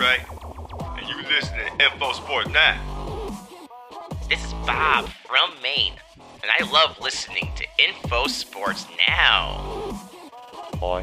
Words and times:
Trey, 0.00 0.24
and 0.96 1.06
you 1.06 1.16
listen 1.28 1.58
to 1.58 1.84
Info 1.84 2.12
Sports 2.12 2.48
Now. 2.48 3.36
This 4.30 4.42
is 4.42 4.54
Bob 4.64 5.10
from 5.26 5.50
Maine, 5.62 5.92
and 6.42 6.50
I 6.58 6.72
love 6.72 6.98
listening 7.02 7.50
to 7.56 7.66
Info 7.78 8.26
Sports 8.26 8.86
Now. 9.06 10.00
Hi, 10.80 11.02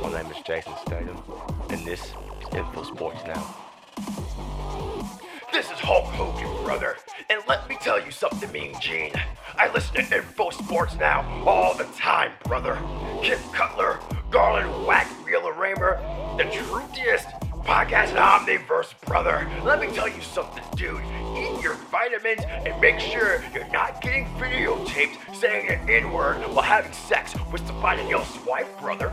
my 0.00 0.22
name 0.22 0.32
is 0.32 0.42
Jason 0.46 0.72
Statham, 0.86 1.22
and 1.68 1.84
this 1.84 2.06
is 2.06 2.54
Info 2.56 2.84
Sports 2.84 3.20
Now. 3.26 3.54
This 5.52 5.66
is 5.66 5.78
Hulk 5.80 6.06
Hogan, 6.06 6.64
brother. 6.64 6.96
And 7.28 7.42
let 7.48 7.68
me 7.68 7.76
tell 7.82 8.02
you 8.02 8.10
something, 8.10 8.50
Mean 8.50 8.74
Gene. 8.80 9.12
I 9.58 9.70
listen 9.74 9.96
to 9.96 10.16
Info 10.16 10.48
Sports 10.48 10.96
Now 10.96 11.20
all 11.46 11.74
the 11.74 11.84
time, 11.98 12.32
brother. 12.44 12.78
Kipp 13.22 13.40
Cutler, 13.52 13.98
Garland 14.30 14.86
Whack, 14.86 15.06
Wheeler 15.26 15.52
Raymer, 15.52 16.00
the 16.38 16.44
truthiest 16.44 17.28
podcast 17.68 18.16
Omniverse, 18.16 18.98
brother. 19.04 19.46
Let 19.62 19.78
me 19.78 19.88
tell 19.88 20.08
you 20.08 20.22
something, 20.22 20.64
dude. 20.74 21.02
Eat 21.36 21.62
your 21.62 21.74
vitamins 21.92 22.40
and 22.48 22.80
make 22.80 22.98
sure 22.98 23.44
you're 23.52 23.68
not 23.68 24.00
getting 24.00 24.24
videotaped 24.36 25.34
saying 25.34 25.68
an 25.68 25.90
N-word 25.90 26.38
while 26.54 26.62
having 26.62 26.94
sex 26.94 27.34
with 27.52 27.66
somebody 27.66 28.10
else's 28.10 28.42
wife, 28.46 28.66
brother. 28.80 29.10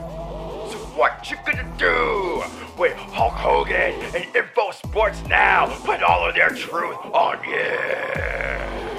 So 0.72 0.78
what 0.96 1.30
you 1.30 1.36
gonna 1.46 1.70
do 1.78 2.44
when 2.78 2.94
Hulk 2.94 3.34
Hogan 3.34 3.94
and 4.16 4.34
Info 4.34 4.72
Sports 4.72 5.22
Now 5.28 5.66
put 5.84 6.02
all 6.02 6.26
of 6.26 6.34
their 6.34 6.52
truth 6.52 6.96
on 7.12 7.44
you? 7.44 8.95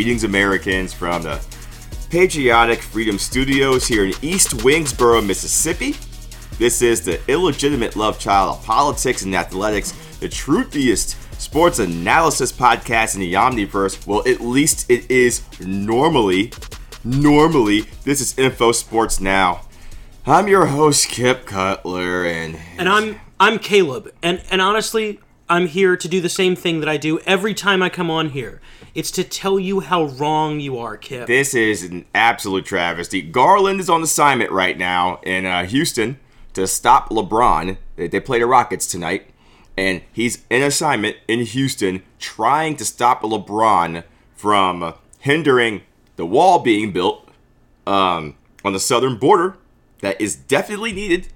Greetings, 0.00 0.24
Americans, 0.24 0.94
from 0.94 1.24
the 1.24 1.38
Patriotic 2.08 2.80
Freedom 2.80 3.18
Studios 3.18 3.86
here 3.86 4.06
in 4.06 4.14
East 4.22 4.56
Wingsboro, 4.64 5.22
Mississippi. 5.22 5.94
This 6.56 6.80
is 6.80 7.04
the 7.04 7.20
illegitimate 7.30 7.96
love 7.96 8.18
child 8.18 8.56
of 8.56 8.64
politics 8.64 9.20
and 9.20 9.34
athletics, 9.34 9.92
the 10.20 10.26
truthiest 10.26 11.18
sports 11.38 11.80
analysis 11.80 12.50
podcast 12.50 13.12
in 13.14 13.20
the 13.20 13.34
Omniverse. 13.34 14.06
Well, 14.06 14.26
at 14.26 14.40
least 14.40 14.90
it 14.90 15.10
is 15.10 15.42
normally. 15.60 16.54
Normally, 17.04 17.82
this 18.02 18.22
is 18.22 18.38
Info 18.38 18.72
Sports 18.72 19.20
Now. 19.20 19.66
I'm 20.24 20.48
your 20.48 20.64
host, 20.64 21.10
Kipp 21.10 21.44
Cutler, 21.44 22.24
and 22.24 22.58
And 22.78 22.88
I'm 22.88 23.20
I'm 23.38 23.58
Caleb, 23.58 24.10
and 24.22 24.42
and 24.50 24.62
honestly, 24.62 25.20
I'm 25.50 25.66
here 25.66 25.94
to 25.94 26.08
do 26.08 26.22
the 26.22 26.30
same 26.30 26.56
thing 26.56 26.80
that 26.80 26.88
I 26.88 26.96
do 26.96 27.18
every 27.26 27.52
time 27.52 27.82
I 27.82 27.90
come 27.90 28.10
on 28.10 28.30
here. 28.30 28.62
It's 28.94 29.10
to 29.12 29.24
tell 29.24 29.60
you 29.60 29.80
how 29.80 30.04
wrong 30.04 30.58
you 30.58 30.78
are, 30.78 30.96
Kipp. 30.96 31.26
This 31.26 31.54
is 31.54 31.84
an 31.84 32.06
absolute 32.14 32.64
travesty. 32.64 33.22
Garland 33.22 33.78
is 33.78 33.88
on 33.88 34.02
assignment 34.02 34.50
right 34.50 34.76
now 34.76 35.20
in 35.22 35.46
uh, 35.46 35.64
Houston 35.64 36.18
to 36.54 36.66
stop 36.66 37.08
LeBron. 37.10 37.76
They, 37.96 38.08
they 38.08 38.20
play 38.20 38.40
the 38.40 38.46
Rockets 38.46 38.86
tonight, 38.86 39.30
and 39.76 40.02
he's 40.12 40.44
in 40.50 40.62
assignment 40.62 41.16
in 41.28 41.40
Houston 41.40 42.02
trying 42.18 42.76
to 42.76 42.84
stop 42.84 43.22
LeBron 43.22 44.02
from 44.34 44.94
hindering 45.20 45.82
the 46.16 46.26
wall 46.26 46.58
being 46.58 46.90
built 46.90 47.28
um, 47.86 48.36
on 48.64 48.72
the 48.72 48.80
southern 48.80 49.16
border 49.16 49.56
that 50.00 50.20
is 50.20 50.34
definitely 50.34 50.92
needed, 50.92 51.28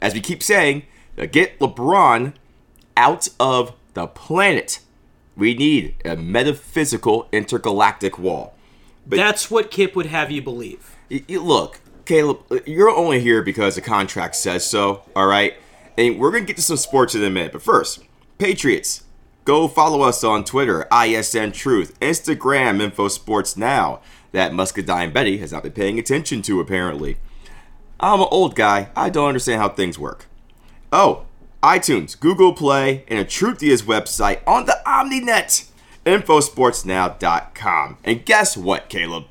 as 0.00 0.14
we 0.14 0.20
keep 0.20 0.42
saying, 0.42 0.84
get 1.32 1.58
LeBron 1.58 2.32
out 2.96 3.28
of 3.38 3.74
the 3.94 4.06
planet. 4.06 4.80
We 5.38 5.54
need 5.54 5.94
a 6.04 6.16
metaphysical 6.16 7.28
intergalactic 7.30 8.18
wall. 8.18 8.54
But 9.06 9.16
That's 9.16 9.50
what 9.50 9.70
Kipp 9.70 9.94
would 9.94 10.06
have 10.06 10.30
you 10.32 10.42
believe. 10.42 10.96
Y- 11.10 11.24
y- 11.28 11.36
look, 11.36 11.80
Caleb, 12.04 12.40
uh, 12.50 12.58
you're 12.66 12.90
only 12.90 13.20
here 13.20 13.40
because 13.42 13.76
the 13.76 13.80
contract 13.80 14.34
says 14.34 14.66
so, 14.66 15.02
all 15.14 15.26
right? 15.26 15.54
And 15.96 16.18
we're 16.18 16.32
going 16.32 16.42
to 16.42 16.46
get 16.46 16.56
to 16.56 16.62
some 16.62 16.76
sports 16.76 17.14
in 17.14 17.22
a 17.22 17.30
minute. 17.30 17.52
But 17.52 17.62
first, 17.62 18.00
Patriots, 18.38 19.04
go 19.44 19.68
follow 19.68 20.02
us 20.02 20.24
on 20.24 20.44
Twitter, 20.44 20.86
ISN 20.92 21.52
Truth, 21.52 21.98
Instagram, 22.00 22.80
Info 22.80 23.06
Sports 23.08 23.56
Now, 23.56 24.00
that 24.32 24.52
Muscadine 24.52 25.12
Betty 25.12 25.38
has 25.38 25.52
not 25.52 25.62
been 25.62 25.72
paying 25.72 25.98
attention 26.00 26.42
to, 26.42 26.60
apparently. 26.60 27.16
I'm 28.00 28.20
an 28.20 28.28
old 28.30 28.56
guy. 28.56 28.90
I 28.96 29.08
don't 29.08 29.28
understand 29.28 29.60
how 29.62 29.68
things 29.68 29.98
work. 29.98 30.26
Oh, 30.92 31.26
iTunes, 31.62 32.18
Google 32.18 32.52
Play, 32.52 33.04
and 33.08 33.18
a 33.18 33.24
Truthiest 33.24 33.84
website 33.84 34.40
on 34.46 34.66
the 34.66 34.80
OmniNet, 34.86 35.68
infosportsnow.com. 36.06 37.98
And 38.04 38.24
guess 38.24 38.56
what, 38.56 38.88
Caleb? 38.88 39.24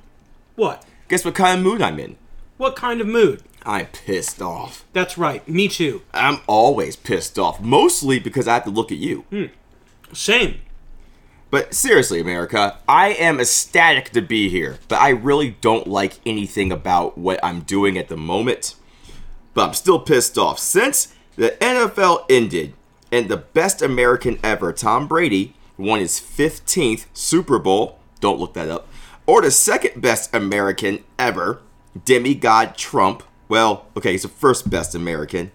What? 0.56 0.84
Guess 1.08 1.24
what 1.24 1.36
kind 1.36 1.60
of 1.60 1.64
mood 1.64 1.82
I'm 1.82 2.00
in? 2.00 2.18
What 2.58 2.76
kind 2.76 3.00
of 3.00 3.08
mood? 3.08 3.44
I'm 3.64 3.88
pissed 3.88 4.42
off. 4.42 4.86
That's 4.94 5.18
right. 5.18 5.48
Me 5.48 5.68
too. 5.68 6.02
I'm 6.14 6.40
always 6.48 6.96
pissed 6.96 7.38
off, 7.40 7.62
mostly 7.62 8.20
because 8.20 8.48
I 8.48 8.56
have 8.56 8.64
to 8.66 8.70
look 8.70 8.92
at 8.92 8.98
you. 8.98 9.22
Hmm. 9.30 9.46
Same. 10.14 10.59
But 11.50 11.74
seriously, 11.74 12.20
America, 12.20 12.78
I 12.90 13.09
am 13.09 13.40
ecstatic 13.40 14.09
to 14.12 14.22
be 14.22 14.50
here, 14.50 14.80
but 14.90 15.00
I 15.00 15.09
really 15.09 15.52
don't 15.62 15.88
like 15.88 16.20
anything 16.26 16.72
about 16.74 17.18
what 17.18 17.40
I'm 17.42 17.62
doing 17.62 17.98
at 17.98 18.09
the 18.09 18.18
moment. 18.18 18.76
But 19.54 19.68
I'm 19.68 19.74
still 19.74 20.00
pissed 20.00 20.38
off. 20.38 20.59
Since 20.59 21.14
the 21.38 21.52
NFL 21.62 22.25
ended 22.30 22.74
and 23.12 23.30
the 23.30 23.38
best 23.38 23.81
American 23.81 24.38
ever, 24.44 24.74
Tom 24.74 25.08
Brady, 25.08 25.56
won 25.78 26.00
his 26.00 26.20
15th 26.20 27.06
Super 27.14 27.59
Bowl, 27.59 28.00
don't 28.20 28.40
look 28.40 28.53
that 28.56 28.70
up, 28.70 28.88
or 29.25 29.42
the 29.42 29.52
second 29.52 30.02
best 30.02 30.34
American 30.36 31.03
ever, 31.18 31.62
demigod 32.03 32.76
Trump, 32.76 33.24
well, 33.47 33.86
okay, 33.96 34.12
he's 34.12 34.24
the 34.24 34.28
first 34.28 34.70
best 34.70 34.96
American, 34.96 35.52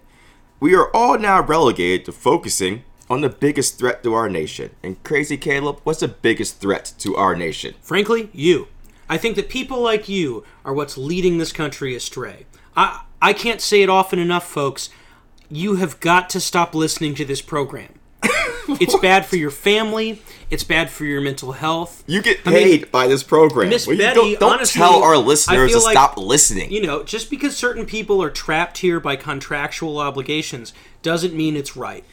we 0.59 0.73
are 0.73 0.89
all 0.95 1.19
now 1.19 1.41
relegated 1.41 2.05
to 2.05 2.11
focusing 2.11 2.83
on 3.09 3.21
the 3.21 3.29
biggest 3.29 3.77
threat 3.77 4.01
to 4.03 4.13
our 4.13 4.29
nation. 4.29 4.71
And 4.81 5.03
crazy 5.03 5.37
Caleb, 5.37 5.81
what's 5.83 5.99
the 5.99 6.07
biggest 6.07 6.61
threat 6.61 6.93
to 6.99 7.15
our 7.17 7.35
nation? 7.35 7.75
Frankly, 7.81 8.29
you. 8.31 8.69
I 9.09 9.17
think 9.17 9.35
that 9.35 9.49
people 9.49 9.81
like 9.81 10.07
you 10.07 10.45
are 10.63 10.73
what's 10.73 10.97
leading 10.97 11.37
this 11.37 11.51
country 11.51 11.93
astray. 11.95 12.45
I 12.75 13.01
I 13.21 13.33
can't 13.33 13.61
say 13.61 13.81
it 13.81 13.89
often 13.89 14.19
enough, 14.19 14.47
folks. 14.47 14.89
You 15.53 15.75
have 15.75 15.99
got 15.99 16.31
to 16.31 16.39
stop 16.39 16.73
listening 16.73 17.13
to 17.15 17.25
this 17.25 17.41
program. 17.41 17.99
it's 18.23 18.97
bad 18.99 19.25
for 19.25 19.35
your 19.35 19.51
family. 19.51 20.19
It's 20.49 20.63
bad 20.63 20.89
for 20.89 21.05
your 21.05 21.21
mental 21.21 21.51
health. 21.51 22.03
You 22.07 22.23
get 22.23 22.39
I 22.45 22.49
mean, 22.49 22.63
paid 22.63 22.91
by 22.91 23.05
this 23.07 23.21
program. 23.21 23.69
Miss 23.69 23.85
Well, 23.85 23.97
Betty, 23.97 24.15
don't, 24.15 24.39
don't 24.39 24.53
honestly, 24.53 24.79
tell 24.79 25.03
our 25.03 25.15
listeners 25.17 25.71
to 25.73 25.79
like, 25.79 25.93
stop 25.93 26.17
listening. 26.17 26.71
You 26.71 26.81
know, 26.81 27.03
just 27.03 27.29
because 27.29 27.55
certain 27.55 27.85
people 27.85 28.21
are 28.23 28.31
trapped 28.31 28.79
here 28.79 28.99
by 28.99 29.15
contractual 29.15 29.99
obligations 29.99 30.73
doesn't 31.03 31.35
mean 31.35 31.55
it's 31.55 31.75
right. 31.77 32.03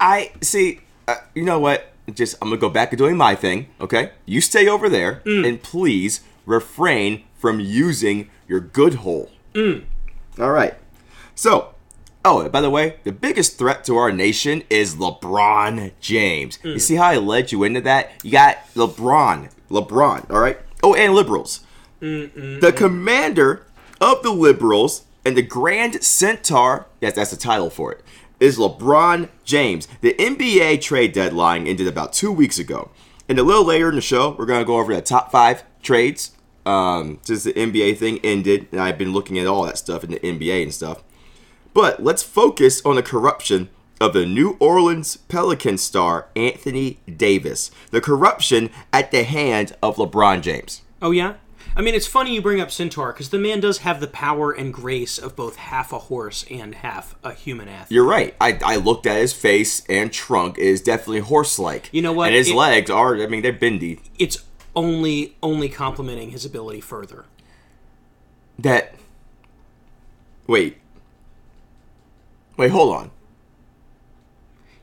I 0.00 0.32
see. 0.40 0.80
Uh, 1.06 1.16
you 1.34 1.42
know 1.44 1.58
what? 1.58 1.92
Just 2.14 2.36
I'm 2.40 2.48
gonna 2.48 2.60
go 2.60 2.70
back 2.70 2.90
to 2.92 2.96
doing 2.96 3.16
my 3.18 3.34
thing. 3.34 3.68
Okay, 3.78 4.12
you 4.24 4.40
stay 4.40 4.66
over 4.68 4.88
there 4.88 5.20
Mm. 5.26 5.46
and 5.46 5.62
please 5.62 6.20
refrain 6.46 7.24
from 7.36 7.60
using 7.60 8.30
your 8.48 8.60
good 8.60 8.94
hole. 8.94 9.30
Mm. 9.52 9.84
All 10.38 10.50
right. 10.50 10.74
So, 11.34 11.73
oh, 12.24 12.40
and 12.40 12.52
by 12.52 12.60
the 12.60 12.70
way, 12.70 12.96
the 13.04 13.12
biggest 13.12 13.58
threat 13.58 13.84
to 13.84 13.96
our 13.96 14.10
nation 14.10 14.62
is 14.70 14.96
LeBron 14.96 15.92
James. 16.00 16.58
Mm. 16.58 16.72
You 16.74 16.78
see 16.78 16.96
how 16.96 17.06
I 17.06 17.16
led 17.16 17.52
you 17.52 17.64
into 17.64 17.80
that? 17.82 18.12
You 18.22 18.30
got 18.32 18.58
LeBron, 18.74 19.50
LeBron. 19.70 20.30
All 20.30 20.40
right. 20.40 20.58
Oh, 20.82 20.94
and 20.94 21.14
liberals. 21.14 21.60
The 22.00 22.74
commander 22.76 23.64
of 23.98 24.22
the 24.22 24.30
liberals 24.30 25.04
and 25.24 25.36
the 25.36 25.42
Grand 25.42 26.02
Centaur. 26.04 26.86
Yes, 27.00 27.14
that's 27.14 27.30
the 27.30 27.36
title 27.36 27.70
for 27.70 27.92
it. 27.92 28.02
Is 28.40 28.58
LeBron 28.58 29.30
James. 29.44 29.88
The 30.02 30.12
NBA 30.14 30.82
trade 30.82 31.12
deadline 31.12 31.66
ended 31.66 31.86
about 31.86 32.12
two 32.12 32.30
weeks 32.30 32.58
ago. 32.58 32.90
And 33.26 33.38
a 33.38 33.42
little 33.42 33.64
later 33.64 33.88
in 33.88 33.94
the 33.94 34.02
show, 34.02 34.36
we're 34.38 34.44
going 34.44 34.60
to 34.60 34.66
go 34.66 34.76
over 34.76 34.94
the 34.94 35.00
top 35.00 35.32
five 35.32 35.64
trades 35.82 36.32
um, 36.66 37.20
since 37.22 37.44
the 37.44 37.54
NBA 37.54 37.96
thing 37.96 38.18
ended. 38.22 38.68
And 38.70 38.82
I've 38.82 38.98
been 38.98 39.14
looking 39.14 39.38
at 39.38 39.46
all 39.46 39.64
that 39.64 39.78
stuff 39.78 40.04
in 40.04 40.10
the 40.10 40.18
NBA 40.18 40.62
and 40.62 40.74
stuff. 40.74 41.02
But 41.74 42.02
let's 42.02 42.22
focus 42.22 42.80
on 42.86 42.96
the 42.96 43.02
corruption 43.02 43.68
of 44.00 44.12
the 44.12 44.24
New 44.26 44.56
Orleans 44.60 45.16
Pelican 45.16 45.76
star 45.78 46.28
Anthony 46.36 46.98
Davis. 47.16 47.70
The 47.90 48.00
corruption 48.00 48.70
at 48.92 49.10
the 49.10 49.24
hand 49.24 49.76
of 49.82 49.96
LeBron 49.96 50.40
James. 50.42 50.82
Oh 51.02 51.10
yeah. 51.10 51.34
I 51.76 51.82
mean, 51.82 51.94
it's 51.96 52.06
funny 52.06 52.32
you 52.32 52.40
bring 52.40 52.60
up 52.60 52.70
Centaur 52.70 53.12
because 53.12 53.30
the 53.30 53.38
man 53.38 53.58
does 53.58 53.78
have 53.78 53.98
the 54.00 54.06
power 54.06 54.52
and 54.52 54.72
grace 54.72 55.18
of 55.18 55.34
both 55.34 55.56
half 55.56 55.92
a 55.92 55.98
horse 55.98 56.44
and 56.48 56.72
half 56.76 57.16
a 57.24 57.32
human 57.32 57.68
athlete. 57.68 57.90
You're 57.96 58.04
right. 58.06 58.36
I, 58.40 58.60
I 58.64 58.76
looked 58.76 59.06
at 59.06 59.16
his 59.16 59.32
face 59.32 59.84
and 59.88 60.12
trunk 60.12 60.56
is 60.56 60.80
definitely 60.80 61.20
horse-like. 61.20 61.88
You 61.92 62.00
know 62.02 62.12
what? 62.12 62.28
And 62.28 62.36
his 62.36 62.50
It- 62.50 62.54
legs 62.54 62.90
are. 62.90 63.16
I 63.16 63.26
mean, 63.26 63.42
they're 63.42 63.52
bendy. 63.52 63.98
It's 64.20 64.44
only 64.76 65.36
only 65.42 65.68
complementing 65.68 66.30
his 66.30 66.44
ability 66.44 66.80
further. 66.80 67.24
That. 68.58 68.94
Wait. 70.46 70.76
Wait. 72.56 72.70
Hold 72.70 72.94
on. 72.94 73.10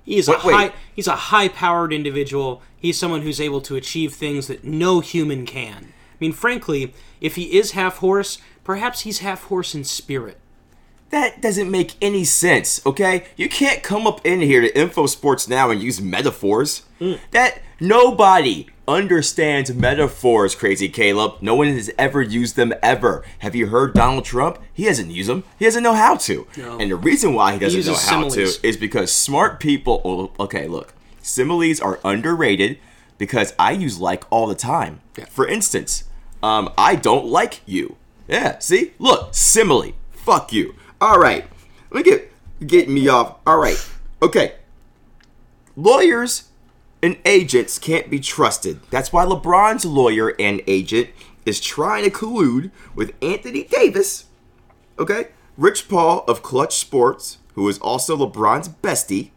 He's 0.03 0.27
a 0.27 0.31
Wait, 0.31 0.43
wait. 0.45 0.53
high 0.53 0.73
he's 0.95 1.07
a 1.07 1.15
high 1.15 1.47
powered 1.47 1.93
individual. 1.93 2.61
He's 2.75 2.97
someone 2.97 3.21
who's 3.21 3.39
able 3.39 3.61
to 3.61 3.75
achieve 3.75 4.13
things 4.13 4.47
that 4.47 4.63
no 4.63 4.99
human 4.99 5.45
can. 5.45 5.93
I 5.93 6.17
mean, 6.19 6.33
frankly, 6.33 6.93
if 7.19 7.35
he 7.35 7.57
is 7.57 7.71
half 7.71 7.97
horse, 7.97 8.39
perhaps 8.63 9.01
he's 9.01 9.19
half 9.19 9.43
horse 9.43 9.73
in 9.75 9.83
spirit. 9.83 10.39
That 11.11 11.41
doesn't 11.41 11.69
make 11.69 11.95
any 12.01 12.23
sense, 12.23 12.83
okay? 12.85 13.25
You 13.35 13.49
can't 13.49 13.83
come 13.83 14.07
up 14.07 14.25
in 14.25 14.39
here 14.39 14.61
to 14.61 14.79
Info 14.79 15.07
Sports 15.07 15.47
now 15.47 15.69
and 15.69 15.81
use 15.81 15.99
metaphors. 15.99 16.83
Mm. 17.01 17.19
That 17.31 17.61
nobody 17.79 18.67
understands 18.91 19.73
metaphors, 19.73 20.53
crazy 20.55 20.89
Caleb. 20.89 21.35
No 21.41 21.55
one 21.55 21.67
has 21.67 21.89
ever 21.97 22.21
used 22.21 22.55
them 22.55 22.73
ever. 22.83 23.23
Have 23.39 23.55
you 23.55 23.67
heard 23.67 23.93
Donald 23.93 24.25
Trump? 24.25 24.59
He 24.73 24.85
doesn't 24.85 25.09
use 25.09 25.27
them. 25.27 25.43
He 25.57 25.65
doesn't 25.65 25.83
know 25.83 25.93
how 25.93 26.15
to. 26.17 26.47
And 26.57 26.91
the 26.91 26.95
reason 26.95 27.33
why 27.33 27.53
he 27.53 27.59
doesn't 27.59 27.85
know 27.85 27.93
how 27.93 28.29
similes. 28.29 28.57
to 28.57 28.67
is 28.67 28.77
because 28.77 29.11
smart 29.11 29.59
people. 29.59 30.01
oh, 30.05 30.43
Okay, 30.43 30.67
look, 30.67 30.93
similes 31.21 31.79
are 31.79 31.99
underrated 32.03 32.77
because 33.17 33.53
I 33.57 33.71
use 33.71 33.99
like 33.99 34.23
all 34.29 34.47
the 34.47 34.55
time. 34.55 35.01
For 35.29 35.47
instance, 35.47 36.03
um, 36.43 36.71
I 36.77 36.95
don't 36.95 37.25
like 37.25 37.61
you. 37.65 37.95
Yeah, 38.27 38.59
see, 38.59 38.93
look, 38.99 39.33
simile. 39.33 39.93
Fuck 40.11 40.53
you. 40.53 40.75
All 40.99 41.19
right, 41.19 41.45
let 41.89 42.05
me 42.05 42.11
get 42.11 42.31
get 42.65 42.89
me 42.89 43.07
off. 43.07 43.37
All 43.45 43.57
right, 43.57 43.83
okay. 44.21 44.55
Lawyers 45.75 46.49
and 47.03 47.17
agents 47.25 47.79
can't 47.79 48.09
be 48.09 48.19
trusted. 48.19 48.79
That's 48.89 49.11
why 49.11 49.25
LeBron's 49.25 49.85
lawyer 49.85 50.35
and 50.39 50.61
agent 50.67 51.09
is 51.45 51.59
trying 51.59 52.03
to 52.03 52.09
collude 52.09 52.71
with 52.95 53.13
Anthony 53.21 53.63
Davis. 53.63 54.25
Okay, 54.99 55.29
Rich 55.57 55.89
Paul 55.89 56.23
of 56.27 56.43
Clutch 56.43 56.75
Sports, 56.75 57.39
who 57.55 57.67
is 57.67 57.79
also 57.79 58.15
LeBron's 58.15 58.69
bestie, 58.69 59.31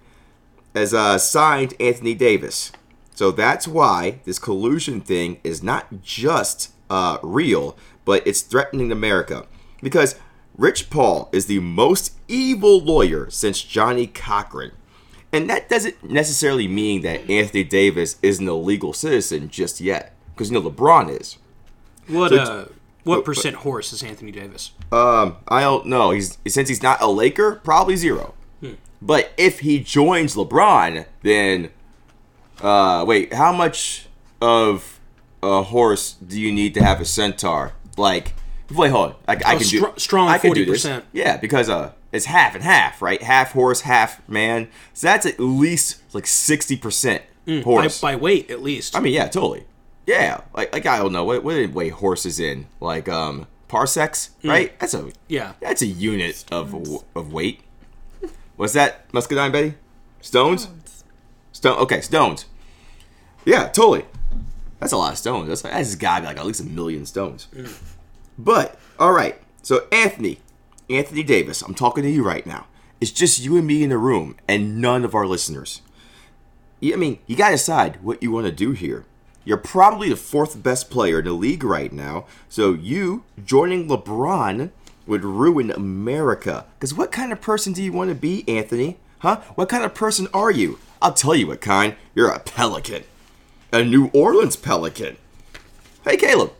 has 0.74 0.92
uh, 0.92 1.18
signed 1.18 1.74
Anthony 1.80 2.14
Davis. 2.14 2.72
So 3.14 3.30
that's 3.30 3.68
why 3.68 4.20
this 4.24 4.38
collusion 4.38 5.00
thing 5.00 5.40
is 5.44 5.62
not 5.62 6.02
just 6.02 6.72
uh, 6.90 7.18
real, 7.22 7.76
but 8.04 8.26
it's 8.26 8.42
threatening 8.42 8.90
America. 8.90 9.46
Because 9.82 10.16
Rich 10.56 10.90
Paul 10.90 11.28
is 11.32 11.46
the 11.46 11.60
most 11.60 12.14
evil 12.28 12.80
lawyer 12.80 13.30
since 13.30 13.62
Johnnie 13.62 14.06
Cochran. 14.06 14.72
And 15.34 15.50
that 15.50 15.68
doesn't 15.68 16.02
necessarily 16.08 16.68
mean 16.68 17.02
that 17.02 17.28
Anthony 17.30 17.64
Davis 17.64 18.16
isn't 18.22 18.46
a 18.46 18.54
legal 18.54 18.92
citizen 18.92 19.48
just 19.48 19.80
yet. 19.80 20.14
Because, 20.34 20.50
you 20.50 20.60
know, 20.60 20.68
LeBron 20.70 21.20
is. 21.20 21.38
What 22.08 22.30
So- 22.30 22.36
uh 22.36 22.64
what 23.04 23.22
percent 23.22 23.56
horse 23.56 23.92
is 23.92 24.02
Anthony 24.02 24.32
Davis? 24.32 24.70
Um, 24.90 25.36
I 25.46 25.60
don't 25.60 25.84
know. 25.86 26.10
He's 26.12 26.38
since 26.46 26.70
he's 26.70 26.82
not 26.82 27.02
a 27.02 27.06
Laker, 27.06 27.56
probably 27.62 27.96
zero. 27.96 28.32
But 29.02 29.32
if 29.36 29.60
he 29.60 29.80
joins 29.80 30.34
LeBron, 30.34 31.04
then 31.22 31.68
uh, 32.62 33.04
wait, 33.06 33.34
how 33.34 33.52
much 33.52 34.06
of 34.40 34.98
a 35.42 35.62
horse 35.64 36.12
do 36.26 36.40
you 36.40 36.50
need 36.50 36.72
to 36.74 36.82
have 36.82 36.98
a 37.00 37.04
centaur? 37.04 37.72
Like, 37.98 38.32
wait, 38.72 38.90
hold 38.90 39.10
on. 39.10 39.16
I, 39.28 39.32
I 39.32 39.36
can 39.56 39.64
str- 39.64 39.76
do 39.78 39.92
strong 39.98 40.28
I 40.30 40.38
can 40.38 40.52
do 40.54 40.64
40%. 40.64 41.02
Yeah, 41.12 41.36
because 41.36 41.68
uh, 41.68 41.92
it's 42.14 42.26
half 42.26 42.54
and 42.54 42.62
half, 42.62 43.02
right? 43.02 43.20
Half 43.22 43.52
horse, 43.52 43.82
half 43.82 44.26
man. 44.28 44.68
So 44.92 45.08
that's 45.08 45.26
at 45.26 45.40
least 45.40 46.02
like 46.14 46.26
sixty 46.26 46.76
percent 46.76 47.22
mm, 47.46 47.58
By, 47.58 47.64
horse. 47.64 48.00
by 48.00 48.16
weight, 48.16 48.50
at 48.50 48.62
least. 48.62 48.96
I 48.96 49.00
mean, 49.00 49.12
yeah, 49.14 49.26
totally. 49.26 49.64
Yeah, 50.06 50.42
like 50.54 50.72
like 50.72 50.86
I 50.86 50.98
don't 50.98 51.12
know 51.12 51.24
what 51.24 51.42
what 51.42 51.54
did 51.54 51.74
weigh 51.74 51.88
horses 51.88 52.38
in 52.38 52.66
like 52.80 53.08
um 53.08 53.46
parsecs, 53.68 54.30
mm. 54.42 54.50
right? 54.50 54.78
That's 54.78 54.94
a 54.94 55.10
yeah. 55.28 55.54
that's 55.60 55.82
a 55.82 55.86
unit 55.86 56.44
of 56.52 56.74
of 57.16 57.32
weight. 57.32 57.60
What's 58.56 58.74
that, 58.74 59.12
Muscadine 59.12 59.50
Betty? 59.50 59.74
Stones? 60.20 60.68
Stone. 61.52 61.78
Okay, 61.78 62.00
stones. 62.00 62.46
Yeah, 63.44 63.68
totally. 63.68 64.04
That's 64.78 64.92
a 64.92 64.96
lot 64.96 65.12
of 65.12 65.18
stones. 65.18 65.48
That's 65.48 65.62
that's 65.62 65.96
gotta 65.96 66.22
be 66.22 66.26
like 66.28 66.36
at 66.38 66.46
least 66.46 66.60
a 66.60 66.64
million 66.64 67.06
stones. 67.06 67.48
Mm. 67.52 67.76
But 68.38 68.78
all 68.98 69.12
right, 69.12 69.40
so 69.62 69.86
Anthony, 69.90 70.38
Anthony 70.90 71.22
Davis, 71.22 71.62
I'm 71.62 71.74
talking 71.74 72.04
to 72.04 72.10
you 72.10 72.22
right 72.24 72.46
now. 72.46 72.66
It's 73.00 73.10
just 73.10 73.42
you 73.42 73.56
and 73.56 73.66
me 73.66 73.82
in 73.82 73.90
the 73.90 73.98
room, 73.98 74.36
and 74.46 74.80
none 74.80 75.04
of 75.04 75.14
our 75.14 75.26
listeners. 75.26 75.80
I 76.82 76.96
mean, 76.96 77.18
you 77.26 77.36
gotta 77.36 77.54
decide 77.54 78.02
what 78.02 78.22
you 78.22 78.30
want 78.30 78.46
to 78.46 78.52
do 78.52 78.72
here. 78.72 79.04
You're 79.44 79.56
probably 79.56 80.08
the 80.08 80.16
fourth 80.16 80.62
best 80.62 80.90
player 80.90 81.18
in 81.18 81.24
the 81.24 81.32
league 81.32 81.64
right 81.64 81.92
now, 81.92 82.26
so 82.48 82.72
you 82.72 83.24
joining 83.44 83.88
LeBron 83.88 84.70
would 85.06 85.24
ruin 85.24 85.70
America. 85.70 86.66
Because 86.78 86.94
what 86.94 87.12
kind 87.12 87.32
of 87.32 87.40
person 87.40 87.72
do 87.72 87.82
you 87.82 87.92
want 87.92 88.10
to 88.10 88.14
be, 88.14 88.44
Anthony? 88.48 88.98
Huh? 89.20 89.40
What 89.54 89.68
kind 89.68 89.84
of 89.84 89.94
person 89.94 90.28
are 90.34 90.50
you? 90.50 90.78
I'll 91.00 91.12
tell 91.14 91.34
you 91.34 91.46
what 91.46 91.60
kind. 91.60 91.96
You're 92.14 92.30
a 92.30 92.40
pelican. 92.40 93.04
A 93.72 93.82
New 93.82 94.08
Orleans 94.12 94.56
pelican. 94.56 95.16
Hey, 96.04 96.16
Caleb. 96.16 96.52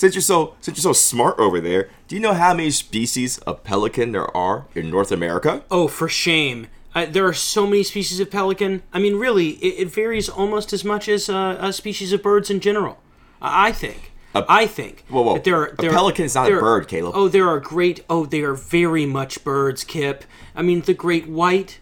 Since 0.00 0.14
you're 0.14 0.22
so 0.22 0.54
since 0.62 0.78
you're 0.78 0.94
so 0.94 0.98
smart 0.98 1.38
over 1.38 1.60
there, 1.60 1.90
do 2.08 2.14
you 2.16 2.22
know 2.22 2.32
how 2.32 2.54
many 2.54 2.70
species 2.70 3.36
of 3.40 3.62
pelican 3.64 4.12
there 4.12 4.34
are 4.34 4.64
in 4.74 4.88
North 4.88 5.12
America? 5.12 5.62
Oh, 5.70 5.88
for 5.88 6.08
shame. 6.08 6.68
Uh, 6.94 7.04
there 7.04 7.26
are 7.26 7.34
so 7.34 7.66
many 7.66 7.82
species 7.82 8.18
of 8.18 8.30
pelican. 8.30 8.82
I 8.94 8.98
mean, 8.98 9.16
really, 9.16 9.48
it, 9.62 9.82
it 9.88 9.92
varies 9.92 10.30
almost 10.30 10.72
as 10.72 10.86
much 10.86 11.06
as 11.06 11.28
uh, 11.28 11.36
uh, 11.36 11.70
species 11.70 12.14
of 12.14 12.22
birds 12.22 12.48
in 12.48 12.60
general. 12.60 12.98
I 13.42 13.68
I 13.68 13.72
think. 13.72 14.12
I 14.34 14.66
think. 14.66 15.04
Whoa, 15.10 15.20
whoa. 15.20 15.38
There 15.38 15.56
are, 15.56 15.66
A 15.66 15.76
there 15.76 15.90
are- 15.90 15.92
pelican 15.92 16.24
is 16.24 16.34
not 16.34 16.46
a 16.46 16.48
there 16.48 16.56
are- 16.56 16.60
bird, 16.62 16.88
Caleb. 16.88 17.12
Oh, 17.14 17.28
there 17.28 17.46
are 17.46 17.60
great. 17.60 18.02
Oh, 18.08 18.24
they 18.24 18.40
are 18.40 18.54
very 18.54 19.04
much 19.04 19.44
birds, 19.44 19.84
Kipp. 19.84 20.24
I 20.56 20.62
mean, 20.62 20.80
the 20.80 20.94
great 20.94 21.28
white, 21.28 21.78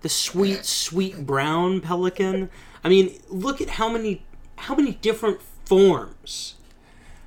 the 0.00 0.08
sweet, 0.08 0.64
sweet 0.64 1.24
brown 1.24 1.80
pelican. 1.80 2.50
I 2.82 2.88
mean, 2.88 3.20
look 3.28 3.60
at 3.60 3.70
how 3.78 3.88
many, 3.88 4.24
how 4.56 4.74
many 4.74 4.94
different 4.94 5.40
forms 5.64 6.56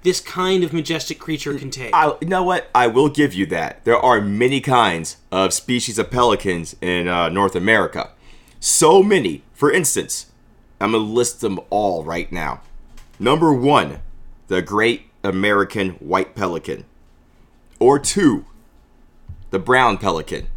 this 0.04 0.20
kind 0.20 0.64
of 0.64 0.74
majestic 0.74 1.18
creature 1.18 1.58
can 1.58 1.70
take. 1.70 1.94
I, 1.94 2.14
you 2.22 2.28
know 2.28 2.44
what? 2.44 2.70
I 2.76 2.88
will 2.88 3.10
give 3.10 3.34
you 3.34 3.46
that. 3.48 3.84
There 3.86 3.98
are 3.98 4.22
many 4.22 4.62
kinds 4.62 5.18
of 5.32 5.54
species 5.54 5.98
of 5.98 6.12
pelicans 6.12 6.76
in 6.82 7.08
uh, 7.08 7.30
North 7.30 7.56
America. 7.56 8.12
So 8.60 9.02
many. 9.02 9.44
For 9.54 9.72
instance, 9.72 10.28
I'm 10.80 10.92
going 10.92 11.04
to 11.04 11.10
list 11.10 11.42
them 11.42 11.60
all 11.70 12.04
right 12.04 12.32
now. 12.32 12.62
Number 13.20 13.54
one, 13.54 14.00
the 14.48 14.62
great 14.62 15.04
American 15.24 15.92
white 15.92 16.36
pelican. 16.36 16.86
Or 17.80 17.98
two, 17.98 18.46
the 19.50 19.60
brown 19.60 19.98
pelican. 19.98 20.48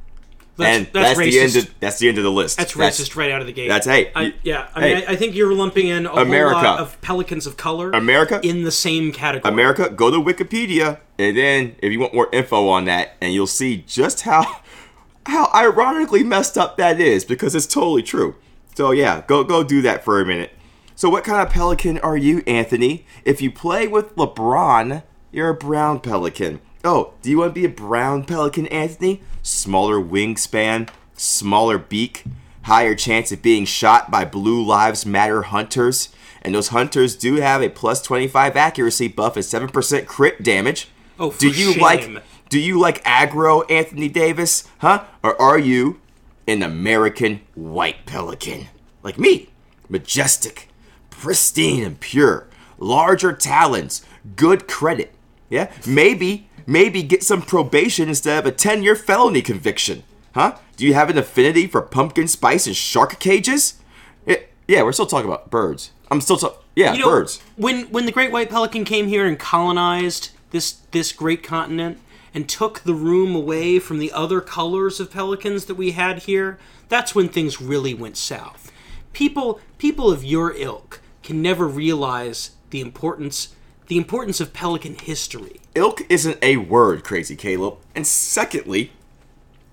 That's, 0.56 0.76
and 0.76 0.86
that's, 0.86 1.18
that's, 1.18 1.18
the 1.18 1.40
end. 1.40 1.56
Of, 1.56 1.80
that's 1.80 1.98
the 1.98 2.08
end 2.08 2.18
of 2.18 2.24
the 2.24 2.30
list. 2.30 2.56
That's 2.56 2.72
racist 2.72 3.14
right 3.14 3.30
out 3.30 3.40
of 3.40 3.46
the 3.46 3.52
gate. 3.52 3.68
that's- 3.68 3.84
hey, 3.84 4.10
I, 4.14 4.34
yeah. 4.42 4.68
I 4.74 4.80
mean. 4.80 4.96
I, 4.96 5.12
I 5.12 5.16
think 5.16 5.34
you're 5.34 5.52
lumping 5.52 5.88
in 5.88 6.06
a 6.06 6.12
America. 6.12 6.54
whole 6.54 6.64
lot 6.64 6.80
of 6.80 7.00
pelicans 7.02 7.46
of 7.46 7.56
color. 7.56 7.90
America? 7.90 8.40
in 8.42 8.62
the 8.62 8.70
same 8.70 9.12
category. 9.12 9.52
America, 9.52 9.90
go 9.90 10.10
to 10.10 10.18
Wikipedia, 10.18 11.00
and 11.18 11.36
then 11.36 11.76
if 11.82 11.92
you 11.92 12.00
want 12.00 12.14
more 12.14 12.28
info 12.32 12.68
on 12.68 12.86
that, 12.86 13.16
and 13.20 13.32
you'll 13.34 13.46
see 13.46 13.84
just 13.86 14.22
how 14.22 14.60
how 15.26 15.50
ironically 15.54 16.22
messed 16.24 16.56
up 16.56 16.76
that 16.76 17.00
is 17.00 17.24
because 17.24 17.54
it's 17.54 17.66
totally 17.66 18.02
true. 18.02 18.36
So 18.74 18.92
yeah, 18.92 19.22
go 19.26 19.44
go 19.44 19.62
do 19.62 19.82
that 19.82 20.04
for 20.04 20.20
a 20.20 20.26
minute. 20.26 20.52
So 20.94 21.10
what 21.10 21.24
kind 21.24 21.46
of 21.46 21.52
pelican 21.52 21.98
are 21.98 22.16
you, 22.16 22.42
Anthony? 22.46 23.04
If 23.24 23.42
you 23.42 23.50
play 23.50 23.86
with 23.86 24.16
LeBron, 24.16 25.02
you're 25.30 25.50
a 25.50 25.54
brown 25.54 26.00
pelican. 26.00 26.60
Oh, 26.86 27.14
do 27.20 27.30
you 27.30 27.38
want 27.38 27.50
to 27.50 27.60
be 27.60 27.64
a 27.64 27.68
brown 27.68 28.22
pelican, 28.22 28.68
Anthony? 28.68 29.20
Smaller 29.42 29.96
wingspan, 29.96 30.88
smaller 31.14 31.78
beak, 31.78 32.22
higher 32.62 32.94
chance 32.94 33.32
of 33.32 33.42
being 33.42 33.64
shot 33.64 34.08
by 34.08 34.24
Blue 34.24 34.64
Lives 34.64 35.04
Matter 35.04 35.42
hunters. 35.42 36.10
And 36.42 36.54
those 36.54 36.68
hunters 36.68 37.16
do 37.16 37.36
have 37.36 37.60
a 37.60 37.70
plus 37.70 38.00
25 38.02 38.56
accuracy 38.56 39.08
buff 39.08 39.34
and 39.34 39.44
7% 39.44 40.06
crit 40.06 40.44
damage. 40.44 40.88
Oh, 41.18 41.32
for 41.32 41.40
do 41.40 41.48
you 41.48 41.72
shame. 41.72 41.82
like 41.82 42.22
do 42.50 42.60
you 42.60 42.78
like 42.78 43.02
aggro, 43.02 43.68
Anthony 43.68 44.08
Davis? 44.08 44.68
Huh? 44.78 45.06
Or 45.24 45.40
are 45.42 45.58
you 45.58 46.00
an 46.46 46.62
American 46.62 47.40
white 47.56 48.06
pelican? 48.06 48.68
Like 49.02 49.18
me. 49.18 49.48
Majestic, 49.88 50.68
pristine 51.10 51.82
and 51.82 51.98
pure. 51.98 52.46
Larger 52.78 53.32
talons, 53.32 54.04
good 54.36 54.68
credit. 54.68 55.12
Yeah? 55.48 55.72
Maybe, 55.84 56.45
maybe 56.66 57.02
get 57.02 57.22
some 57.22 57.42
probation 57.42 58.08
instead 58.08 58.38
of 58.38 58.46
a 58.46 58.52
10 58.54 58.82
year 58.82 58.96
felony 58.96 59.42
conviction. 59.42 60.02
Huh? 60.34 60.56
Do 60.76 60.84
you 60.84 60.94
have 60.94 61.08
an 61.08 61.16
affinity 61.16 61.66
for 61.66 61.80
pumpkin 61.80 62.28
spice 62.28 62.66
and 62.66 62.76
shark 62.76 63.18
cages? 63.18 63.80
Eh, 64.26 64.36
yeah, 64.68 64.82
we're 64.82 64.92
still 64.92 65.06
talking 65.06 65.28
about 65.30 65.50
birds. 65.50 65.92
I'm 66.10 66.20
still 66.20 66.36
so 66.36 66.58
yeah, 66.74 66.92
You 66.92 67.00
know, 67.00 67.10
birds. 67.10 67.40
when 67.56 67.84
when 67.86 68.04
the 68.06 68.12
great 68.12 68.30
white 68.32 68.50
pelican 68.50 68.84
came 68.84 69.08
here 69.08 69.26
and 69.26 69.38
colonized 69.38 70.30
this 70.50 70.72
this 70.90 71.12
great 71.12 71.42
continent 71.42 71.98
and 72.34 72.46
took 72.48 72.80
the 72.80 72.92
room 72.94 73.34
away 73.34 73.78
from 73.78 73.98
the 73.98 74.12
other 74.12 74.42
colors 74.42 75.00
of 75.00 75.10
pelicans 75.10 75.64
that 75.64 75.74
we 75.76 75.92
had 75.92 76.24
here, 76.24 76.58
that's 76.90 77.14
when 77.14 77.28
things 77.30 77.62
really 77.62 77.94
went 77.94 78.16
south. 78.18 78.70
People 79.14 79.58
people 79.78 80.10
of 80.10 80.22
your 80.22 80.52
ilk 80.54 81.00
can 81.22 81.40
never 81.40 81.66
realize 81.66 82.50
the 82.70 82.80
importance 82.82 83.55
the 83.86 83.96
importance 83.96 84.40
of 84.40 84.52
pelican 84.52 84.94
history. 84.94 85.60
Ilk 85.74 86.02
isn't 86.08 86.38
a 86.42 86.56
word, 86.56 87.04
crazy 87.04 87.36
Caleb. 87.36 87.76
And 87.94 88.06
secondly, 88.06 88.92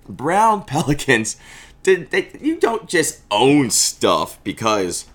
brown 0.08 0.64
pelicans, 0.66 1.38
did 1.82 2.12
they, 2.12 2.30
you 2.40 2.60
don't 2.60 2.88
just 2.88 3.22
own 3.32 3.70
stuff 3.70 4.42
because 4.44 5.06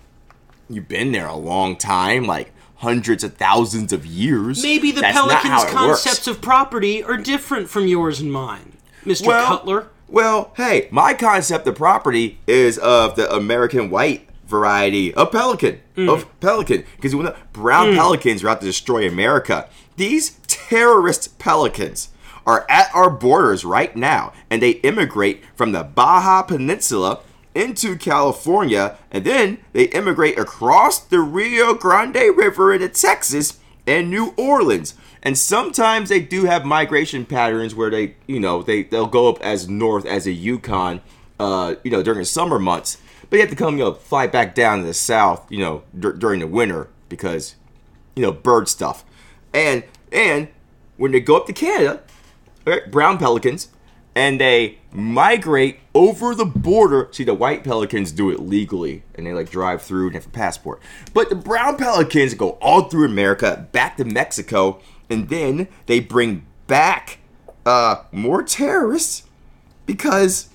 you've 0.69 0.87
been 0.87 1.11
there 1.11 1.27
a 1.27 1.35
long 1.35 1.75
time, 1.75 2.25
like 2.25 2.51
hundreds 2.77 3.23
of 3.23 3.35
thousands 3.35 3.91
of 3.91 4.05
years. 4.05 4.63
Maybe 4.63 4.91
the 4.91 5.01
That's 5.01 5.17
pelican's 5.17 5.63
it 5.63 5.65
works. 5.65 5.71
concepts 5.73 6.27
of 6.27 6.41
property 6.41 7.03
are 7.03 7.17
different 7.17 7.69
from 7.69 7.87
yours 7.87 8.21
and 8.21 8.31
mine, 8.31 8.77
Mr. 9.03 9.27
well, 9.27 9.47
Cutler. 9.47 9.87
Well, 10.07 10.53
hey, 10.55 10.87
my 10.91 11.13
concept 11.13 11.67
of 11.67 11.75
property 11.75 12.39
is 12.47 12.77
of 12.77 13.15
the 13.15 13.31
American 13.31 13.89
white 13.89 14.28
variety 14.49 15.13
of 15.13 15.31
pelican, 15.31 15.79
Mm. 15.95 16.09
of 16.13 16.25
pelican, 16.39 16.83
because 16.95 17.15
when 17.15 17.25
the 17.25 17.35
brown 17.53 17.93
pelicans 17.93 18.43
are 18.43 18.49
out 18.49 18.59
to 18.61 18.65
destroy 18.67 19.07
America, 19.07 19.67
these 19.97 20.31
terrorist 20.47 21.37
pelicans 21.39 22.09
are 22.45 22.65
at 22.69 22.89
our 22.93 23.09
borders 23.09 23.63
right 23.63 23.95
now, 23.95 24.33
and 24.49 24.61
they 24.61 24.71
immigrate 24.81 25.43
from 25.55 25.71
the 25.71 25.83
Baja 25.83 26.41
Peninsula 26.41 27.19
into 27.53 27.95
California, 27.95 28.97
and 29.11 29.23
then 29.25 29.57
they 29.73 29.83
immigrate 29.85 30.37
across 30.39 30.99
the 30.99 31.19
Rio 31.19 31.73
Grande 31.73 32.35
River 32.35 32.73
into 32.73 32.87
Texas 32.89 33.59
and 33.85 34.09
New 34.09 34.33
Orleans. 34.37 34.93
And 35.21 35.37
sometimes 35.37 36.07
they 36.09 36.21
do 36.21 36.45
have 36.45 36.63
migration 36.63 37.25
patterns 37.25 37.75
where 37.75 37.89
they, 37.89 38.15
you 38.27 38.39
know, 38.39 38.61
they 38.63 38.83
they'll 38.83 39.07
go 39.07 39.27
up 39.27 39.41
as 39.41 39.67
north 39.67 40.05
as 40.05 40.25
a 40.27 40.31
Yukon, 40.31 41.01
uh, 41.39 41.75
you 41.83 41.91
know, 41.91 42.01
during 42.01 42.19
the 42.19 42.25
summer 42.25 42.57
months. 42.59 42.97
But 43.29 43.37
you 43.37 43.41
have 43.41 43.49
to 43.49 43.55
come, 43.55 43.77
you 43.77 43.83
know, 43.83 43.93
fly 43.93 44.27
back 44.27 44.55
down 44.55 44.79
to 44.79 44.85
the 44.85 44.93
south, 44.93 45.51
you 45.51 45.59
know, 45.59 45.83
dur- 45.97 46.13
during 46.13 46.39
the 46.39 46.47
winter 46.47 46.89
because, 47.09 47.55
you 48.15 48.23
know, 48.23 48.31
bird 48.31 48.67
stuff. 48.67 49.03
And 49.53 49.83
and 50.11 50.47
when 50.97 51.11
they 51.11 51.19
go 51.19 51.37
up 51.37 51.45
to 51.47 51.53
Canada, 51.53 52.01
right, 52.65 52.89
brown 52.89 53.17
pelicans, 53.17 53.69
and 54.15 54.39
they 54.39 54.79
migrate 54.91 55.79
over 55.93 56.33
the 56.33 56.45
border. 56.45 57.07
See, 57.11 57.23
the 57.23 57.33
white 57.33 57.63
pelicans 57.63 58.11
do 58.11 58.29
it 58.29 58.39
legally, 58.39 59.03
and 59.15 59.25
they 59.25 59.33
like 59.33 59.49
drive 59.49 59.81
through 59.81 60.07
and 60.07 60.15
have 60.15 60.25
a 60.25 60.29
passport. 60.29 60.81
But 61.13 61.29
the 61.29 61.35
brown 61.35 61.77
pelicans 61.77 62.33
go 62.33 62.51
all 62.61 62.89
through 62.89 63.05
America, 63.05 63.67
back 63.71 63.97
to 63.97 64.05
Mexico, 64.05 64.81
and 65.09 65.29
then 65.29 65.67
they 65.85 65.99
bring 65.99 66.45
back 66.67 67.19
uh, 67.65 68.03
more 68.11 68.43
terrorists 68.43 69.23
because 69.85 70.49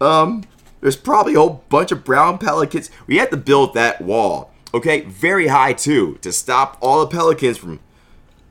um, 0.00 0.44
there's 0.84 0.96
probably 0.96 1.32
a 1.32 1.38
whole 1.38 1.64
bunch 1.70 1.92
of 1.92 2.04
brown 2.04 2.36
pelicans. 2.36 2.90
We 3.06 3.16
had 3.16 3.30
to 3.30 3.38
build 3.38 3.72
that 3.72 4.02
wall, 4.02 4.52
okay, 4.74 5.00
very 5.00 5.46
high 5.46 5.72
too, 5.72 6.18
to 6.20 6.30
stop 6.30 6.76
all 6.82 7.00
the 7.00 7.06
pelicans 7.06 7.56
from 7.56 7.80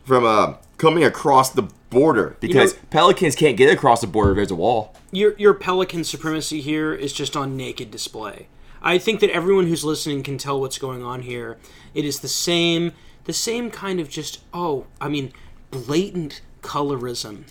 from 0.03 0.25
uh, 0.25 0.55
coming 0.79 1.03
across 1.03 1.51
the 1.51 1.69
border 1.91 2.35
because 2.39 2.73
know- 2.73 2.79
pelicans 2.89 3.35
can't 3.35 3.55
get 3.55 3.71
across 3.71 4.01
the 4.01 4.07
border 4.07 4.31
if 4.31 4.35
there's 4.37 4.51
a 4.51 4.55
wall. 4.55 4.95
your 5.11 5.35
your 5.37 5.53
pelican 5.53 6.03
supremacy 6.03 6.59
here 6.59 6.91
is 6.91 7.13
just 7.13 7.37
on 7.37 7.55
naked 7.55 7.91
display. 7.91 8.47
I 8.81 8.97
think 8.97 9.19
that 9.19 9.29
everyone 9.29 9.67
who's 9.67 9.85
listening 9.85 10.23
can 10.23 10.39
tell 10.39 10.59
what's 10.59 10.79
going 10.79 11.03
on 11.03 11.21
here. 11.21 11.59
It 11.93 12.03
is 12.03 12.21
the 12.21 12.27
same 12.27 12.93
the 13.25 13.33
same 13.33 13.69
kind 13.69 13.99
of 13.99 14.09
just 14.09 14.39
oh, 14.55 14.87
I 14.99 15.07
mean, 15.07 15.31
blatant 15.69 16.41
colorism 16.63 17.43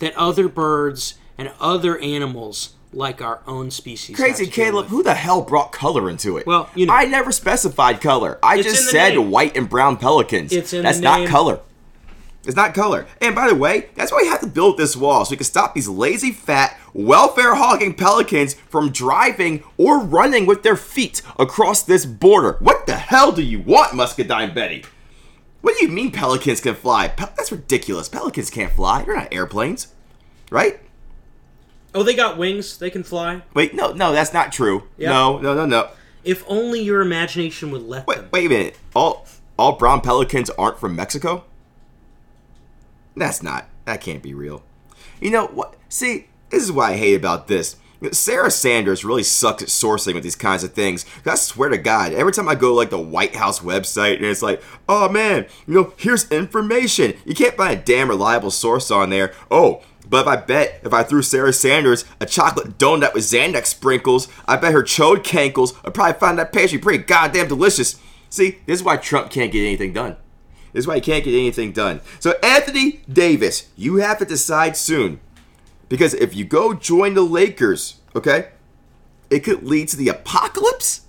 that 0.00 0.14
other 0.14 0.46
birds 0.46 1.14
and 1.38 1.54
other 1.58 1.98
animals 2.00 2.74
like 2.96 3.20
our 3.20 3.40
own 3.46 3.70
species. 3.70 4.16
Crazy 4.16 4.44
have 4.44 4.52
to 4.52 4.56
deal 4.56 4.64
Caleb, 4.70 4.86
who 4.86 5.02
the 5.02 5.14
hell 5.14 5.42
brought 5.42 5.70
color 5.70 6.08
into 6.08 6.38
it? 6.38 6.46
Well, 6.46 6.70
you 6.74 6.86
know- 6.86 6.94
I 6.94 7.04
never 7.04 7.30
specified 7.30 8.00
color. 8.00 8.38
I 8.42 8.62
just 8.62 8.90
said 8.90 9.14
name. 9.14 9.30
white 9.30 9.56
and 9.56 9.68
brown 9.68 9.98
pelicans. 9.98 10.52
It's 10.52 10.72
in 10.72 10.82
That's 10.82 10.98
not 11.00 11.28
color. 11.28 11.60
It's 12.46 12.56
not 12.56 12.74
color. 12.74 13.06
And 13.20 13.34
by 13.34 13.48
the 13.48 13.56
way, 13.56 13.88
that's 13.96 14.12
why 14.12 14.18
we 14.22 14.28
have 14.28 14.40
to 14.40 14.46
build 14.46 14.78
this 14.78 14.96
wall 14.96 15.24
so 15.24 15.32
we 15.32 15.36
can 15.36 15.44
stop 15.44 15.74
these 15.74 15.88
lazy, 15.88 16.30
fat, 16.30 16.78
welfare 16.94 17.56
hogging 17.56 17.92
pelicans 17.94 18.54
from 18.54 18.90
driving 18.92 19.64
or 19.76 19.98
running 19.98 20.46
with 20.46 20.62
their 20.62 20.76
feet 20.76 21.22
across 21.40 21.82
this 21.82 22.06
border. 22.06 22.56
What 22.60 22.86
the 22.86 22.94
hell 22.94 23.32
do 23.32 23.42
you 23.42 23.60
want, 23.60 23.94
Muscadine 23.94 24.54
Betty? 24.54 24.84
What 25.60 25.76
do 25.76 25.84
you 25.84 25.90
mean 25.90 26.12
pelicans 26.12 26.60
can 26.60 26.76
fly? 26.76 27.08
Pe- 27.08 27.26
that's 27.36 27.50
ridiculous. 27.50 28.08
Pelicans 28.08 28.48
can't 28.48 28.72
fly. 28.72 29.02
They're 29.02 29.16
not 29.16 29.34
airplanes, 29.34 29.88
right? 30.50 30.78
Oh, 31.94 32.02
they 32.02 32.14
got 32.14 32.36
wings. 32.36 32.76
They 32.76 32.90
can 32.90 33.02
fly. 33.02 33.42
Wait, 33.54 33.74
no, 33.74 33.92
no, 33.92 34.12
that's 34.12 34.32
not 34.32 34.52
true. 34.52 34.84
Yeah. 34.98 35.10
No, 35.10 35.38
no, 35.38 35.54
no, 35.54 35.64
no. 35.66 35.88
If 36.24 36.44
only 36.48 36.80
your 36.82 37.00
imagination 37.00 37.70
would 37.70 37.82
let 37.82 38.06
Wait, 38.06 38.16
them. 38.18 38.28
wait 38.32 38.46
a 38.46 38.48
minute. 38.48 38.78
All 38.94 39.26
all 39.58 39.72
brown 39.76 40.00
pelicans 40.00 40.50
aren't 40.50 40.78
from 40.78 40.94
Mexico? 40.96 41.44
That's 43.16 43.42
not. 43.42 43.68
That 43.86 44.00
can't 44.00 44.22
be 44.22 44.34
real. 44.34 44.62
You 45.20 45.30
know 45.30 45.46
what? 45.46 45.76
See, 45.88 46.26
this 46.50 46.62
is 46.62 46.72
what 46.72 46.90
I 46.90 46.96
hate 46.96 47.14
about 47.14 47.48
this. 47.48 47.76
Sarah 48.12 48.50
Sanders 48.50 49.06
really 49.06 49.22
sucks 49.22 49.62
at 49.62 49.68
sourcing 49.70 50.12
with 50.14 50.22
these 50.22 50.36
kinds 50.36 50.62
of 50.62 50.74
things. 50.74 51.06
I 51.24 51.34
swear 51.36 51.70
to 51.70 51.78
God, 51.78 52.12
every 52.12 52.32
time 52.32 52.46
I 52.48 52.54
go 52.54 52.74
like 52.74 52.90
the 52.90 53.00
White 53.00 53.34
House 53.36 53.60
website 53.60 54.16
and 54.16 54.26
it's 54.26 54.42
like, 54.42 54.62
oh 54.86 55.08
man, 55.08 55.46
you 55.66 55.74
know, 55.74 55.94
here's 55.96 56.30
information. 56.30 57.14
You 57.24 57.34
can't 57.34 57.56
find 57.56 57.78
a 57.78 57.82
damn 57.82 58.08
reliable 58.10 58.50
source 58.50 58.90
on 58.90 59.08
there. 59.08 59.32
Oh, 59.50 59.82
but 60.08 60.22
if 60.22 60.26
I 60.26 60.36
bet 60.36 60.80
if 60.84 60.92
I 60.92 61.02
threw 61.02 61.22
Sarah 61.22 61.52
Sanders 61.52 62.04
a 62.20 62.26
chocolate 62.26 62.78
donut 62.78 63.14
with 63.14 63.24
Xanax 63.24 63.66
sprinkles, 63.66 64.28
I 64.46 64.56
bet 64.56 64.72
her 64.72 64.82
chode 64.82 65.24
cankles 65.24 65.82
would 65.84 65.94
probably 65.94 66.18
find 66.18 66.38
that 66.38 66.52
pastry 66.52 66.78
pretty 66.78 67.04
goddamn 67.04 67.48
delicious. 67.48 68.00
See, 68.28 68.58
this 68.66 68.80
is 68.80 68.84
why 68.84 68.96
Trump 68.96 69.30
can't 69.30 69.52
get 69.52 69.64
anything 69.64 69.92
done. 69.92 70.16
This 70.72 70.82
is 70.82 70.86
why 70.86 70.96
he 70.96 71.00
can't 71.00 71.24
get 71.24 71.34
anything 71.34 71.72
done. 71.72 72.00
So, 72.20 72.34
Anthony 72.42 73.00
Davis, 73.10 73.70
you 73.76 73.96
have 73.96 74.18
to 74.18 74.24
decide 74.24 74.76
soon. 74.76 75.20
Because 75.88 76.14
if 76.14 76.34
you 76.34 76.44
go 76.44 76.74
join 76.74 77.14
the 77.14 77.22
Lakers, 77.22 78.00
okay, 78.14 78.48
it 79.30 79.40
could 79.40 79.62
lead 79.62 79.88
to 79.88 79.96
the 79.96 80.08
apocalypse. 80.08 81.02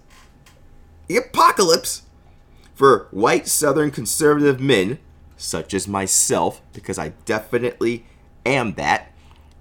The 1.08 1.18
apocalypse 1.18 2.04
for 2.76 3.08
white 3.12 3.48
Southern 3.48 3.92
conservative 3.92 4.62
men, 4.62 5.00
such 5.36 5.74
as 5.74 5.88
myself, 5.88 6.62
because 6.74 7.00
I 7.00 7.10
definitely 7.26 8.06
am 8.48 8.74
that, 8.74 9.12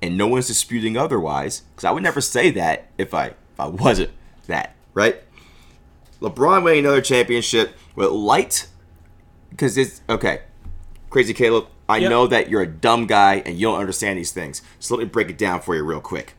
and 0.03 0.17
no 0.17 0.27
one's 0.27 0.47
disputing 0.49 0.97
otherwise. 0.97 1.63
Because 1.75 1.85
I 1.85 1.91
would 1.91 2.03
never 2.03 2.21
say 2.21 2.51
that 2.53 2.89
if 2.99 3.15
I 3.15 3.27
if 3.29 3.61
I 3.61 3.67
wasn't 3.67 4.11
that, 4.47 4.75
right? 4.95 5.17
LeBron 6.21 6.63
winning 6.65 6.81
another 6.85 7.01
championship 7.03 7.75
with 7.95 8.11
light 8.11 8.67
because 9.51 9.77
it's 9.77 10.01
okay. 10.09 10.43
Crazy 11.11 11.35
Caleb, 11.35 11.67
I 11.89 11.99
Yep. 11.99 12.11
know 12.11 12.27
that 12.27 12.49
you're 12.51 12.63
a 12.63 12.67
dumb 12.67 13.07
guy 13.07 13.43
and 13.47 13.59
you 13.59 13.67
don't 13.69 13.79
understand 13.79 14.19
these 14.19 14.33
things. 14.33 14.63
So 14.81 14.95
let 14.97 15.03
me 15.05 15.09
break 15.09 15.31
it 15.31 15.39
down 15.39 15.61
for 15.61 15.75
you 15.77 15.83
real 15.83 16.01
quick. 16.01 16.35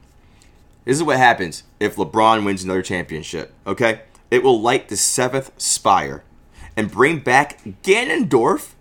This 0.86 0.98
is 0.98 1.04
what 1.04 1.18
happens 1.18 1.64
if 1.80 1.96
LeBron 1.96 2.44
wins 2.46 2.64
another 2.64 2.82
championship, 2.82 3.54
okay? 3.66 4.02
It 4.32 4.44
will 4.44 4.60
light 4.62 4.90
the 4.90 4.98
seventh 4.98 5.52
spire 5.58 6.24
and 6.76 6.92
bring 6.92 7.20
back 7.20 7.60
Ganondorf 7.84 8.74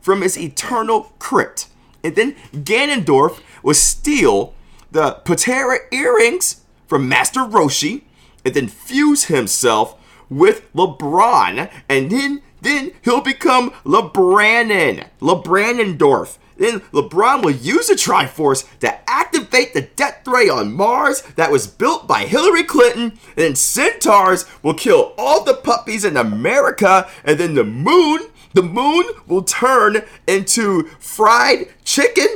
from 0.00 0.22
his 0.22 0.38
eternal 0.38 1.12
crypt. 1.18 1.66
And 2.04 2.16
then 2.16 2.34
Ganondorf 2.52 3.40
will 3.62 3.74
steal 3.74 4.54
the 4.90 5.20
Potara 5.24 5.78
earrings 5.92 6.62
from 6.86 7.08
Master 7.08 7.40
Roshi 7.40 8.02
and 8.44 8.54
then 8.54 8.68
fuse 8.68 9.24
himself 9.24 9.96
with 10.28 10.72
LeBron. 10.74 11.70
And 11.88 12.10
then 12.10 12.42
then 12.62 12.92
he'll 13.02 13.20
become 13.20 13.70
LeBrannon. 13.84 15.06
LeBrannondorf. 15.20 16.38
Then 16.56 16.80
LeBron 16.92 17.42
will 17.42 17.50
use 17.50 17.88
the 17.88 17.94
Triforce 17.94 18.66
to 18.78 19.10
activate 19.10 19.74
the 19.74 19.82
death 19.82 20.26
ray 20.28 20.48
on 20.48 20.72
Mars 20.72 21.22
that 21.34 21.50
was 21.50 21.66
built 21.66 22.06
by 22.06 22.24
Hillary 22.24 22.62
Clinton. 22.62 23.02
And 23.02 23.36
then 23.36 23.54
Centaurs 23.56 24.46
will 24.62 24.74
kill 24.74 25.12
all 25.18 25.42
the 25.42 25.54
puppies 25.54 26.04
in 26.04 26.16
America. 26.16 27.10
And 27.24 27.38
then 27.38 27.54
the 27.54 27.64
moon, 27.64 28.20
the 28.54 28.62
moon 28.62 29.04
will 29.26 29.42
turn 29.42 30.02
into 30.26 30.84
fried 30.98 31.68
chicken. 31.84 32.26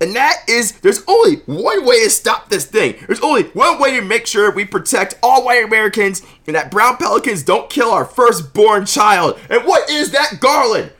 And 0.00 0.14
that 0.14 0.44
is, 0.48 0.72
there's 0.80 1.02
only 1.08 1.36
one 1.46 1.84
way 1.84 2.04
to 2.04 2.10
stop 2.10 2.50
this 2.50 2.64
thing. 2.66 2.94
There's 3.06 3.18
only 3.20 3.42
one 3.44 3.80
way 3.80 3.98
to 3.98 4.00
make 4.00 4.28
sure 4.28 4.48
we 4.52 4.64
protect 4.64 5.14
all 5.24 5.44
white 5.44 5.64
Americans 5.64 6.22
and 6.46 6.54
that 6.54 6.70
brown 6.70 6.98
pelicans 6.98 7.42
don't 7.42 7.68
kill 7.68 7.90
our 7.90 8.04
firstborn 8.04 8.86
child. 8.86 9.40
And 9.50 9.64
what 9.64 9.90
is 9.90 10.12
that, 10.12 10.38
Garland? 10.38 10.92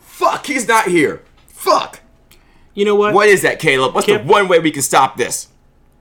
Fuck, 0.00 0.46
he's 0.46 0.66
not 0.66 0.86
here. 0.86 1.22
Fuck. 1.48 2.00
You 2.72 2.86
know 2.86 2.94
what? 2.94 3.12
What 3.12 3.28
is 3.28 3.42
that, 3.42 3.58
Caleb? 3.58 3.94
What's 3.94 4.06
Kipp- 4.06 4.22
the 4.22 4.26
one 4.28 4.48
way 4.48 4.58
we 4.58 4.70
can 4.70 4.82
stop 4.82 5.16
this? 5.18 5.48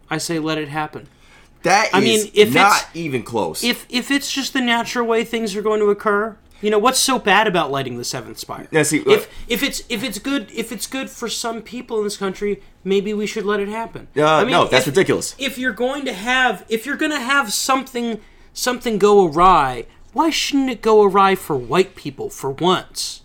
I 0.10 0.18
say 0.18 0.40
let 0.40 0.58
it 0.58 0.70
happen. 0.70 1.08
That 1.64 1.88
is 1.88 1.94
I 1.94 2.00
mean, 2.00 2.32
if 2.34 2.54
not 2.54 2.68
it's- 2.78 2.90
even 2.96 3.24
close. 3.24 3.64
If 3.66 3.86
if 3.90 4.12
it's 4.12 4.32
just 4.32 4.54
the 4.54 4.62
natural 4.62 5.06
way 5.08 5.24
things 5.26 5.56
are 5.58 5.62
going 5.62 5.80
to 5.82 5.88
occur, 5.90 6.38
You 6.66 6.72
know 6.72 6.80
what's 6.80 6.98
so 6.98 7.20
bad 7.20 7.46
about 7.46 7.70
lighting 7.70 8.00
the 8.00 8.04
seventh 8.04 8.40
spire? 8.40 8.68
See, 8.84 9.04
if 9.06 9.30
if 9.48 9.62
it's 9.62 9.84
if 9.88 10.04
it's 10.04 10.18
good 10.18 10.50
if 10.52 10.72
it's 10.72 10.88
good 10.88 11.12
for 11.12 11.30
some 11.30 11.62
people 11.62 12.00
in 12.00 12.06
this 12.06 12.18
country, 12.18 12.60
maybe 12.84 13.14
we 13.14 13.28
should 13.28 13.46
let 13.46 13.60
it 13.60 13.68
happen. 13.68 14.08
Uh, 14.16 14.44
no, 14.46 14.66
that's 14.66 14.88
if- 14.88 14.96
ridiculous. 14.96 15.36
If 15.38 15.60
you're 15.60 15.74
going 15.74 16.06
to 16.06 16.14
have 16.14 16.66
if 16.68 16.88
you're 16.88 16.98
going 16.98 17.12
to 17.12 17.20
have 17.20 17.54
something 17.54 18.20
something 18.52 18.98
go 18.98 19.28
awry, 19.28 19.86
why 20.14 20.32
shouldn't 20.32 20.72
it 20.72 20.82
go 20.82 21.04
awry 21.04 21.36
for 21.36 21.56
white 21.56 21.94
people 21.96 22.32
for 22.32 22.50
once? 22.50 23.22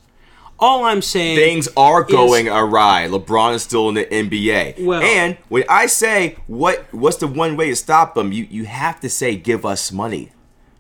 All 0.59 0.85
I'm 0.85 1.01
saying 1.01 1.39
Things 1.39 1.67
are 1.79 2.05
is- 2.05 2.13
going 2.13 2.47
awry. 2.47 3.09
LeBron 3.09 3.55
is 3.55 3.63
still 3.63 3.89
in 3.89 3.95
the 3.95 4.05
NBA. 4.05 4.85
Well- 4.85 5.01
and 5.01 5.39
when 5.49 5.65
I 5.67 5.87
say 5.87 6.37
what 6.47 6.93
what's 6.93 7.17
the 7.17 7.27
one 7.27 7.57
way 7.57 7.71
to 7.71 7.77
stop 7.77 8.15
them, 8.15 8.33
you 8.33 8.47
you 8.51 8.67
have 8.67 9.01
to 9.01 9.09
say 9.09 9.35
give 9.35 9.65
us 9.65 9.91
money. 9.91 10.33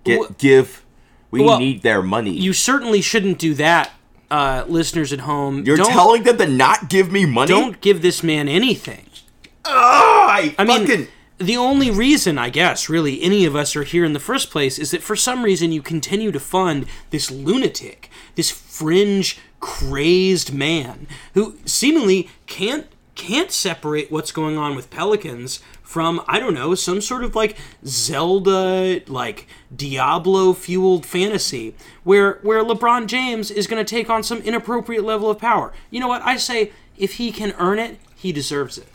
Get 0.04 0.18
Wha- 0.20 0.26
give 0.36 0.84
we 1.30 1.42
Well, 1.42 1.58
need 1.58 1.82
their 1.82 2.02
money. 2.02 2.30
you 2.32 2.52
certainly 2.52 3.00
shouldn't 3.00 3.38
do 3.38 3.54
that, 3.54 3.92
uh, 4.30 4.64
listeners 4.68 5.12
at 5.12 5.20
home. 5.20 5.64
You're 5.64 5.76
don't, 5.76 5.90
telling 5.90 6.22
them 6.24 6.38
to 6.38 6.46
not 6.46 6.88
give 6.88 7.10
me 7.10 7.26
money? 7.26 7.48
don't 7.48 7.80
give 7.80 8.02
this 8.02 8.22
man 8.22 8.48
anything. 8.48 9.06
Oh, 9.64 10.26
I, 10.30 10.54
I 10.58 10.64
mean, 10.64 11.08
the 11.38 11.56
only 11.56 11.90
reason, 11.90 12.38
I 12.38 12.50
guess, 12.50 12.88
really, 12.88 13.22
any 13.22 13.44
of 13.44 13.54
us 13.56 13.74
are 13.76 13.82
here 13.84 14.04
in 14.04 14.12
the 14.12 14.20
first 14.20 14.50
place 14.50 14.78
is 14.78 14.90
that 14.90 15.02
for 15.02 15.16
some 15.16 15.42
reason 15.42 15.72
you 15.72 15.82
continue 15.82 16.32
to 16.32 16.40
fund 16.40 16.86
this 17.10 17.30
lunatic, 17.30 18.10
this 18.34 18.50
fringe, 18.50 19.38
crazed 19.60 20.52
man 20.54 21.06
who 21.34 21.56
seemingly 21.66 22.28
can't 22.46 22.86
can't 23.14 23.50
separate 23.50 24.10
what's 24.10 24.32
going 24.32 24.56
on 24.56 24.74
with 24.76 24.90
Pelicans 24.90 25.60
from 25.82 26.22
I 26.28 26.38
don't 26.38 26.54
know 26.54 26.74
some 26.74 27.00
sort 27.00 27.24
of 27.24 27.34
like 27.34 27.56
Zelda 27.84 29.00
like 29.08 29.46
Diablo 29.74 30.52
fueled 30.52 31.04
fantasy 31.04 31.74
where 32.04 32.34
where 32.42 32.62
LeBron 32.62 33.06
James 33.06 33.50
is 33.50 33.66
going 33.66 33.84
to 33.84 33.88
take 33.88 34.08
on 34.08 34.22
some 34.22 34.38
inappropriate 34.38 35.04
level 35.04 35.28
of 35.30 35.38
power. 35.38 35.72
You 35.90 36.00
know 36.00 36.08
what? 36.08 36.22
I 36.22 36.36
say 36.36 36.72
if 36.96 37.14
he 37.14 37.32
can 37.32 37.54
earn 37.58 37.78
it, 37.78 37.98
he 38.14 38.32
deserves 38.32 38.78
it. 38.78 38.86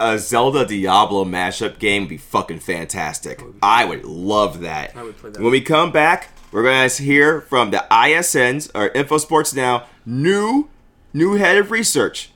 a 0.00 0.18
Zelda 0.18 0.66
Diablo 0.66 1.24
mashup 1.24 1.78
game 1.78 2.02
would 2.02 2.08
be 2.10 2.16
fucking 2.16 2.58
fantastic. 2.58 3.40
I 3.62 3.84
would 3.84 4.04
love 4.04 4.60
that. 4.60 4.96
I 4.96 5.02
would 5.04 5.16
play 5.16 5.30
that. 5.30 5.40
When 5.40 5.52
we 5.52 5.60
come 5.60 5.92
back, 5.92 6.30
we're 6.50 6.64
gonna 6.64 6.88
hear 6.88 7.40
from 7.42 7.70
the 7.70 7.86
ISNs 7.90 8.70
or 8.74 8.90
InfoSports 8.90 9.54
Now 9.54 9.86
new 10.04 10.68
new 11.14 11.34
head 11.36 11.56
of 11.56 11.70
research, 11.70 12.31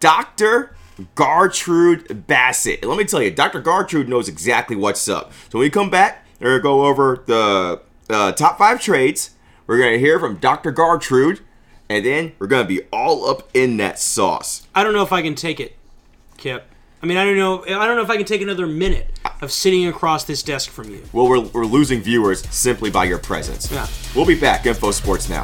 Dr. 0.00 0.74
Gartrude 1.14 2.26
Bassett. 2.26 2.80
And 2.82 2.90
let 2.90 2.98
me 2.98 3.04
tell 3.04 3.22
you, 3.22 3.30
Dr. 3.30 3.60
Gartrude 3.60 4.08
knows 4.08 4.28
exactly 4.28 4.76
what's 4.76 5.08
up. 5.08 5.32
So 5.50 5.58
when 5.58 5.66
we 5.66 5.70
come 5.70 5.90
back, 5.90 6.26
we're 6.40 6.58
gonna 6.58 6.62
go 6.62 6.86
over 6.86 7.22
the 7.26 7.80
uh, 8.10 8.32
top 8.32 8.58
five 8.58 8.80
trades. 8.80 9.30
We're 9.66 9.78
gonna 9.78 9.98
hear 9.98 10.18
from 10.18 10.36
Dr. 10.36 10.70
Gartrude, 10.70 11.40
and 11.88 12.04
then 12.04 12.32
we're 12.38 12.46
gonna 12.46 12.68
be 12.68 12.82
all 12.92 13.28
up 13.28 13.48
in 13.54 13.76
that 13.78 13.98
sauce. 13.98 14.66
I 14.74 14.82
don't 14.82 14.92
know 14.92 15.02
if 15.02 15.12
I 15.12 15.22
can 15.22 15.34
take 15.34 15.60
it, 15.60 15.76
Kipp. 16.36 16.66
I 17.02 17.06
mean, 17.06 17.16
I 17.16 17.24
don't 17.24 17.36
know. 17.36 17.64
I 17.64 17.86
don't 17.86 17.96
know 17.96 18.02
if 18.02 18.10
I 18.10 18.16
can 18.16 18.26
take 18.26 18.42
another 18.42 18.66
minute 18.66 19.18
of 19.40 19.50
sitting 19.50 19.88
across 19.88 20.24
this 20.24 20.42
desk 20.42 20.70
from 20.70 20.88
you. 20.90 21.02
Well, 21.12 21.28
we're, 21.28 21.40
we're 21.40 21.66
losing 21.66 22.00
viewers 22.00 22.48
simply 22.50 22.90
by 22.90 23.04
your 23.04 23.18
presence. 23.18 23.70
Yeah. 23.72 23.88
We'll 24.14 24.26
be 24.26 24.38
back. 24.38 24.66
Info 24.66 24.92
Sports 24.92 25.28
Now. 25.28 25.42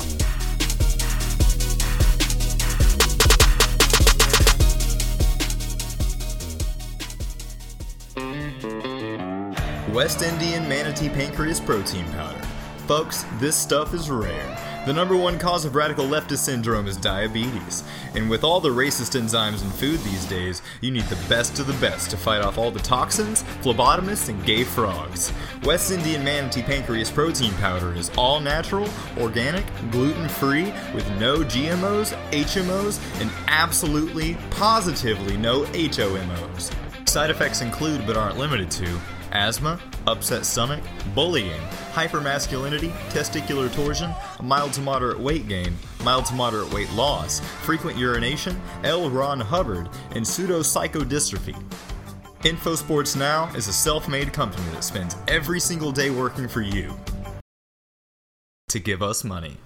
West 9.92 10.20
Indian 10.20 10.68
Manatee 10.68 11.08
Pancreas 11.08 11.60
Protein 11.60 12.04
Powder. 12.12 12.42
Folks, 12.86 13.24
this 13.38 13.56
stuff 13.56 13.94
is 13.94 14.10
rare. 14.10 14.82
The 14.84 14.92
number 14.92 15.16
one 15.16 15.38
cause 15.38 15.64
of 15.64 15.74
radical 15.74 16.04
leftist 16.04 16.38
syndrome 16.38 16.86
is 16.86 16.96
diabetes. 16.98 17.84
And 18.14 18.28
with 18.28 18.44
all 18.44 18.60
the 18.60 18.68
racist 18.68 19.18
enzymes 19.18 19.62
in 19.62 19.70
food 19.70 19.98
these 20.00 20.26
days, 20.26 20.60
you 20.82 20.90
need 20.90 21.04
the 21.04 21.28
best 21.28 21.58
of 21.58 21.66
the 21.66 21.72
best 21.74 22.10
to 22.10 22.18
fight 22.18 22.42
off 22.42 22.58
all 22.58 22.70
the 22.70 22.80
toxins, 22.80 23.44
phlebotomists, 23.62 24.28
and 24.28 24.44
gay 24.44 24.62
frogs. 24.62 25.32
West 25.64 25.90
Indian 25.90 26.22
Manatee 26.22 26.62
Pancreas 26.62 27.10
Protein 27.10 27.52
Powder 27.54 27.94
is 27.94 28.10
all 28.18 28.40
natural, 28.40 28.88
organic, 29.18 29.64
gluten 29.90 30.28
free, 30.28 30.64
with 30.94 31.10
no 31.18 31.38
GMOs, 31.38 32.14
HMOs, 32.30 33.20
and 33.22 33.30
absolutely, 33.46 34.36
positively 34.50 35.38
no 35.38 35.62
HOMOs. 35.64 36.74
Side 37.08 37.30
effects 37.30 37.62
include 37.62 38.06
but 38.06 38.18
aren't 38.18 38.36
limited 38.36 38.70
to 38.72 39.00
asthma, 39.32 39.80
upset 40.06 40.44
stomach, 40.44 40.82
bullying, 41.14 41.60
hypermasculinity, 41.92 42.90
testicular 43.10 43.72
torsion, 43.74 44.12
mild 44.42 44.72
to 44.72 44.80
moderate 44.80 45.18
weight 45.18 45.48
gain, 45.48 45.76
mild 46.04 46.26
to 46.26 46.34
moderate 46.34 46.72
weight 46.72 46.90
loss, 46.92 47.40
frequent 47.40 47.96
urination, 47.96 48.60
L. 48.84 49.10
Ron 49.10 49.40
Hubbard, 49.40 49.88
and 50.10 50.24
pseudopsychodystrophy. 50.24 51.60
InfoSports 52.42 53.16
Now 53.16 53.50
is 53.56 53.66
a 53.66 53.72
self 53.72 54.08
made 54.08 54.32
company 54.32 54.64
that 54.70 54.84
spends 54.84 55.16
every 55.26 55.58
single 55.58 55.90
day 55.90 56.10
working 56.10 56.46
for 56.46 56.62
you 56.62 56.94
to 58.68 58.78
give 58.78 59.02
us 59.02 59.24
money. 59.24 59.56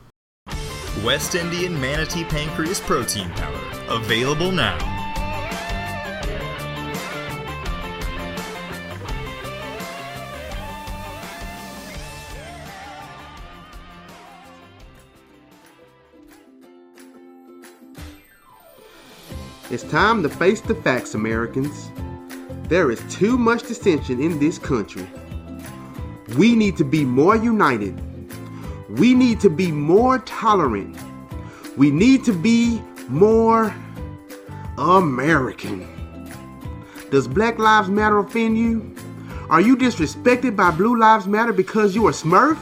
West 1.05 1.35
Indian 1.35 1.79
Manatee 1.81 2.25
Pancreas 2.25 2.81
Protein 2.81 3.29
Powder, 3.31 3.61
available 3.89 4.53
now. 4.53 4.92
It's 19.73 19.85
time 19.85 20.23
to 20.23 20.29
face 20.29 20.61
the 20.61 20.75
facts, 20.75 21.15
Americans. 21.15 21.91
There 22.69 22.91
is 22.91 23.03
too 23.09 23.39
much 23.39 23.63
dissension 23.63 24.21
in 24.21 24.39
this 24.39 24.59
country. 24.59 25.07
We 26.37 26.55
need 26.55 26.77
to 26.77 26.85
be 26.85 27.07
more 27.07 27.37
united. 27.37 27.99
We 28.99 29.15
need 29.15 29.41
to 29.41 29.49
be 29.49 29.73
more 29.73 30.19
tolerant. 30.19 30.95
We 31.79 31.91
need 31.91 32.23
to 32.27 32.35
be 32.35 32.83
more 33.09 33.75
American. 34.77 35.89
Does 37.11 37.27
Black 37.27 37.59
Lives 37.59 37.89
Matter 37.89 38.19
offend 38.19 38.59
you? 38.59 38.95
Are 39.49 39.63
you 39.63 39.75
disrespected 39.75 40.55
by 40.55 40.71
Blue 40.71 40.99
Lives 40.99 41.27
Matter 41.27 41.55
because 41.55 41.95
you 41.95 42.07
are 42.09 42.13
Smurf? 42.13 42.59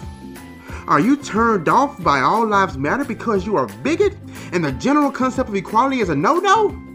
Are 0.86 1.00
you 1.00 1.16
turned 1.16 1.68
off 1.68 2.00
by 2.04 2.20
All 2.20 2.46
Lives 2.46 2.78
Matter 2.78 3.04
because 3.04 3.44
you 3.44 3.56
are 3.56 3.64
a 3.64 3.76
bigot 3.82 4.16
and 4.52 4.64
the 4.64 4.70
general 4.70 5.10
concept 5.10 5.48
of 5.48 5.56
equality 5.56 5.98
is 5.98 6.08
a 6.08 6.14
no-no? 6.14 6.86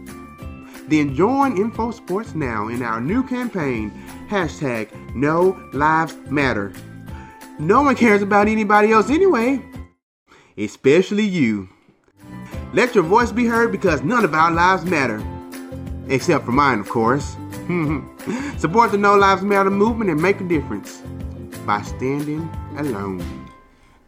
Then 0.88 1.14
join 1.14 1.56
Info 1.56 1.90
Sports 1.90 2.34
now 2.34 2.68
in 2.68 2.82
our 2.82 3.00
new 3.00 3.22
campaign, 3.22 3.90
hashtag 4.28 4.88
No 5.14 5.60
Lives 5.72 6.14
Matter. 6.30 6.72
No 7.58 7.82
one 7.82 7.96
cares 7.96 8.22
about 8.22 8.48
anybody 8.48 8.92
else 8.92 9.10
anyway, 9.10 9.60
especially 10.56 11.24
you. 11.24 11.68
Let 12.72 12.94
your 12.94 13.04
voice 13.04 13.32
be 13.32 13.46
heard 13.46 13.72
because 13.72 14.02
none 14.02 14.24
of 14.24 14.34
our 14.34 14.50
lives 14.50 14.84
matter. 14.84 15.22
Except 16.08 16.44
for 16.44 16.52
mine, 16.52 16.78
of 16.78 16.88
course. 16.88 17.36
Support 18.58 18.92
the 18.92 18.98
No 18.98 19.16
Lives 19.16 19.42
Matter 19.42 19.70
movement 19.70 20.10
and 20.10 20.20
make 20.20 20.40
a 20.40 20.44
difference 20.44 21.02
by 21.64 21.82
standing 21.82 22.48
alone. 22.76 23.24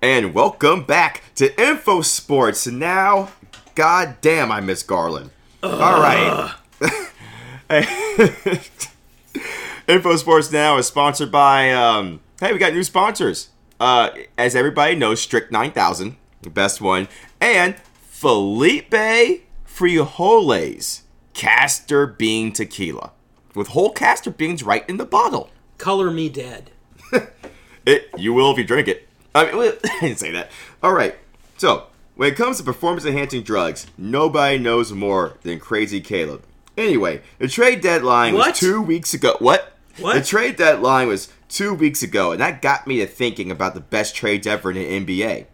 And 0.02 0.34
welcome 0.34 0.84
back 0.84 1.22
to 1.36 1.60
Info 1.60 2.02
Sports. 2.02 2.66
Now, 2.66 3.30
god 3.74 4.16
damn, 4.20 4.52
I 4.52 4.60
miss 4.60 4.82
Garland. 4.82 5.30
All 5.62 6.00
right. 6.00 6.54
Info 9.88 10.16
Sports 10.16 10.50
Now 10.50 10.78
is 10.78 10.86
sponsored 10.86 11.30
by, 11.30 11.72
um, 11.72 12.20
hey, 12.40 12.52
we 12.52 12.58
got 12.58 12.72
new 12.72 12.82
sponsors. 12.82 13.50
Uh, 13.78 14.10
as 14.36 14.56
everybody 14.56 14.94
knows, 14.94 15.20
Strict 15.20 15.52
9000, 15.52 16.16
the 16.42 16.50
best 16.50 16.80
one, 16.80 17.08
and 17.40 17.76
Felipe 18.00 18.94
Frijoles 19.66 21.02
Castor 21.34 22.06
Bean 22.06 22.52
Tequila. 22.52 23.12
With 23.54 23.68
whole 23.68 23.92
castor 23.92 24.30
beans 24.30 24.62
right 24.62 24.88
in 24.88 24.96
the 24.96 25.04
bottle. 25.04 25.50
Color 25.78 26.10
me 26.10 26.28
dead. 26.28 26.70
It, 27.88 28.10
you 28.18 28.34
will 28.34 28.52
if 28.52 28.58
you 28.58 28.64
drink 28.64 28.86
it. 28.86 29.08
I 29.34 29.46
mean, 29.46 29.56
well, 29.56 29.72
I 29.82 30.00
didn't 30.00 30.18
say 30.18 30.30
that. 30.32 30.50
All 30.82 30.92
right. 30.92 31.14
So, 31.56 31.86
when 32.16 32.30
it 32.30 32.36
comes 32.36 32.58
to 32.58 32.62
performance 32.62 33.06
enhancing 33.06 33.42
drugs, 33.42 33.86
nobody 33.96 34.58
knows 34.58 34.92
more 34.92 35.38
than 35.40 35.58
Crazy 35.58 36.02
Caleb. 36.02 36.44
Anyway, 36.78 37.20
the 37.38 37.48
trade 37.48 37.80
deadline 37.80 38.34
What? 38.34 38.50
was 38.50 38.58
two 38.60 38.80
weeks 38.80 39.12
ago. 39.12 39.36
What? 39.40 39.72
What? 39.98 40.14
The 40.14 40.22
trade 40.22 40.56
deadline 40.56 41.08
was 41.08 41.32
two 41.48 41.74
weeks 41.74 42.02
ago, 42.04 42.30
and 42.32 42.40
that 42.40 42.62
got 42.62 42.86
me 42.86 42.98
to 42.98 43.06
thinking 43.06 43.50
about 43.50 43.74
the 43.74 43.80
best 43.80 44.14
trades 44.14 44.46
ever 44.46 44.70
in 44.70 44.76
the 44.76 45.04
NBA. 45.04 45.46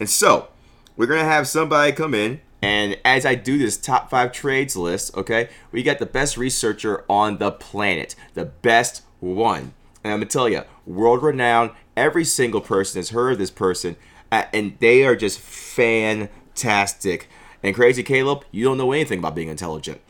And 0.00 0.08
so, 0.08 0.48
we're 0.96 1.06
going 1.06 1.20
to 1.20 1.26
have 1.26 1.46
somebody 1.46 1.92
come 1.92 2.14
in, 2.14 2.40
and 2.62 2.98
as 3.04 3.26
I 3.26 3.34
do 3.34 3.58
this 3.58 3.76
top 3.76 4.08
five 4.08 4.32
trades 4.32 4.74
list, 4.74 5.14
okay, 5.14 5.50
we 5.70 5.82
got 5.82 5.98
the 5.98 6.06
best 6.06 6.38
researcher 6.38 7.04
on 7.10 7.36
the 7.36 7.52
planet, 7.52 8.14
the 8.32 8.46
best 8.46 9.02
one. 9.20 9.74
And 10.02 10.12
I'm 10.12 10.20
going 10.20 10.28
to 10.28 10.32
tell 10.32 10.48
you, 10.48 10.62
world 10.86 11.22
renowned, 11.22 11.72
every 11.94 12.24
single 12.24 12.62
person 12.62 12.98
has 13.00 13.10
heard 13.10 13.32
of 13.32 13.38
this 13.38 13.50
person. 13.50 13.96
Uh, 14.32 14.44
and 14.52 14.78
they 14.80 15.04
are 15.04 15.14
just 15.14 15.38
fantastic. 15.40 17.28
And 17.62 17.74
Crazy 17.74 18.02
Caleb, 18.02 18.44
you 18.50 18.64
don't 18.64 18.78
know 18.78 18.92
anything 18.92 19.18
about 19.18 19.34
being 19.34 19.48
intelligent. 19.48 20.00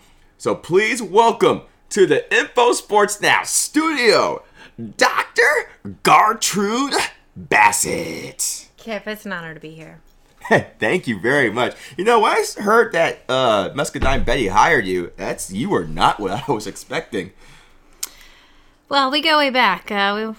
So 0.45 0.55
please 0.55 1.01
welcome 1.01 1.63
to 1.89 2.05
the 2.05 2.31
Info 2.31 2.75
Sports 2.75 3.19
Now 3.19 3.45
studio, 3.45 4.43
Dr. 4.99 5.71
Gartrude 6.03 6.93
Bassett. 7.35 8.69
Kipp, 8.77 9.07
it's 9.07 9.25
an 9.25 9.33
honor 9.33 9.55
to 9.55 9.61
be 9.61 9.71
here. 9.71 10.03
Thank 10.79 11.07
you 11.07 11.19
very 11.19 11.51
much. 11.51 11.75
You 11.97 12.05
know, 12.05 12.21
when 12.21 12.33
I 12.33 12.45
heard 12.61 12.93
that 12.93 13.21
uh, 13.27 13.71
Muscadine 13.75 14.23
Betty 14.25 14.49
hired 14.49 14.85
you, 14.85 15.13
that's 15.17 15.51
you 15.51 15.71
were 15.71 15.87
not 15.87 16.21
what 16.21 16.33
I 16.49 16.53
was 16.53 16.67
expecting. 16.67 17.33
Well, 18.91 19.11
we 19.11 19.23
go 19.23 19.39
way 19.39 19.49
back. 19.49 19.91
Uh, 19.91 20.35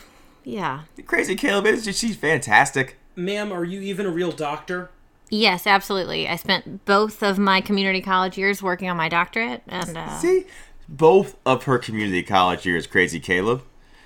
we, 0.45 0.51
yeah. 0.53 0.81
Crazy 1.07 1.35
Caleb 1.35 1.65
is 1.65 1.83
just, 1.83 1.99
she's 1.99 2.15
fantastic. 2.15 2.99
Ma'am, 3.15 3.51
are 3.51 3.63
you 3.63 3.81
even 3.81 4.05
a 4.05 4.11
real 4.11 4.31
doctor? 4.31 4.91
Yes, 5.29 5.65
absolutely. 5.65 6.27
I 6.27 6.35
spent 6.35 6.85
both 6.85 7.23
of 7.23 7.39
my 7.39 7.61
community 7.61 8.01
college 8.01 8.37
years 8.37 8.61
working 8.61 8.89
on 8.89 8.97
my 8.97 9.09
doctorate, 9.09 9.63
and 9.67 9.97
uh, 9.97 10.17
See, 10.19 10.45
both 10.87 11.35
of 11.45 11.63
her 11.63 11.77
community 11.77 12.23
college 12.23 12.65
years, 12.65 12.87
Crazy 12.87 13.19
Caleb. 13.19 13.63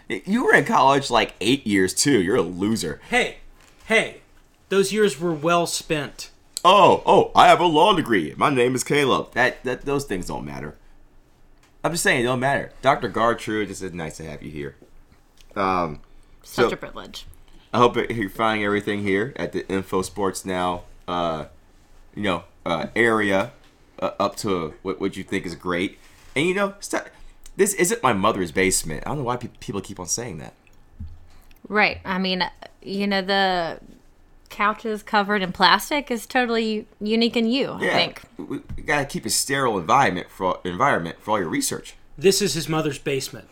You 0.08 0.45
were 0.45 0.53
in 0.55 0.65
college 0.65 1.12
like 1.12 1.36
eight 1.39 1.67
years 1.67 1.93
too. 1.93 2.19
You're 2.21 2.38
a 2.38 2.41
loser. 2.41 2.99
Hey, 3.10 3.38
hey, 3.86 4.21
those 4.69 4.91
years 4.91 5.19
were 5.19 5.34
well 5.34 5.67
spent. 5.67 6.32
Oh, 6.65 7.03
oh, 7.05 7.32
I 7.36 7.47
have 7.47 7.60
a 7.60 7.65
law 7.65 7.93
degree. 7.93 8.34
My 8.36 8.49
name 8.49 8.75
is 8.75 8.84
Caleb. 8.84 9.34
That, 9.34 9.63
that 9.63 9.82
those 9.84 10.05
things 10.05 10.27
don't 10.27 10.45
matter. 10.45 10.75
I'm 11.84 11.91
just 11.91 12.03
saying, 12.03 12.21
it 12.21 12.23
don't 12.23 12.39
matter. 12.39 12.73
Dr. 12.82 13.08
Gartrude, 13.08 13.69
just 13.69 13.82
is 13.82 13.93
nice 13.93 14.17
to 14.17 14.25
have 14.25 14.43
you 14.43 14.51
here. 14.51 14.75
Um, 15.55 16.01
such 16.43 16.69
so- 16.69 16.73
a 16.73 16.77
privilege. 16.77 17.25
I 17.71 17.77
hope 17.77 17.97
you're 17.97 18.32
finding 18.32 18.65
everything 18.65 19.03
here 19.03 19.32
at 19.36 19.51
the 19.51 19.67
Info 19.69 20.01
Sports 20.01 20.43
Now, 20.43 20.86
uh, 21.09 21.45
you 22.15 22.23
know, 22.23 22.43
uh, 22.65 22.87
area 22.95 23.51
uh, 23.99 24.11
up 24.19 24.35
to 24.37 24.75
what, 24.83 24.99
what 25.01 25.17
you 25.17 25.23
think 25.23 25.45
is 25.45 25.55
great. 25.55 25.97
And 26.35 26.45
you 26.45 26.53
know, 26.53 26.75
st- 26.79 27.03
this 27.57 27.73
isn't 27.73 28.01
my 28.03 28.13
mother's 28.13 28.51
basement. 28.51 29.03
I 29.05 29.09
don't 29.09 29.17
know 29.19 29.23
why 29.23 29.37
pe- 29.37 29.49
people 29.59 29.81
keep 29.81 29.99
on 29.99 30.05
saying 30.05 30.37
that. 30.37 30.53
Right. 31.67 31.99
I 32.05 32.17
mean, 32.17 32.41
uh, 32.43 32.49
you 32.81 33.07
know, 33.07 33.21
the 33.21 33.79
couches 34.49 35.03
covered 35.03 35.41
in 35.41 35.51
plastic 35.51 36.09
is 36.11 36.25
totally 36.25 36.85
unique 36.99 37.35
in 37.37 37.45
you, 37.47 37.71
I 37.71 37.83
Yeah, 37.83 37.93
think. 37.93 38.21
we, 38.37 38.59
we 38.75 38.83
gotta 38.83 39.05
keep 39.05 39.25
a 39.25 39.29
sterile 39.29 39.77
environment 39.77 40.27
for 40.29 40.59
environment 40.63 41.17
for 41.21 41.31
all 41.31 41.39
your 41.39 41.49
research. 41.49 41.95
This 42.17 42.41
is 42.41 42.53
his 42.53 42.67
mother's 42.69 42.99
basement. 42.99 43.47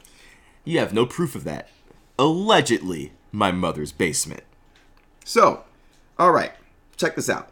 You 0.63 0.79
have 0.79 0.93
no 0.93 1.05
proof 1.05 1.35
of 1.35 1.43
that. 1.45 1.69
Allegedly, 2.19 3.13
my 3.31 3.51
mother's 3.51 3.91
basement. 3.91 4.43
So, 5.23 5.63
all 6.17 6.31
right, 6.31 6.51
check 6.97 7.15
this 7.15 7.29
out. 7.29 7.51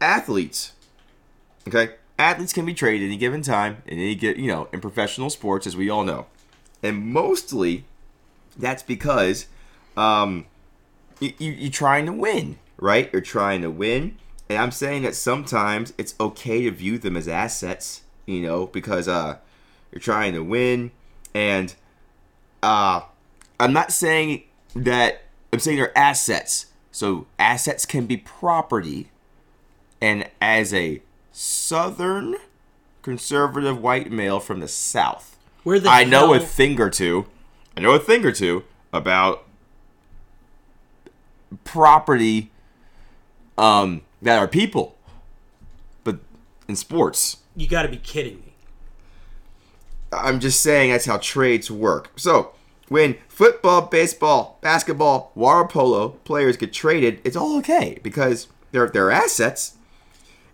Athletes, 0.00 0.72
okay, 1.68 1.94
athletes 2.18 2.52
can 2.52 2.66
be 2.66 2.74
traded 2.74 3.06
any 3.06 3.16
given 3.16 3.42
time 3.42 3.82
in 3.86 3.98
any 3.98 4.14
get 4.14 4.36
you 4.36 4.48
know 4.48 4.68
in 4.72 4.80
professional 4.80 5.30
sports, 5.30 5.66
as 5.66 5.76
we 5.76 5.88
all 5.88 6.04
know, 6.04 6.26
and 6.82 7.12
mostly 7.12 7.84
that's 8.56 8.82
because 8.82 9.46
um, 9.96 10.46
you, 11.20 11.32
you 11.38 11.52
you're 11.52 11.70
trying 11.70 12.06
to 12.06 12.12
win, 12.12 12.58
right? 12.78 13.10
You're 13.12 13.22
trying 13.22 13.62
to 13.62 13.70
win, 13.70 14.16
and 14.48 14.58
I'm 14.58 14.72
saying 14.72 15.02
that 15.02 15.14
sometimes 15.14 15.92
it's 15.98 16.14
okay 16.18 16.62
to 16.64 16.70
view 16.70 16.98
them 16.98 17.16
as 17.16 17.28
assets, 17.28 18.02
you 18.26 18.40
know, 18.40 18.66
because 18.66 19.06
uh, 19.06 19.36
you're 19.92 20.00
trying 20.00 20.32
to 20.32 20.42
win, 20.42 20.90
and 21.34 21.74
uh, 22.62 23.02
I'm 23.58 23.72
not 23.72 23.92
saying 23.92 24.44
that 24.74 25.22
I'm 25.52 25.58
saying 25.58 25.76
they're 25.76 25.96
assets. 25.96 26.66
So 26.92 27.26
assets 27.38 27.86
can 27.86 28.06
be 28.06 28.16
property, 28.16 29.10
and 30.00 30.28
as 30.40 30.74
a 30.74 31.02
southern 31.32 32.36
conservative 33.02 33.80
white 33.80 34.10
male 34.10 34.40
from 34.40 34.60
the 34.60 34.68
south, 34.68 35.38
Where 35.62 35.78
the 35.78 35.88
I 35.88 36.04
know 36.04 36.34
a 36.34 36.40
thing 36.40 36.80
or 36.80 36.90
two. 36.90 37.26
I 37.76 37.80
know 37.80 37.92
a 37.92 37.98
thing 37.98 38.24
or 38.24 38.32
two 38.32 38.64
about 38.92 39.44
property 41.64 42.50
um, 43.56 44.02
that 44.22 44.38
are 44.38 44.48
people, 44.48 44.96
but 46.04 46.18
in 46.68 46.76
sports. 46.76 47.38
You 47.56 47.68
got 47.68 47.82
to 47.82 47.88
be 47.88 47.96
kidding 47.96 48.36
me. 48.36 48.54
I'm 50.12 50.40
just 50.40 50.60
saying 50.60 50.90
that's 50.90 51.06
how 51.06 51.18
trades 51.18 51.70
work. 51.70 52.10
So, 52.16 52.52
when 52.90 53.16
football, 53.28 53.82
baseball, 53.82 54.58
basketball, 54.60 55.30
water 55.36 55.66
polo 55.66 56.08
players 56.08 56.56
get 56.56 56.72
traded, 56.72 57.20
it's 57.24 57.36
all 57.36 57.56
okay 57.58 58.00
because 58.02 58.48
they're 58.72 58.88
they're 58.88 59.12
assets. 59.12 59.76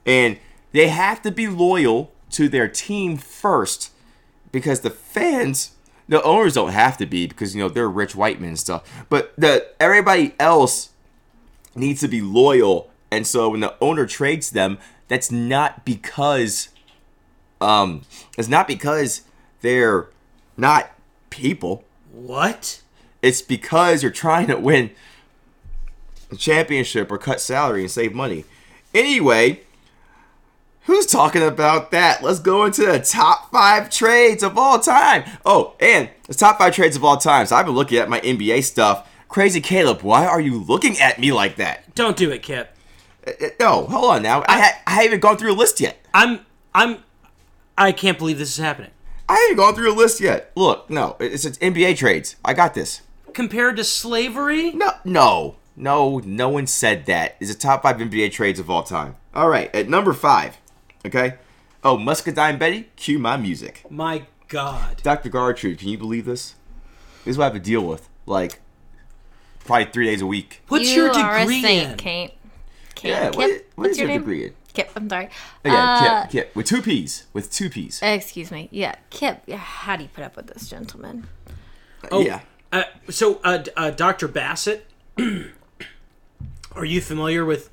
And 0.05 0.39
they 0.73 0.89
have 0.89 1.23
to 1.23 1.33
be 1.33 1.49
loyal 1.49 2.13
to 2.33 2.49
their 2.49 2.69
team 2.69 3.17
first 3.17 3.91
because 4.53 4.81
the 4.81 4.91
fans 4.91 5.73
the 6.09 6.23
owners 6.23 6.55
don't 6.55 6.73
have 6.73 6.99
to 6.99 7.07
be 7.07 7.27
because 7.27 7.57
you 7.57 7.63
know 7.63 7.71
they're 7.71 7.89
rich 7.89 8.15
white 8.15 8.39
men 8.39 8.51
and 8.51 8.59
stuff. 8.59 9.07
But 9.09 9.33
the 9.39 9.69
everybody 9.81 10.35
else 10.39 10.91
needs 11.75 12.03
to 12.03 12.09
be 12.09 12.21
loyal. 12.21 12.91
And 13.11 13.27
so 13.27 13.49
when 13.49 13.61
the 13.61 13.75
owner 13.81 14.05
trades 14.05 14.51
them 14.51 14.79
that's 15.09 15.33
not 15.33 15.87
because 15.87 16.69
um 17.63 18.03
it's 18.37 18.49
not 18.49 18.69
because 18.69 19.23
they're 19.63 20.11
not 20.59 20.91
people 21.31 21.86
What? 22.17 22.83
it's 23.23 23.43
because 23.43 24.03
you're 24.03 24.13
trying 24.13 24.47
to 24.47 24.57
win 24.57 24.91
a 26.31 26.37
championship 26.37 27.11
or 27.11 27.19
cut 27.19 27.41
salary 27.41 27.81
and 27.83 27.91
save 27.91 28.15
money. 28.15 28.45
Anyway, 28.95 29.61
who's 30.85 31.07
talking 31.07 31.43
about 31.43 31.91
that? 31.91 32.23
Let's 32.23 32.39
go 32.39 32.65
into 32.65 32.87
the 32.87 33.01
top 33.01 33.51
five 33.51 33.91
trades 33.91 34.43
of 34.43 34.57
all 34.57 34.79
time. 34.79 35.25
Oh, 35.45 35.75
and 35.81 36.09
the 36.29 36.35
top 36.35 36.59
five 36.59 36.75
trades 36.75 36.95
of 36.97 37.05
all 37.05 37.17
time. 37.17 37.47
So 37.47 37.57
I've 37.57 37.67
been 37.67 37.75
looking 37.75 37.99
at 37.99 38.09
my 38.09 38.21
NBA 38.21 38.63
stuff. 38.65 39.11
Crazy 39.29 39.61
Caleb, 39.61 40.03
why 40.03 40.25
are 40.27 40.41
you 40.41 40.59
looking 40.63 40.99
at 41.01 41.19
me 41.19 41.33
like 41.33 41.57
that? 41.57 41.95
Don't 41.95 42.17
do 42.17 42.31
it, 42.31 42.43
Kipp. 42.43 42.71
Uh, 43.27 43.31
uh, 43.45 43.49
No, 43.59 43.87
hold 43.87 44.13
on 44.13 44.23
now. 44.23 44.45
I, 44.47 44.61
ha- 44.61 44.83
I 44.87 44.91
haven't 44.93 45.07
even 45.07 45.21
gone 45.21 45.37
through 45.37 45.53
a 45.53 45.55
list 45.55 45.81
yet. 45.81 45.99
I'm 46.15 46.41
I'm 46.75 46.99
I 47.77 47.91
can't 47.93 48.19
believe 48.19 48.39
this 48.39 48.51
is 48.51 48.59
happening. 48.59 48.91
I 49.29 49.37
haven't 49.37 49.57
gone 49.57 49.75
through 49.75 49.93
a 49.93 49.95
list 49.95 50.21
yet. 50.21 50.53
Look, 50.55 50.89
no, 50.89 51.17
it's, 51.19 51.45
it's 51.45 51.59
NBA 51.59 51.97
trades. 51.97 52.37
I 52.45 52.55
got 52.55 52.75
this. 52.75 53.03
Compared 53.33 53.77
to 53.77 53.85
slavery? 53.85 54.73
No, 54.73 54.93
no, 55.05 55.57
no, 55.75 56.19
no 56.25 56.49
one 56.49 56.67
said 56.67 57.07
that. 57.07 57.37
It's 57.41 57.53
the 57.53 57.59
top 57.59 57.83
five 57.83 57.97
NBA 57.97 58.33
trades 58.33 58.61
of 58.61 58.71
all 58.71 58.83
time. 58.83 59.17
All 59.35 59.49
right, 59.49 59.75
at 59.75 59.89
number 59.89 60.13
five, 60.13 60.59
okay. 61.05 61.35
Oh, 61.85 61.99
Muscadine 61.99 62.59
Betty, 62.59 62.89
cue 62.97 63.19
my 63.19 63.37
music. 63.37 63.85
My 63.91 64.25
god. 64.49 65.03
Dr. 65.03 65.29
Gartrude, 65.29 65.79
can 65.79 65.89
you 65.89 65.99
believe 65.99 66.25
this? 66.25 66.55
This 67.25 67.33
is 67.33 67.39
what 67.39 67.45
I 67.45 67.47
have 67.49 67.55
to 67.55 67.61
deal 67.61 67.83
with, 67.83 68.09
like, 68.27 68.61
probably 69.65 69.87
three 69.93 70.07
days 70.07 70.23
a 70.23 70.27
week. 70.27 70.63
What's 70.69 70.89
you 70.91 71.03
your 71.03 71.11
are 71.11 71.39
degree 71.41 71.59
a 71.59 71.63
saint, 71.63 71.91
in? 71.93 71.97
Kate. 71.97 72.33
Kate. 72.95 73.09
Yeah, 73.11 73.27
Kipp, 73.27 73.37
what, 73.37 73.51
what 73.51 73.63
what's 73.75 73.91
is 73.93 73.99
your, 73.99 74.09
your 74.09 74.19
degree 74.19 74.45
in? 74.47 74.55
Kipp, 74.77 74.91
I'm 74.95 75.09
sorry. 75.09 75.29
Oh, 75.65 75.69
yeah, 75.73 75.75
Uh, 75.75 76.23
Kipp, 76.23 76.31
Kipp, 76.31 76.57
with 76.57 76.67
two 76.67 76.83
P's, 76.83 77.25
with 77.33 77.51
two 77.51 77.69
P's. 77.71 77.99
Excuse 78.03 78.51
me. 78.51 78.69
Yeah, 78.71 78.95
Kipp. 79.11 79.49
How 79.51 79.97
do 79.97 80.03
you 80.05 80.09
put 80.13 80.23
up 80.25 80.37
with 80.37 80.47
this 80.49 80.69
gentleman? 80.69 81.27
Oh, 82.13 82.21
yeah. 82.21 82.41
Uh, 82.73 82.85
so, 83.11 83.41
uh, 83.43 83.65
uh, 83.77 83.91
Dr. 83.91 84.29
Bassett, 84.29 84.87
are 86.75 86.85
you 86.85 87.01
familiar 87.01 87.45
with 87.45 87.71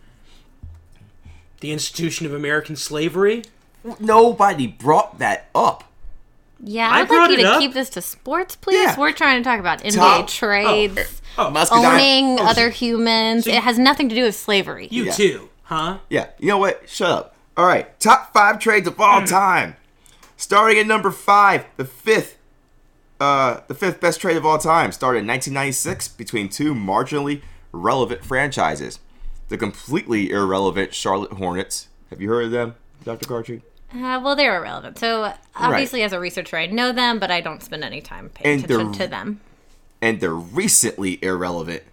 the 1.59 1.71
institution 1.71 2.25
of 2.25 2.33
American 2.33 2.75
slavery? 2.75 3.43
Nobody 3.99 4.67
brought 4.67 5.19
that 5.19 5.49
up. 5.53 5.85
Yeah, 6.65 6.89
I 6.89 7.01
I'd 7.01 7.07
brought 7.09 7.29
like 7.29 7.39
you 7.39 7.43
to 7.45 7.51
up. 7.53 7.59
keep 7.59 7.73
this 7.73 7.89
to 7.91 8.01
sports, 8.01 8.55
please. 8.55 8.75
Yeah. 8.75 8.97
We're 8.97 9.11
trying 9.11 9.43
to 9.43 9.49
talk 9.49 9.59
about 9.59 9.79
NBA 9.83 9.95
Top- 9.95 10.27
trades, 10.29 11.21
Oh, 11.37 11.49
Muscadine. 11.49 11.85
owning 11.85 12.39
Oh, 12.39 12.45
other 12.45 12.69
humans. 12.69 13.43
so 13.43 13.49
you- 13.51 13.57
it 13.57 13.63
has 13.63 13.77
nothing 13.77 14.07
to 14.07 14.15
do 14.15 14.23
with 14.23 14.35
slavery. 14.35 14.87
you 14.89 15.05
Yeah. 15.05 15.11
too, 15.11 15.49
huh? 15.63 15.99
Yeah, 16.09 16.29
you 16.39 16.47
know 16.47 16.57
what? 16.57 16.87
Shut 16.89 17.11
up. 17.11 17.35
All 17.55 17.65
right, 17.65 17.99
top 17.99 18.33
five 18.33 18.59
trades 18.59 18.87
of 18.87 18.99
all 18.99 19.21
time. 19.25 19.75
Starting 20.37 20.77
at 20.79 20.87
number 20.87 21.11
five, 21.11 21.65
the 21.77 21.85
fifth, 21.85 22.37
uh, 23.19 23.61
the 23.67 23.75
fifth 23.75 24.01
best 24.01 24.19
trade 24.19 24.37
of 24.37 24.45
all 24.45 24.57
time. 24.57 24.91
Started 24.91 25.19
in 25.19 25.27
1996 25.27 26.07
between 26.09 26.49
two 26.49 26.73
marginally 26.73 27.41
relevant 27.71 28.23
franchises, 28.25 28.99
the 29.49 29.57
completely 29.57 30.31
irrelevant 30.31 30.93
Charlotte 30.93 31.33
Hornets. 31.33 31.87
Have 32.09 32.19
you 32.21 32.29
heard 32.29 32.45
of 32.45 32.51
them, 32.51 32.75
Dr. 33.03 33.25
Cartry? 33.25 33.61
Uh, 33.93 34.19
well, 34.23 34.35
they're 34.35 34.57
irrelevant. 34.57 34.97
So 34.97 35.33
obviously, 35.55 36.01
as 36.01 36.13
a 36.13 36.19
researcher, 36.19 36.57
I 36.57 36.65
know 36.65 36.91
them, 36.91 37.19
but 37.19 37.29
I 37.29 37.41
don't 37.41 37.61
spend 37.61 37.83
any 37.83 38.01
time 38.01 38.29
paying 38.29 38.55
And 38.55 38.65
attention 38.65 38.93
to 38.93 39.07
them. 39.07 39.39
And 40.01 40.19
the 40.19 40.31
recently 40.31 41.23
irrelevant 41.23 41.83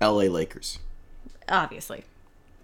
LA 0.00 0.24
Lakers. 0.24 0.80
Obviously, 1.48 2.04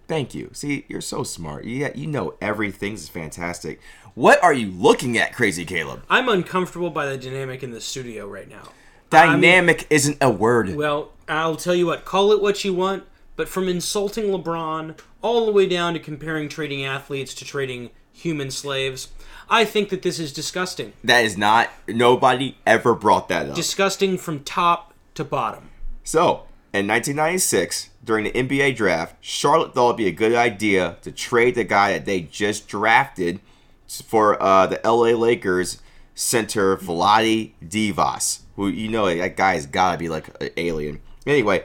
Thank 0.09 0.33
you. 0.33 0.49
See, 0.53 0.85
you're 0.89 1.01
so 1.01 1.23
smart. 1.23 1.65
Yeah, 1.65 1.91
you 1.93 2.07
know 2.07 2.33
everything. 2.41 2.93
This 2.93 3.03
is 3.03 3.09
fantastic. 3.09 3.79
What 4.15 4.43
are 4.43 4.51
you 4.51 4.71
looking 4.71 5.19
at, 5.19 5.33
Crazy 5.35 5.65
Caleb? 5.65 6.03
I'm 6.09 6.27
uncomfortable 6.27 6.89
by 6.89 7.05
the 7.05 7.15
dynamic 7.15 7.61
in 7.61 7.69
the 7.71 7.79
studio 7.79 8.27
right 8.27 8.49
now. 8.49 8.69
I 9.11 9.27
mean- 9.33 9.41
Dynamic 9.41 9.85
isn't 9.91 10.17
a 10.19 10.31
word. 10.31 10.75
Well, 10.75 11.11
I'll 11.27 11.55
tell 11.55 11.75
you 11.75 11.85
what, 11.85 12.05
call 12.05 12.31
it 12.31 12.41
what 12.41 12.65
you 12.65 12.73
want, 12.73 13.03
but 13.35 13.47
from 13.47 13.67
insulting 13.69 14.25
LeBron 14.25 14.99
all 15.21 15.45
the 15.45 15.51
way 15.51 15.67
down 15.67 15.93
to 15.93 15.99
comparing 15.99 16.49
trading 16.49 16.83
athletes 16.83 17.35
to 17.35 17.45
trading 17.45 17.91
human 18.11 18.49
slaves, 18.49 19.09
I 19.47 19.63
think 19.63 19.89
that 19.89 20.01
this 20.01 20.17
is 20.19 20.33
disgusting. 20.33 20.93
That 21.03 21.23
is 21.23 21.37
not. 21.37 21.69
Nobody 21.87 22.57
ever 22.65 22.95
brought 22.95 23.29
that 23.29 23.47
up. 23.49 23.55
Disgusting 23.55 24.17
from 24.17 24.43
top 24.43 24.93
to 25.13 25.23
bottom. 25.23 25.69
So, 26.03 26.45
in 26.73 26.87
1996, 26.87 27.88
during 28.09 28.23
the 28.23 28.31
NBA 28.31 28.75
draft, 28.75 29.17
Charlotte 29.21 29.75
thought 29.75 29.89
it'd 29.89 29.97
be 29.97 30.07
a 30.07 30.11
good 30.11 30.33
idea 30.33 30.97
to 31.03 31.11
trade 31.11 31.53
the 31.53 31.63
guy 31.63 31.93
that 31.93 32.05
they 32.05 32.21
just 32.21 32.67
drafted 32.67 33.39
for 33.87 34.41
uh, 34.41 34.65
the 34.65 34.81
LA 34.83 35.11
Lakers 35.11 35.79
center 36.15 36.75
Vlade 36.75 37.51
Divac, 37.63 38.39
who 38.55 38.67
you 38.67 38.87
know 38.87 39.05
that 39.15 39.37
guy 39.37 39.53
has 39.53 39.67
got 39.67 39.91
to 39.91 39.99
be 39.99 40.09
like 40.09 40.27
an 40.41 40.49
alien. 40.57 41.01
Anyway, 41.27 41.63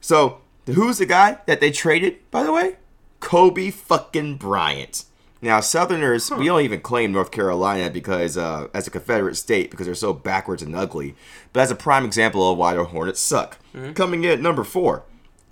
so 0.00 0.40
who's 0.64 0.96
the 0.96 1.04
guy 1.04 1.36
that 1.44 1.60
they 1.60 1.70
traded? 1.70 2.18
By 2.30 2.42
the 2.42 2.54
way, 2.54 2.76
Kobe 3.20 3.70
fucking 3.70 4.38
Bryant. 4.38 5.04
Now, 5.42 5.60
Southerners, 5.60 6.30
we 6.30 6.46
don't 6.46 6.62
even 6.62 6.80
claim 6.80 7.12
North 7.12 7.32
Carolina 7.32 7.90
because, 7.90 8.38
uh, 8.38 8.68
as 8.72 8.86
a 8.86 8.90
Confederate 8.90 9.34
state, 9.34 9.70
because 9.70 9.84
they're 9.84 9.94
so 9.94 10.14
backwards 10.14 10.62
and 10.62 10.74
ugly. 10.74 11.16
But 11.52 11.60
as 11.60 11.70
a 11.70 11.74
prime 11.74 12.06
example 12.06 12.50
of 12.50 12.56
why 12.56 12.74
the 12.74 12.84
Hornets 12.84 13.20
suck. 13.20 13.58
Coming 13.94 14.24
in 14.24 14.30
at 14.30 14.40
number 14.40 14.62
four, 14.64 15.02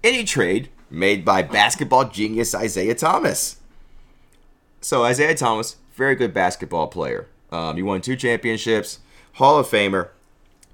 any 0.02 0.24
trade 0.24 0.70
made 0.90 1.24
by 1.24 1.42
basketball 1.42 2.08
genius 2.08 2.54
Isiah 2.54 2.94
Thomas. 2.94 3.56
So 4.80 5.06
Isiah 5.06 5.34
Thomas, 5.34 5.76
very 5.94 6.14
good 6.14 6.32
basketball 6.32 6.88
player. 6.88 7.28
Um, 7.50 7.76
he 7.76 7.82
won 7.82 8.00
two 8.00 8.16
championships, 8.16 9.00
Hall 9.34 9.58
of 9.58 9.66
Famer. 9.66 10.08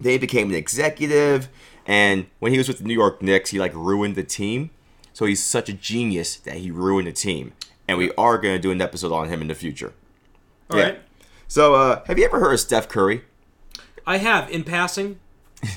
Then 0.01 0.13
he 0.13 0.19
became 0.19 0.51
an 0.51 0.55
executive, 0.55 1.49
and 1.87 2.27
when 2.39 2.53
he 2.53 2.59
was 2.59 2.69
with 2.69 2.79
the 2.79 2.85
New 2.85 2.95
York 2.95 3.23
Knicks, 3.23 3.51
he 3.51 3.59
like 3.59 3.75
ruined 3.75 4.15
the 4.15 4.23
team. 4.23 4.71
So 5.15 5.25
he's 5.25 5.43
such 5.43 5.71
a 5.71 5.73
genius 5.73 6.37
that 6.37 6.57
he 6.57 6.71
ruined 6.71 7.09
the 7.09 7.13
team, 7.13 7.55
and 7.89 7.97
we 7.97 8.13
are 8.19 8.37
going 8.37 8.55
to 8.55 8.61
do 8.61 8.71
an 8.71 8.83
episode 8.83 9.13
on 9.13 9.29
him 9.29 9.41
in 9.41 9.49
the 9.49 9.55
future. 9.55 9.95
All 10.71 10.79
right. 10.79 10.99
So, 11.49 11.75
uh, 11.75 12.05
have 12.07 12.19
you 12.19 12.25
ever 12.27 12.41
heard 12.41 12.53
of 12.53 12.61
Steph 12.61 12.89
Curry? 12.89 13.23
I 14.07 14.19
have, 14.19 14.51
in 14.51 14.65
passing. 14.65 15.19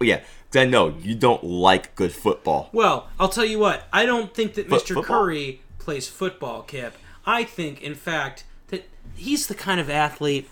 Yeah, 0.00 0.22
I 0.56 0.64
know 0.64 0.94
you 1.00 1.14
don't 1.14 1.42
like 1.44 1.94
good 1.94 2.12
football. 2.12 2.70
Well, 2.72 3.08
I'll 3.18 3.28
tell 3.28 3.44
you 3.44 3.58
what. 3.58 3.84
I 3.92 4.06
don't 4.06 4.32
think 4.34 4.54
that 4.54 4.68
Foot- 4.68 4.82
Mr. 4.84 4.94
football? 4.94 5.04
Curry 5.24 5.60
plays 5.78 6.08
football, 6.08 6.62
Kipp. 6.62 6.94
I 7.26 7.44
think, 7.44 7.82
in 7.82 7.94
fact, 7.94 8.44
that 8.68 8.88
he's 9.14 9.46
the 9.46 9.54
kind 9.54 9.80
of 9.80 9.88
athlete 9.90 10.48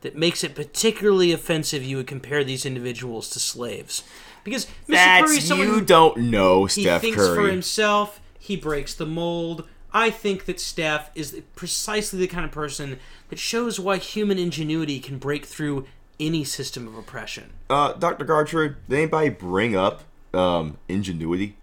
that 0.00 0.16
makes 0.16 0.44
it 0.44 0.54
particularly 0.54 1.32
offensive 1.32 1.82
you 1.82 1.96
would 1.96 2.06
compare 2.06 2.44
these 2.44 2.64
individuals 2.64 3.28
to 3.30 3.40
slaves. 3.40 4.04
Because 4.44 4.66
Mr. 4.88 5.20
Curry 5.26 5.36
is 5.38 5.48
someone 5.48 5.66
you 5.68 5.74
who 5.74 5.80
don't 5.84 6.16
know 6.18 6.64
he 6.66 6.82
Steph 6.82 7.00
thinks 7.00 7.16
for 7.16 7.34
Curry. 7.36 7.50
himself. 7.50 8.20
He 8.38 8.56
breaks 8.56 8.94
the 8.94 9.06
mold. 9.06 9.66
I 9.92 10.10
think 10.10 10.44
that 10.44 10.60
Steph 10.60 11.10
is 11.14 11.40
precisely 11.56 12.18
the 12.20 12.26
kind 12.28 12.44
of 12.44 12.50
person 12.52 12.98
that 13.30 13.38
shows 13.38 13.80
why 13.80 13.96
human 13.96 14.38
ingenuity 14.38 15.00
can 15.00 15.18
break 15.18 15.44
through 15.46 15.86
any 16.20 16.44
system 16.44 16.86
of 16.86 16.96
oppression. 16.96 17.50
Uh, 17.70 17.92
Dr. 17.92 18.24
Gartrude, 18.24 18.76
did 18.88 18.96
anybody 18.96 19.28
bring 19.28 19.76
up 19.76 20.02
um, 20.34 20.78
ingenuity? 20.88 21.56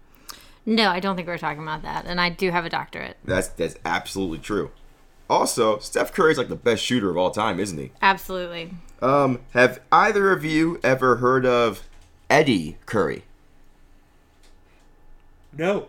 No, 0.64 0.90
I 0.90 0.98
don't 0.98 1.14
think 1.14 1.28
we're 1.28 1.38
talking 1.38 1.62
about 1.62 1.82
that. 1.82 2.06
And 2.06 2.20
I 2.20 2.28
do 2.30 2.50
have 2.50 2.64
a 2.64 2.70
doctorate. 2.70 3.16
That's 3.24 3.48
that's 3.48 3.76
absolutely 3.84 4.38
true. 4.38 4.70
Also, 5.28 5.78
Steph 5.78 6.12
Curry's 6.12 6.38
like 6.38 6.48
the 6.48 6.56
best 6.56 6.82
shooter 6.82 7.10
of 7.10 7.16
all 7.16 7.30
time, 7.30 7.58
isn't 7.58 7.78
he? 7.78 7.92
Absolutely. 8.00 8.72
Um, 9.02 9.40
have 9.52 9.80
either 9.90 10.32
of 10.32 10.44
you 10.44 10.80
ever 10.82 11.16
heard 11.16 11.44
of 11.44 11.82
Eddie 12.30 12.76
Curry? 12.86 13.24
No. 15.52 15.88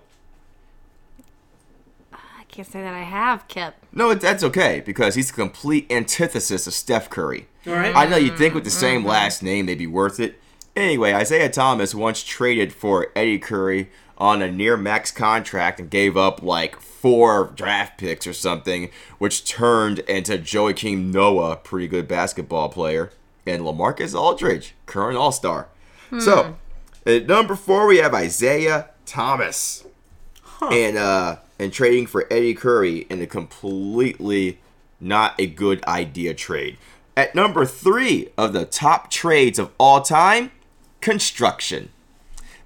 I 2.12 2.43
can't 2.47 2.67
say 2.67 2.82
that 2.82 2.93
I 2.93 3.03
have, 3.03 3.47
Kipp. 3.47 3.75
No, 3.91 4.13
that's 4.13 4.43
okay 4.43 4.82
because 4.86 5.15
he's 5.15 5.27
the 5.27 5.36
complete 5.36 5.91
antithesis 5.91 6.65
of 6.65 6.73
Steph 6.73 7.10
Curry. 7.10 7.47
All 7.67 7.73
right. 7.73 7.95
I 7.95 8.06
know 8.06 8.17
you'd 8.17 8.38
think 8.38 8.53
with 8.53 8.63
the 8.63 8.69
same 8.71 9.03
last 9.06 9.43
name 9.43 9.65
they'd 9.65 9.77
be 9.77 9.88
worth 9.88 10.19
it. 10.19 10.39
Anyway, 10.75 11.12
Isiah 11.19 11.49
Thomas 11.49 11.93
once 11.93 12.23
traded 12.23 12.71
for 12.71 13.08
Eddie 13.15 13.39
Curry 13.39 13.89
on 14.17 14.41
a 14.41 14.51
near 14.51 14.77
max 14.77 15.12
contract 15.12 15.80
and 15.80 15.89
gave 15.89 16.15
up 16.15 16.41
like 16.41 16.80
four 16.80 17.51
draft 17.56 17.97
picks 17.97 18.25
or 18.25 18.34
something, 18.34 18.89
which 19.17 19.45
turned 19.45 19.99
into 19.99 20.38
Joakim 20.38 21.12
Noah, 21.12 21.58
pretty 21.58 21.88
good 21.88 22.08
basketball 22.08 22.69
player, 22.69 23.12
and 23.45 23.63
LaMarcus 23.63 24.17
Aldridge, 24.17 24.73
current 24.86 25.17
All 25.17 25.32
Star. 25.32 25.67
So, 26.19 26.56
at 27.06 27.27
number 27.27 27.56
four 27.56 27.86
we 27.88 27.97
have 27.97 28.13
Isiah 28.13 28.89
Thomas, 29.06 29.86
and 30.62 30.97
uh, 30.97 31.38
and 31.60 31.73
trading 31.73 32.08
for 32.08 32.25
Eddie 32.32 32.53
Curry 32.53 32.99
in 33.10 33.21
a 33.21 33.27
completely 33.27 34.60
not 34.99 35.36
a 35.39 35.47
good 35.47 35.84
idea 35.86 36.34
trade. 36.34 36.77
At 37.17 37.34
number 37.34 37.65
three 37.65 38.30
of 38.38 38.53
the 38.53 38.63
top 38.63 39.10
trades 39.10 39.58
of 39.58 39.71
all 39.80 40.01
time, 40.01 40.51
construction. 41.01 41.89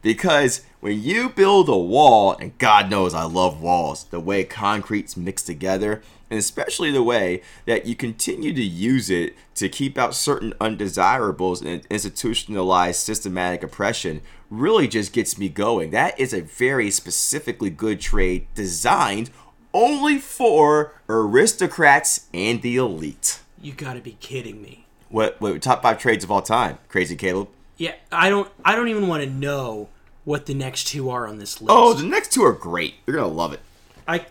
Because 0.01 0.65
when 0.81 1.01
you 1.01 1.29
build 1.29 1.69
a 1.69 1.77
wall, 1.77 2.35
and 2.37 2.57
God 2.57 2.89
knows 2.89 3.13
I 3.13 3.23
love 3.23 3.61
walls, 3.61 4.03
the 4.03 4.19
way 4.19 4.43
concrete's 4.43 5.15
mixed 5.15 5.45
together, 5.47 6.01
and 6.29 6.37
especially 6.37 6.91
the 6.91 7.01
way 7.01 7.43
that 7.65 7.85
you 7.85 7.95
continue 7.95 8.53
to 8.53 8.61
use 8.61 9.09
it 9.09 9.37
to 9.55 9.69
keep 9.69 9.97
out 9.97 10.15
certain 10.15 10.53
undesirables 10.59 11.61
and 11.61 11.87
institutionalized 11.89 12.99
systematic 12.99 13.63
oppression, 13.63 14.19
really 14.49 14.89
just 14.89 15.13
gets 15.13 15.37
me 15.37 15.47
going. 15.47 15.91
That 15.91 16.19
is 16.19 16.33
a 16.33 16.41
very 16.41 16.91
specifically 16.91 17.69
good 17.69 18.01
trade 18.01 18.47
designed 18.53 19.29
only 19.73 20.17
for 20.17 20.99
aristocrats 21.07 22.27
and 22.33 22.61
the 22.61 22.75
elite. 22.75 23.39
You 23.61 23.73
got 23.73 23.93
to 23.93 24.01
be 24.01 24.17
kidding 24.19 24.61
me. 24.61 24.85
What, 25.09 25.39
what 25.39 25.61
top 25.61 25.81
five 25.81 25.99
trades 25.99 26.23
of 26.23 26.31
all 26.31 26.41
time? 26.41 26.77
Crazy 26.87 27.15
Caleb. 27.15 27.49
Yeah, 27.77 27.93
I 28.11 28.29
don't. 28.29 28.49
I 28.63 28.75
don't 28.75 28.87
even 28.87 29.07
want 29.07 29.23
to 29.23 29.29
know 29.29 29.89
what 30.23 30.45
the 30.45 30.53
next 30.53 30.85
two 30.87 31.09
are 31.09 31.27
on 31.27 31.39
this 31.39 31.61
list. 31.61 31.71
Oh, 31.71 31.93
the 31.93 32.03
next 32.03 32.31
two 32.31 32.43
are 32.43 32.53
great. 32.53 32.95
You're 33.05 33.15
gonna 33.17 33.27
love 33.27 33.53
it. 33.53 33.59
I. 34.07 34.25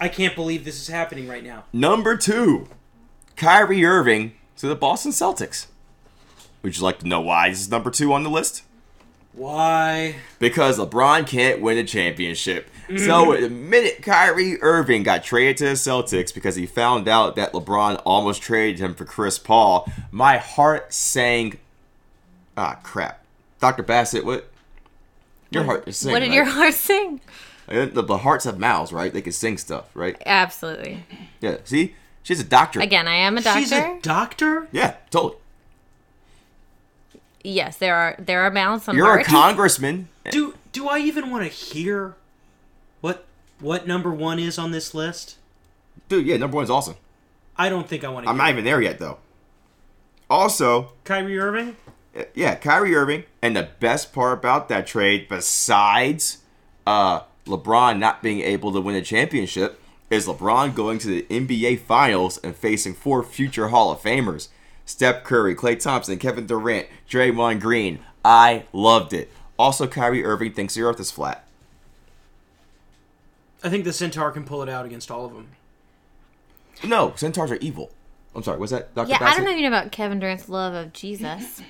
I 0.00 0.08
can't 0.08 0.34
believe 0.34 0.64
this 0.64 0.80
is 0.80 0.88
happening 0.88 1.26
right 1.26 1.42
now. 1.42 1.64
Number 1.72 2.16
two, 2.16 2.68
Kyrie 3.36 3.84
Irving 3.84 4.32
to 4.56 4.68
the 4.68 4.76
Boston 4.76 5.10
Celtics. 5.10 5.66
Would 6.62 6.76
you 6.76 6.84
like 6.84 7.00
to 7.00 7.08
know 7.08 7.20
why 7.20 7.50
this 7.50 7.60
is 7.60 7.70
number 7.70 7.90
two 7.90 8.12
on 8.12 8.22
the 8.22 8.30
list? 8.30 8.62
Why? 9.32 10.16
Because 10.38 10.78
LeBron 10.78 11.26
can't 11.26 11.60
win 11.60 11.78
a 11.78 11.84
championship. 11.84 12.68
So 12.96 13.38
the 13.38 13.50
minute 13.50 14.02
Kyrie 14.02 14.60
Irving 14.62 15.02
got 15.02 15.22
traded 15.22 15.58
to 15.58 15.64
the 15.66 15.70
Celtics 15.72 16.32
because 16.32 16.56
he 16.56 16.64
found 16.64 17.06
out 17.06 17.36
that 17.36 17.52
LeBron 17.52 18.00
almost 18.06 18.40
traded 18.40 18.80
him 18.80 18.94
for 18.94 19.04
Chris 19.04 19.38
Paul, 19.38 19.90
my 20.10 20.38
heart 20.38 20.92
sang. 20.92 21.58
Ah, 22.56 22.78
crap. 22.82 23.22
Dr. 23.60 23.82
Bassett, 23.82 24.24
what? 24.24 24.48
Your 25.50 25.64
heart 25.64 25.86
is 25.86 25.98
singing. 25.98 26.12
what 26.14 26.20
did 26.20 26.28
right? 26.28 26.34
your 26.34 26.44
heart 26.46 26.74
sing? 26.74 27.20
The, 27.66 28.02
the 28.02 28.18
hearts 28.18 28.44
have 28.46 28.58
mouths, 28.58 28.92
right? 28.92 29.12
They 29.12 29.20
can 29.20 29.32
sing 29.32 29.58
stuff, 29.58 29.94
right? 29.94 30.20
Absolutely. 30.24 31.04
Yeah. 31.40 31.58
See, 31.64 31.94
she's 32.22 32.40
a 32.40 32.44
doctor. 32.44 32.80
Again, 32.80 33.06
I 33.06 33.16
am 33.16 33.36
a 33.36 33.42
doctor. 33.42 33.60
She's 33.60 33.72
a 33.72 33.98
doctor. 34.00 34.68
Yeah, 34.72 34.96
totally. 35.10 35.36
Yes, 37.42 37.76
there 37.78 37.94
are 37.94 38.16
there 38.18 38.42
are 38.42 38.50
mouths 38.50 38.88
on 38.88 38.96
the 38.96 39.00
case. 39.02 39.06
You're 39.06 39.14
heart. 39.14 39.26
a 39.26 39.30
congressman. 39.30 40.08
Do 40.30 40.54
do 40.72 40.88
I 40.88 40.98
even 40.98 41.30
want 41.30 41.44
to 41.44 41.48
hear 41.50 42.16
what 43.00 43.24
what 43.60 43.86
number 43.86 44.10
one 44.12 44.38
is 44.38 44.58
on 44.58 44.70
this 44.72 44.94
list? 44.94 45.36
Dude, 46.08 46.26
yeah, 46.26 46.36
number 46.36 46.56
one's 46.56 46.70
awesome. 46.70 46.96
I 47.56 47.68
don't 47.68 47.88
think 47.88 48.04
I 48.04 48.08
want 48.08 48.24
to. 48.24 48.30
I'm 48.30 48.36
hear 48.36 48.44
not 48.44 48.50
even 48.52 48.64
there 48.64 48.80
yet, 48.82 48.98
though. 48.98 49.18
Also, 50.30 50.92
Kyrie 51.04 51.38
Irving. 51.38 51.76
uh, 52.16 52.24
yeah, 52.34 52.54
Kyrie 52.54 52.94
Irving, 52.94 53.24
and 53.42 53.56
the 53.56 53.68
best 53.80 54.12
part 54.12 54.38
about 54.38 54.68
that 54.68 54.86
trade, 54.86 55.26
besides 55.28 56.38
uh, 56.86 57.20
LeBron 57.46 57.98
not 57.98 58.22
being 58.22 58.40
able 58.40 58.72
to 58.72 58.80
win 58.80 58.94
a 58.94 59.02
championship, 59.02 59.80
is 60.10 60.26
LeBron 60.26 60.74
going 60.74 60.98
to 60.98 61.08
the 61.08 61.22
NBA 61.22 61.80
Finals 61.80 62.38
and 62.38 62.54
facing 62.54 62.94
four 62.94 63.22
future 63.22 63.68
Hall 63.68 63.90
of 63.90 64.00
Famers: 64.00 64.48
Steph 64.88 65.22
Curry, 65.22 65.54
Klay 65.54 65.78
Thompson, 65.78 66.18
Kevin 66.18 66.46
Durant, 66.46 66.86
Draymond 67.10 67.60
Green. 67.60 67.98
I 68.24 68.64
loved 68.72 69.12
it. 69.12 69.30
Also, 69.58 69.86
Kyrie 69.86 70.24
Irving 70.24 70.54
thinks 70.54 70.74
the 70.74 70.80
Earth 70.80 70.98
is 70.98 71.10
flat. 71.10 71.46
I 73.62 73.68
think 73.68 73.84
the 73.84 73.92
Centaur 73.92 74.30
can 74.30 74.44
pull 74.44 74.62
it 74.62 74.68
out 74.68 74.86
against 74.86 75.10
all 75.10 75.26
of 75.26 75.34
them. 75.34 75.48
No, 76.82 77.12
centaurs 77.16 77.50
are 77.50 77.56
evil. 77.56 77.90
I'm 78.34 78.42
sorry. 78.42 78.58
Was 78.58 78.70
that 78.70 78.94
Dr. 78.94 79.10
Yeah, 79.10 79.18
I 79.20 79.34
don't 79.34 79.44
know 79.44 79.50
even 79.50 79.66
about 79.66 79.92
Kevin 79.92 80.20
Durant's 80.20 80.48
love 80.48 80.72
of 80.72 80.94
Jesus. 80.94 81.60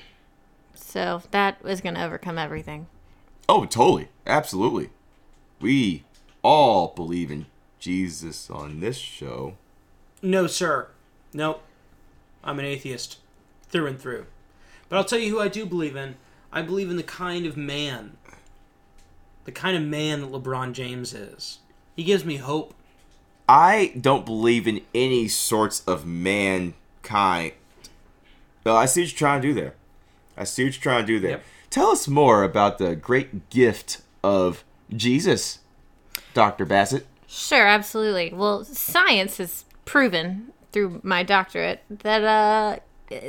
So 0.74 1.22
that 1.32 1.60
was 1.64 1.80
going 1.80 1.96
to 1.96 2.04
overcome 2.04 2.38
everything. 2.38 2.86
Oh, 3.48 3.64
totally. 3.64 4.08
Absolutely. 4.26 4.90
We 5.60 6.04
all 6.42 6.92
believe 6.94 7.32
in 7.32 7.46
Jesus 7.80 8.48
on 8.48 8.78
this 8.78 8.98
show. 8.98 9.54
No, 10.22 10.46
sir. 10.46 10.88
Nope. 11.32 11.62
I'm 12.42 12.58
an 12.58 12.64
atheist 12.64 13.18
through 13.68 13.86
and 13.86 14.00
through. 14.00 14.26
But 14.88 14.96
I'll 14.96 15.04
tell 15.04 15.18
you 15.18 15.30
who 15.30 15.40
I 15.40 15.48
do 15.48 15.66
believe 15.66 15.96
in. 15.96 16.16
I 16.52 16.62
believe 16.62 16.90
in 16.90 16.96
the 16.96 17.02
kind 17.02 17.44
of 17.44 17.56
man, 17.56 18.16
the 19.44 19.52
kind 19.52 19.76
of 19.76 19.82
man 19.82 20.22
that 20.22 20.32
LeBron 20.32 20.72
James 20.72 21.12
is. 21.12 21.58
He 21.94 22.04
gives 22.04 22.24
me 22.24 22.36
hope. 22.36 22.74
I 23.48 23.92
don't 24.00 24.24
believe 24.24 24.66
in 24.66 24.82
any 24.94 25.28
sorts 25.28 25.82
of 25.86 26.06
mankind. 26.06 27.52
Well, 28.64 28.76
I 28.76 28.86
see 28.86 29.02
what 29.02 29.10
you're 29.12 29.18
trying 29.18 29.42
to 29.42 29.48
do 29.48 29.54
there. 29.54 29.74
I 30.36 30.44
see 30.44 30.64
what 30.64 30.74
you're 30.74 30.82
trying 30.82 31.02
to 31.02 31.06
do 31.06 31.20
there. 31.20 31.30
Yep. 31.32 31.44
Tell 31.70 31.88
us 31.88 32.08
more 32.08 32.44
about 32.44 32.78
the 32.78 32.96
great 32.96 33.50
gift 33.50 34.00
of 34.22 34.64
Jesus, 34.94 35.58
Dr. 36.32 36.64
Bassett. 36.64 37.06
Sure, 37.26 37.66
absolutely. 37.66 38.32
Well, 38.32 38.64
science 38.64 39.36
has 39.36 39.64
proven 39.84 40.52
through 40.72 41.00
my 41.02 41.22
doctorate 41.22 41.82
that 41.90 42.22
uh 42.24 42.78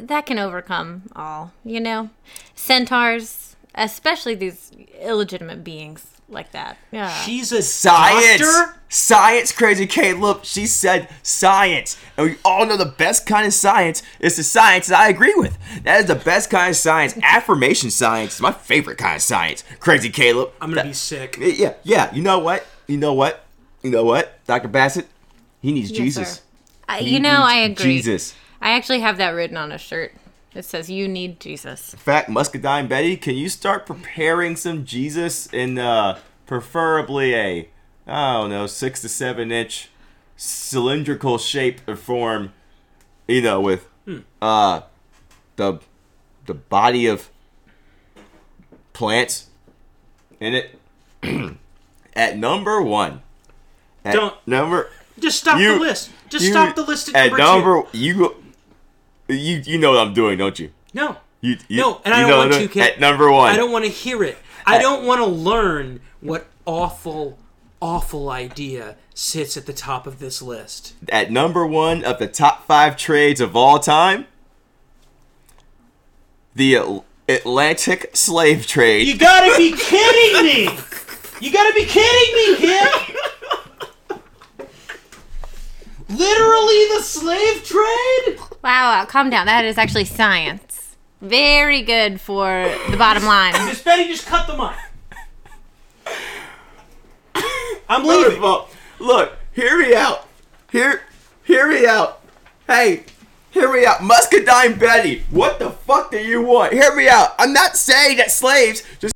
that 0.02 0.26
can 0.26 0.38
overcome 0.38 1.04
all, 1.16 1.54
you 1.64 1.80
know. 1.80 2.10
Centaurs, 2.56 3.56
especially 3.76 4.36
these 4.36 4.72
illegitimate 5.00 5.64
beings 5.64 6.06
like 6.28 6.52
that. 6.52 6.78
Yeah. 6.92 7.10
She's 7.22 7.52
a 7.52 7.62
Science! 7.64 8.42
doctor. 8.42 8.76
Science, 8.90 9.52
crazy 9.52 9.88
Caleb. 9.88 10.44
She 10.44 10.68
said 10.68 11.10
science. 11.24 11.98
And 12.18 12.28
we 12.32 12.36
all 12.44 12.66
know 12.66 12.76
the 12.78 12.86
best 12.86 13.26
kind 13.26 13.48
of 13.48 13.54
science 13.54 14.04
is 14.20 14.36
the 14.36 14.44
science 14.44 14.88
that 14.88 15.00
I 15.00 15.10
agree 15.10 15.34
with. 15.36 15.58
That 15.84 16.02
is 16.02 16.06
the 16.08 16.16
best 16.16 16.50
kind 16.50 16.70
of 16.70 16.76
science. 16.76 17.18
Affirmation 17.24 17.90
science 17.90 18.36
is 18.36 18.42
my 18.42 18.52
favorite 18.52 18.98
kind 18.98 19.16
of 19.16 19.22
science. 19.22 19.64
Crazy 19.80 20.10
Caleb. 20.10 20.52
I'm 20.62 20.70
gonna 20.74 20.84
be 20.90 20.94
sick. 20.94 21.38
Yeah, 21.40 21.76
yeah. 21.84 22.14
You 22.14 22.22
know 22.22 22.40
what? 22.40 22.66
You 22.88 22.98
know 22.98 23.14
what? 23.14 23.46
You 23.82 23.90
know 23.92 24.04
what? 24.04 24.44
Dr. 24.46 24.68
Bassett, 24.68 25.08
he 25.62 25.72
needs 25.72 25.90
Yes, 25.90 25.98
Jesus. 25.98 26.30
sir. 26.36 26.42
He 26.98 27.16
you 27.16 27.20
know, 27.20 27.42
I 27.44 27.56
agree. 27.58 27.86
Jesus. 27.98 28.36
I 28.62 28.72
actually 28.72 29.00
have 29.00 29.18
that 29.18 29.30
written 29.30 29.58
on 29.58 29.72
a 29.72 29.78
shirt. 29.78 30.14
It 30.54 30.66
says, 30.66 30.90
"You 30.90 31.08
need 31.08 31.40
Jesus." 31.40 31.94
In 31.94 32.00
fact, 32.00 32.30
Muscadine 32.30 32.88
Betty, 32.88 33.16
can 33.18 33.36
you 33.36 33.50
start 33.50 33.86
preparing 33.86 34.56
some 34.56 34.86
Jesus 34.86 35.46
in 35.54 35.78
uh, 35.78 36.20
preferably 36.46 37.36
a, 37.36 37.70
I 38.08 38.34
don't 38.34 38.50
know, 38.50 38.66
six 38.66 39.02
to 39.02 39.10
seven 39.10 39.52
inch 39.52 39.90
cylindrical 40.36 41.38
shape 41.38 41.82
or 41.88 41.96
form, 41.96 42.54
you 43.28 43.42
know, 43.42 43.62
with 43.62 43.88
uh, 44.42 44.82
the 45.58 45.80
the 46.46 46.54
body 46.56 47.06
of 47.06 47.30
plants 48.94 49.48
in 50.40 50.56
it. 50.56 50.80
At 52.16 52.38
number 52.38 52.82
one. 52.82 53.22
At 54.04 54.14
Don't- 54.16 54.48
number 54.48 54.90
Just 55.20 55.40
stop 55.40 55.60
You- 55.60 55.74
the 55.74 55.80
list. 55.80 56.12
Just 56.30 56.46
you- 56.46 56.52
stop 56.52 56.76
the 56.76 56.84
list 56.84 57.10
at, 57.10 57.16
at 57.16 57.38
number, 57.38 57.84
two. 57.84 57.88
number 57.88 57.88
you 57.94 58.36
you 59.28 59.62
you 59.66 59.78
know 59.78 59.92
what 59.92 60.00
I'm 60.08 60.14
doing, 60.14 60.38
don't 60.38 60.58
you? 60.60 60.72
No. 60.94 61.18
You, 61.42 61.58
you 61.68 61.82
No, 61.82 62.02
and 62.04 62.14
I 62.14 62.28
don't 62.28 62.50
want 62.50 62.72
to. 62.72 62.80
At 62.82 63.00
number 63.00 63.32
one. 63.32 63.52
I 63.52 63.56
don't 63.56 63.72
want 63.72 63.86
to 63.86 63.92
hear 63.92 64.24
it. 64.24 64.38
I 64.66 64.78
don't 64.78 65.06
want 65.06 65.20
to 65.20 65.26
learn 65.26 66.02
what 66.20 66.48
awful, 66.66 67.38
awful 67.82 68.30
idea 68.30 68.98
sits 69.14 69.56
at 69.58 69.66
the 69.66 69.74
top 69.74 70.06
of 70.06 70.20
this 70.20 70.42
list. 70.42 70.94
at 71.10 71.32
number 71.32 71.66
one 71.66 72.04
of 72.04 72.20
the 72.20 72.28
top 72.28 72.66
five 72.66 72.98
trades 72.98 73.42
of 73.42 73.56
all 73.56 73.80
time, 73.80 74.26
the 76.56 77.02
Atlantic 77.28 78.12
slave 78.16 78.66
trade. 78.68 79.08
You 79.08 79.18
gotta 79.18 79.56
be 79.58 79.72
kidding 79.76 80.46
me! 80.46 80.80
You 81.40 81.52
gotta 81.54 81.74
be 81.74 81.86
kidding 81.86 82.36
me, 82.36 82.68
kid! 82.68 83.16
Literally 86.10 86.88
the 86.98 87.04
slave 87.04 87.64
trade? 87.64 88.40
Wow, 88.64 88.92
wow, 88.92 89.06
calm 89.06 89.30
down. 89.30 89.46
That 89.46 89.64
is 89.66 89.78
actually 89.78 90.06
science. 90.06 90.96
Very 91.22 91.82
good 91.84 92.20
for 92.20 92.72
the 92.90 92.98
bottom 92.98 93.26
line. 93.26 93.54
Miss 93.66 93.82
Betty 93.82 94.08
just 94.08 94.26
cut 94.26 94.48
them 94.48 94.60
off. 94.60 94.78
I'm 97.90 98.04
First 98.06 98.08
leaving. 98.08 98.38
of 98.38 98.44
all, 98.44 98.70
look, 99.00 99.38
hear 99.54 99.78
me 99.80 99.94
out. 99.96 100.28
Hear, 100.72 101.02
hear 101.44 101.68
me 101.68 101.86
out. 101.86 102.22
Hey, 102.68 103.04
hear 103.52 103.72
me 103.72 103.86
out. 103.86 104.02
Muscadine 104.02 104.80
Betty, 104.80 105.24
what 105.30 105.60
the 105.60 105.70
fuck 105.72 106.12
do 106.12 106.18
you 106.20 106.42
want? 106.42 106.74
Hear 106.74 106.96
me 106.96 107.08
out. 107.08 107.36
I'm 107.38 107.54
not 107.54 107.78
saying 107.78 108.18
that 108.18 108.32
slaves 108.32 108.84
just. 109.00 109.14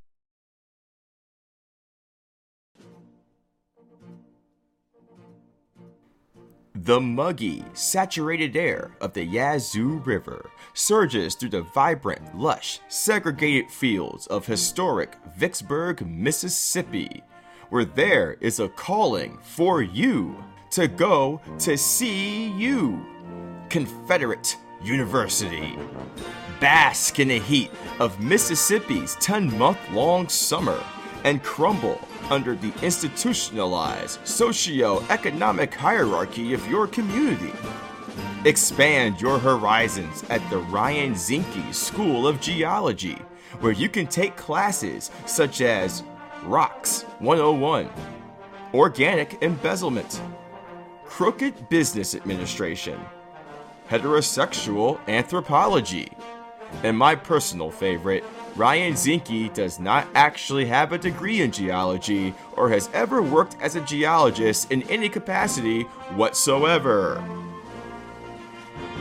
The 6.83 6.99
muggy, 6.99 7.63
saturated 7.71 8.57
air 8.57 8.91
of 8.99 9.13
the 9.13 9.23
Yazoo 9.23 10.01
River 10.03 10.51
surges 10.73 11.33
through 11.33 11.51
the 11.51 11.61
vibrant, 11.61 12.37
lush, 12.37 12.81
segregated 12.89 13.71
fields 13.71 14.27
of 14.27 14.45
historic 14.45 15.15
Vicksburg, 15.37 16.05
Mississippi, 16.05 17.23
where 17.69 17.85
there 17.85 18.35
is 18.41 18.59
a 18.59 18.67
calling 18.67 19.37
for 19.41 19.81
you 19.81 20.35
to 20.71 20.89
go 20.89 21.39
to 21.59 21.77
CU, 21.77 22.99
Confederate 23.69 24.57
University. 24.83 25.77
Bask 26.59 27.17
in 27.17 27.29
the 27.29 27.39
heat 27.39 27.71
of 28.01 28.19
Mississippi's 28.19 29.15
10 29.21 29.57
month 29.57 29.79
long 29.93 30.27
summer 30.27 30.83
and 31.23 31.43
crumble 31.43 31.99
under 32.29 32.55
the 32.55 32.73
institutionalized 32.81 34.19
socio-economic 34.25 35.73
hierarchy 35.73 36.53
of 36.53 36.67
your 36.67 36.87
community. 36.87 37.53
Expand 38.45 39.21
your 39.21 39.39
horizons 39.39 40.23
at 40.29 40.47
the 40.49 40.57
Ryan 40.57 41.13
Zinke 41.13 41.73
School 41.73 42.27
of 42.27 42.41
Geology, 42.41 43.17
where 43.61 43.71
you 43.71 43.87
can 43.87 44.07
take 44.07 44.35
classes 44.35 45.11
such 45.25 45.61
as 45.61 46.03
Rocks 46.43 47.03
101, 47.19 47.89
Organic 48.73 49.41
Embezzlement, 49.41 50.21
Crooked 51.05 51.69
Business 51.69 52.15
Administration, 52.15 52.99
Heterosexual 53.89 54.99
Anthropology, 55.07 56.11
and 56.83 56.97
my 56.97 57.15
personal 57.15 57.69
favorite, 57.71 58.23
Ryan 58.55 58.93
Zinke 58.93 59.51
does 59.53 59.79
not 59.79 60.07
actually 60.13 60.65
have 60.65 60.91
a 60.91 60.97
degree 60.99 61.41
in 61.41 61.51
geology 61.51 62.35
or 62.55 62.69
has 62.69 62.87
ever 62.93 63.19
worked 63.19 63.57
as 63.59 63.75
a 63.75 63.81
geologist 63.81 64.71
in 64.71 64.83
any 64.83 65.09
capacity 65.09 65.83
whatsoever. 66.15 67.23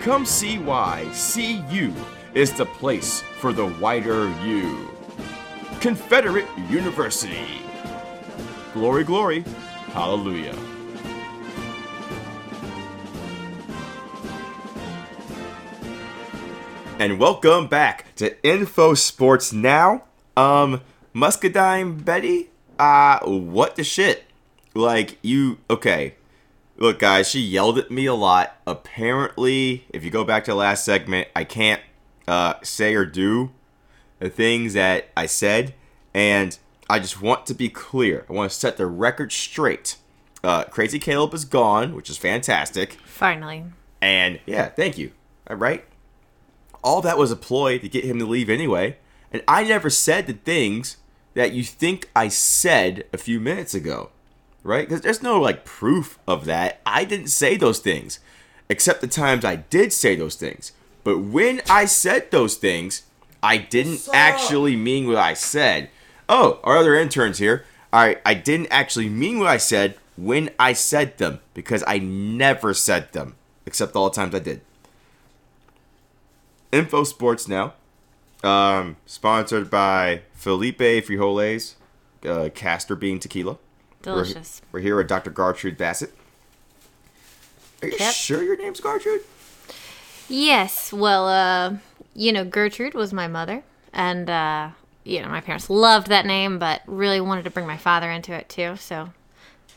Come 0.01 0.25
see 0.25 0.57
why 0.59 1.05
CU 1.13 1.93
is 2.33 2.53
the 2.53 2.65
place 2.65 3.21
for 3.41 3.53
the 3.53 3.67
wider 3.67 4.31
you. 4.43 4.89
Confederate 5.81 6.49
University. 6.71 7.61
Glory, 8.73 9.05
glory, 9.05 9.45
hallelujah. 9.93 10.57
And 17.03 17.19
welcome 17.19 17.67
back 17.67 18.15
to 18.15 18.41
Info 18.47 18.95
Sports 18.95 19.53
Now. 19.53 20.05
Um, 20.37 20.83
Muscadine 21.13 21.99
Betty, 21.99 22.51
uh, 22.79 23.19
what 23.27 23.75
the 23.75 23.83
shit? 23.83 24.23
Like, 24.73 25.19
you, 25.21 25.59
okay. 25.69 26.15
Look, 26.77 27.01
guys, 27.01 27.29
she 27.29 27.41
yelled 27.41 27.77
at 27.77 27.91
me 27.91 28.07
a 28.07 28.15
lot. 28.15 28.57
Apparently, 28.69 29.85
if 29.89 30.05
you 30.05 30.11
go 30.11 30.23
back 30.23 30.45
to 30.45 30.53
the 30.53 30.55
last 30.55 30.85
segment, 30.85 31.27
I 31.35 31.43
can't, 31.43 31.83
uh, 32.29 32.55
say 32.63 32.95
or 32.95 33.05
do 33.05 33.51
the 34.21 34.31
things 34.31 34.75
that 34.75 35.09
I 35.17 35.27
said. 35.27 35.75
And 36.15 36.57
I 36.89 37.01
just 37.01 37.21
want 37.21 37.47
to 37.47 37.55
be 37.55 37.69
clear. 37.69 38.25
I 38.31 38.33
want 38.33 38.53
to 38.53 38.57
set 38.57 38.77
the 38.77 38.87
record 38.87 39.33
straight. 39.33 39.97
Uh, 40.45 40.63
Crazy 40.67 41.01
Caleb 41.01 41.35
is 41.35 41.45
gone, 41.47 41.97
which 41.97 42.09
is 42.09 42.17
fantastic. 42.17 42.93
Finally. 43.05 43.65
And 44.01 44.39
yeah, 44.47 44.69
thank 44.69 44.99
you. 44.99 45.11
All 45.51 45.57
right. 45.57 45.85
All 46.83 47.01
that 47.03 47.19
was 47.19 47.31
a 47.31 47.37
ploy 47.37 47.79
to 47.79 47.89
get 47.89 48.05
him 48.05 48.19
to 48.19 48.25
leave 48.25 48.51
anyway. 48.51 48.97
And 49.33 49.43
I 49.49 49.65
never 49.65 49.91
said 49.91 50.27
the 50.27 50.33
things 50.33 50.97
that 51.35 51.53
you 51.53 51.65
think 51.65 52.11
I 52.15 52.29
said 52.29 53.05
a 53.13 53.19
few 53.19 53.41
minutes 53.41 53.75
ago. 53.75 54.11
Right? 54.63 54.89
Because 54.89 55.01
there's 55.03 55.23
no 55.23 55.41
like 55.41 55.65
proof 55.65 56.19
of 56.27 56.45
that. 56.45 56.81
I 56.87 57.05
didn't 57.05 57.29
say 57.29 57.57
those 57.57 57.79
things. 57.79 58.21
Except 58.69 59.01
the 59.01 59.09
times 59.09 59.45
I 59.45 59.57
did 59.57 59.93
say 59.93 60.17
those 60.17 60.37
things. 60.37 60.73
But 61.05 61.19
when 61.19 61.61
I 61.69 61.85
said 61.85 62.31
those 62.31 62.55
things, 62.55 63.03
I 63.43 63.59
didn't 63.59 64.09
actually 64.13 64.77
mean 64.77 65.09
what 65.09 65.17
I 65.17 65.35
said. 65.35 65.91
Oh, 66.29 66.61
our 66.63 66.77
other 66.77 66.95
interns 66.95 67.39
here. 67.39 67.65
All 67.93 68.01
right, 68.01 68.21
I 68.25 68.35
didn't 68.35 68.69
actually 68.71 69.09
mean 69.09 69.39
what 69.39 69.49
I 69.49 69.57
said 69.57 69.97
when 70.17 70.51
I 70.59 70.73
said 70.73 71.19
them 71.19 71.41
because 71.53 71.83
I 71.87 71.99
never 71.99 72.73
said 72.73 73.13
them, 73.13 73.35
except 73.67 73.97
all 73.97 74.09
the 74.09 74.15
times 74.15 74.35
I 74.35 74.39
did. 74.39 74.61
Info 76.73 77.05
Sports 77.05 77.47
now, 77.49 77.75
um, 78.43 78.97
sponsored 79.07 79.69
by 79.71 80.23
Felipe 80.33 80.79
Frijoles, 80.79 81.75
uh, 82.27 82.49
Castor 82.55 82.97
Bean 82.97 83.19
Tequila. 83.21 83.53
We're- 83.53 84.15
Delicious. 84.25 84.63
We're, 84.73 84.81
here 84.81 84.97
with 84.97 85.07
Dr. 85.07 85.31
Gertrude 85.31 85.77
Bassett. 85.77 86.13
Are 87.83 87.89
you 87.89 87.97
Yep. 87.99 88.15
sure 88.15 88.43
your 88.43 88.57
name's 88.57 88.81
Gertrude? 88.81 89.23
Yes. 90.29 90.93
Well, 90.93 91.29
uh, 91.29 91.77
you 92.15 92.33
know, 92.33 92.45
Gertrude 92.45 92.95
was 92.95 93.13
my 93.13 93.29
mother, 93.29 93.63
and 93.93 94.31
uh, 94.31 94.71
you 95.05 95.21
know, 95.21 95.29
my 95.29 95.41
parents 95.41 95.69
loved 95.69 96.07
that 96.09 96.25
name, 96.27 96.59
but 96.59 96.83
really 96.87 97.21
wanted 97.21 97.45
to 97.45 97.51
bring 97.51 97.67
my 97.67 97.77
father 97.77 98.11
into 98.11 98.33
it 98.33 98.49
too. 98.49 98.77
So 98.77 99.13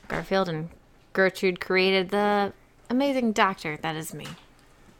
Garfield 0.07 0.47
and 0.49 0.69
Gertrude 1.13 1.59
created 1.59 2.09
the 2.09 2.53
amazing 2.89 3.31
doctor 3.31 3.77
that 3.77 3.95
is 3.95 4.13
me. 4.13 4.27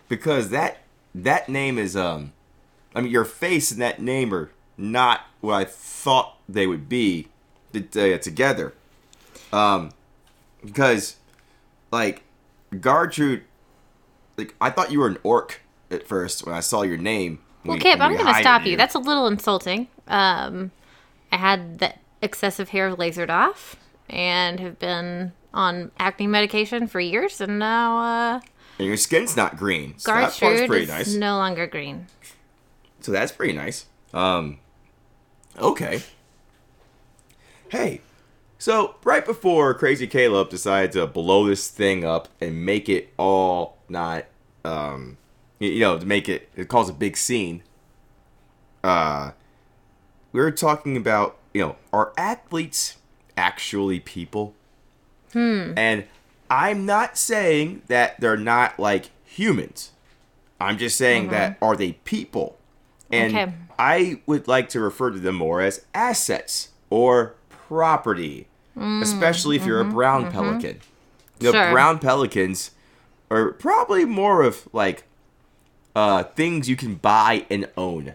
because 0.10 0.50
that 0.50 0.78
that 1.24 1.50
name 1.50 1.78
is 1.78 1.96
um 1.96 2.34
I 2.94 3.02
mean 3.02 3.12
your 3.12 3.26
face 3.26 3.72
and 3.72 3.82
that 3.82 4.02
name 4.02 4.34
are 4.34 4.52
not 4.78 5.22
what 5.42 5.54
I 5.56 5.64
thought 5.66 6.38
they 6.48 6.68
would 6.68 6.88
be 6.90 7.28
uh, 7.74 8.18
together. 8.18 8.74
Um 9.52 9.92
because 10.64 11.16
like 11.92 12.24
Gertrude 12.80 13.44
like 14.38 14.54
I 14.60 14.70
thought 14.70 14.92
you 14.92 15.00
were 15.00 15.08
an 15.08 15.18
orc 15.24 15.62
at 15.90 16.06
first 16.08 16.46
when 16.46 16.54
I 16.54 16.60
saw 16.60 16.82
your 16.82 16.98
name. 16.98 17.40
Well, 17.64 17.78
We- 17.78 17.82
Kipp, 17.82 18.00
I'm 18.00 18.14
going 18.14 18.26
to 18.34 18.40
stop 18.42 18.66
you. 18.66 18.76
That's 18.78 18.96
a 18.96 19.00
little 19.00 19.28
insulting. 19.28 19.88
Um, 20.08 20.72
I 21.32 21.38
had 21.38 21.80
the 21.80 21.94
excessive 22.22 22.70
hair 22.70 22.94
lasered 22.96 23.30
off 23.30 23.76
and 24.10 24.60
have 24.60 24.78
been 24.78 25.32
on 25.54 25.92
acne 25.98 26.28
medication 26.28 26.88
for 26.88 27.00
years, 27.00 27.42
and 27.42 27.58
now 27.58 27.98
uh, 27.98 28.40
and 28.78 28.88
your 28.88 28.98
skin's 28.98 29.36
not 29.36 29.58
green. 29.58 29.98
So 29.98 30.12
that 30.12 30.38
part's 30.38 30.68
pretty 30.68 30.84
is 30.84 30.90
nice. 30.90 31.14
no 31.14 31.38
longer 31.38 31.68
green. 31.68 32.08
So 33.02 33.12
that's 33.12 33.32
pretty 33.32 33.54
nice. 33.54 33.86
Um, 34.14 34.60
okay. 35.58 36.02
Hey, 37.70 38.02
so 38.58 38.96
right 39.04 39.26
before 39.26 39.74
Crazy 39.74 40.08
Caleb 40.08 40.50
decided 40.50 40.92
to 40.94 41.06
blow 41.08 41.48
this 41.48 41.70
thing 41.70 42.04
up 42.04 42.30
and 42.42 42.66
make 42.66 42.90
it 42.90 43.14
all 43.18 43.78
not, 43.90 44.26
um, 44.64 45.18
you 45.60 45.80
know, 45.80 46.00
to 46.00 46.06
make 46.06 46.28
it, 46.28 46.50
it 46.56 46.68
cause 46.68 46.90
a 46.90 46.94
big 46.94 47.18
scene. 47.18 47.64
Uh, 48.84 49.32
we 50.32 50.40
were 50.40 50.52
talking 50.52 50.98
about, 50.98 51.38
you 51.54 51.62
know, 51.62 51.76
are 51.94 52.14
athletes 52.18 52.98
actually 53.38 54.00
people? 54.00 54.54
Hmm. 55.34 55.74
And 55.76 56.06
I'm 56.50 56.86
not 56.86 57.18
saying 57.18 57.82
that 57.88 58.20
they're 58.20 58.38
not 58.38 58.80
like 58.80 59.10
humans. 59.24 59.92
I'm 60.60 60.78
just 60.78 60.98
saying 60.98 61.24
mm-hmm. 61.24 61.32
that 61.32 61.58
are 61.62 61.76
they 61.76 61.94
people? 61.94 62.58
And 63.12 63.36
Okay. 63.36 63.54
I 63.78 64.22
would 64.26 64.48
like 64.48 64.70
to 64.70 64.80
refer 64.80 65.12
to 65.12 65.20
them 65.20 65.36
more 65.36 65.62
as 65.62 65.86
assets 65.94 66.70
or 66.90 67.36
property, 67.50 68.48
mm, 68.78 69.02
especially 69.02 69.56
if 69.58 69.66
you're 69.66 69.82
a 69.82 69.84
mm-hmm, 69.84 69.94
brown 69.94 70.22
mm-hmm. 70.24 70.32
pelican. 70.32 70.80
You 71.40 71.52
know, 71.52 71.52
Sure. 71.52 71.72
brown 71.72 72.00
pelicans 72.00 72.72
are 73.30 73.52
probably 73.52 74.06
more 74.06 74.44
of 74.44 74.68
like 74.72 75.04
uh, 75.96 76.24
things 76.24 76.70
you 76.70 76.76
can 76.76 76.96
buy 76.96 77.46
and 77.50 77.70
own 77.78 78.14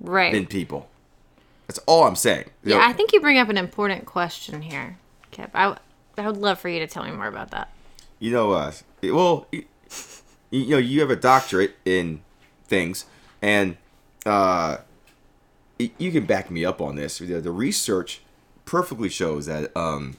Right. 0.00 0.32
than 0.32 0.46
people. 0.46 0.88
That's 1.66 1.78
all 1.86 2.04
I'm 2.04 2.16
saying. 2.16 2.50
You 2.62 2.72
yeah, 2.72 2.78
know, 2.78 2.84
I 2.84 2.92
think 2.92 3.12
you 3.12 3.20
bring 3.20 3.38
up 3.38 3.48
an 3.48 3.56
important 3.56 4.04
question 4.04 4.62
here, 4.62 4.98
Kipp. 5.30 5.50
I, 5.54 5.76
I 6.16 6.26
would 6.26 6.36
love 6.36 6.58
for 6.58 6.68
you 6.68 6.78
to 6.80 6.86
tell 6.86 7.04
me 7.04 7.10
more 7.10 7.26
about 7.26 7.50
that. 7.50 7.68
you 8.18 8.30
know, 8.30 8.52
uh, 8.52 8.72
well, 9.02 9.46
you, 9.52 9.64
you 10.50 10.66
know, 10.70 10.78
you 10.78 11.00
have 11.00 11.10
a 11.10 11.16
doctorate 11.16 11.76
in 11.84 12.20
things, 12.66 13.04
and 13.42 13.76
uh, 14.24 14.78
you 15.78 16.12
can 16.12 16.24
back 16.26 16.50
me 16.50 16.64
up 16.64 16.80
on 16.80 16.96
this. 16.96 17.18
The, 17.18 17.40
the 17.40 17.50
research 17.50 18.20
perfectly 18.64 19.08
shows 19.08 19.46
that. 19.46 19.76
Um, 19.76 20.16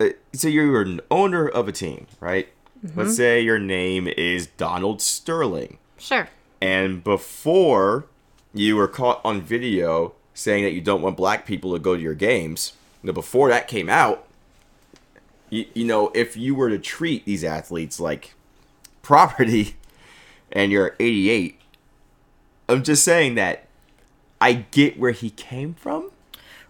uh, 0.00 0.08
so 0.32 0.48
you're 0.48 0.80
an 0.82 1.00
owner 1.10 1.46
of 1.48 1.68
a 1.68 1.72
team, 1.72 2.06
right? 2.20 2.48
Let's 2.96 3.14
say 3.16 3.40
your 3.42 3.58
name 3.58 4.08
is 4.08 4.46
Donald 4.46 5.02
Sterling, 5.02 5.76
Sure. 5.98 6.30
and 6.62 7.04
before 7.04 8.06
you 8.54 8.74
were 8.76 8.88
caught 8.88 9.20
on 9.22 9.42
video 9.42 10.14
saying 10.32 10.64
that 10.64 10.72
you 10.72 10.80
don't 10.80 11.02
want 11.02 11.14
black 11.18 11.44
people 11.44 11.74
to 11.74 11.78
go 11.78 11.94
to 11.94 12.00
your 12.02 12.14
games, 12.14 12.72
you 13.02 13.08
know, 13.08 13.12
before 13.12 13.50
that 13.50 13.68
came 13.68 13.90
out, 13.90 14.26
you, 15.50 15.66
you 15.74 15.84
know, 15.84 16.10
if 16.14 16.36
you 16.36 16.54
were 16.54 16.70
to 16.70 16.78
treat 16.78 17.24
these 17.26 17.44
athletes 17.44 18.00
like 18.00 18.34
property 19.02 19.76
and 20.52 20.72
you're 20.72 20.96
88, 20.98 21.60
I'm 22.68 22.82
just 22.82 23.04
saying 23.04 23.34
that 23.34 23.66
I 24.40 24.52
get 24.70 24.98
where 24.98 25.10
he 25.12 25.30
came 25.30 25.74
from. 25.74 26.10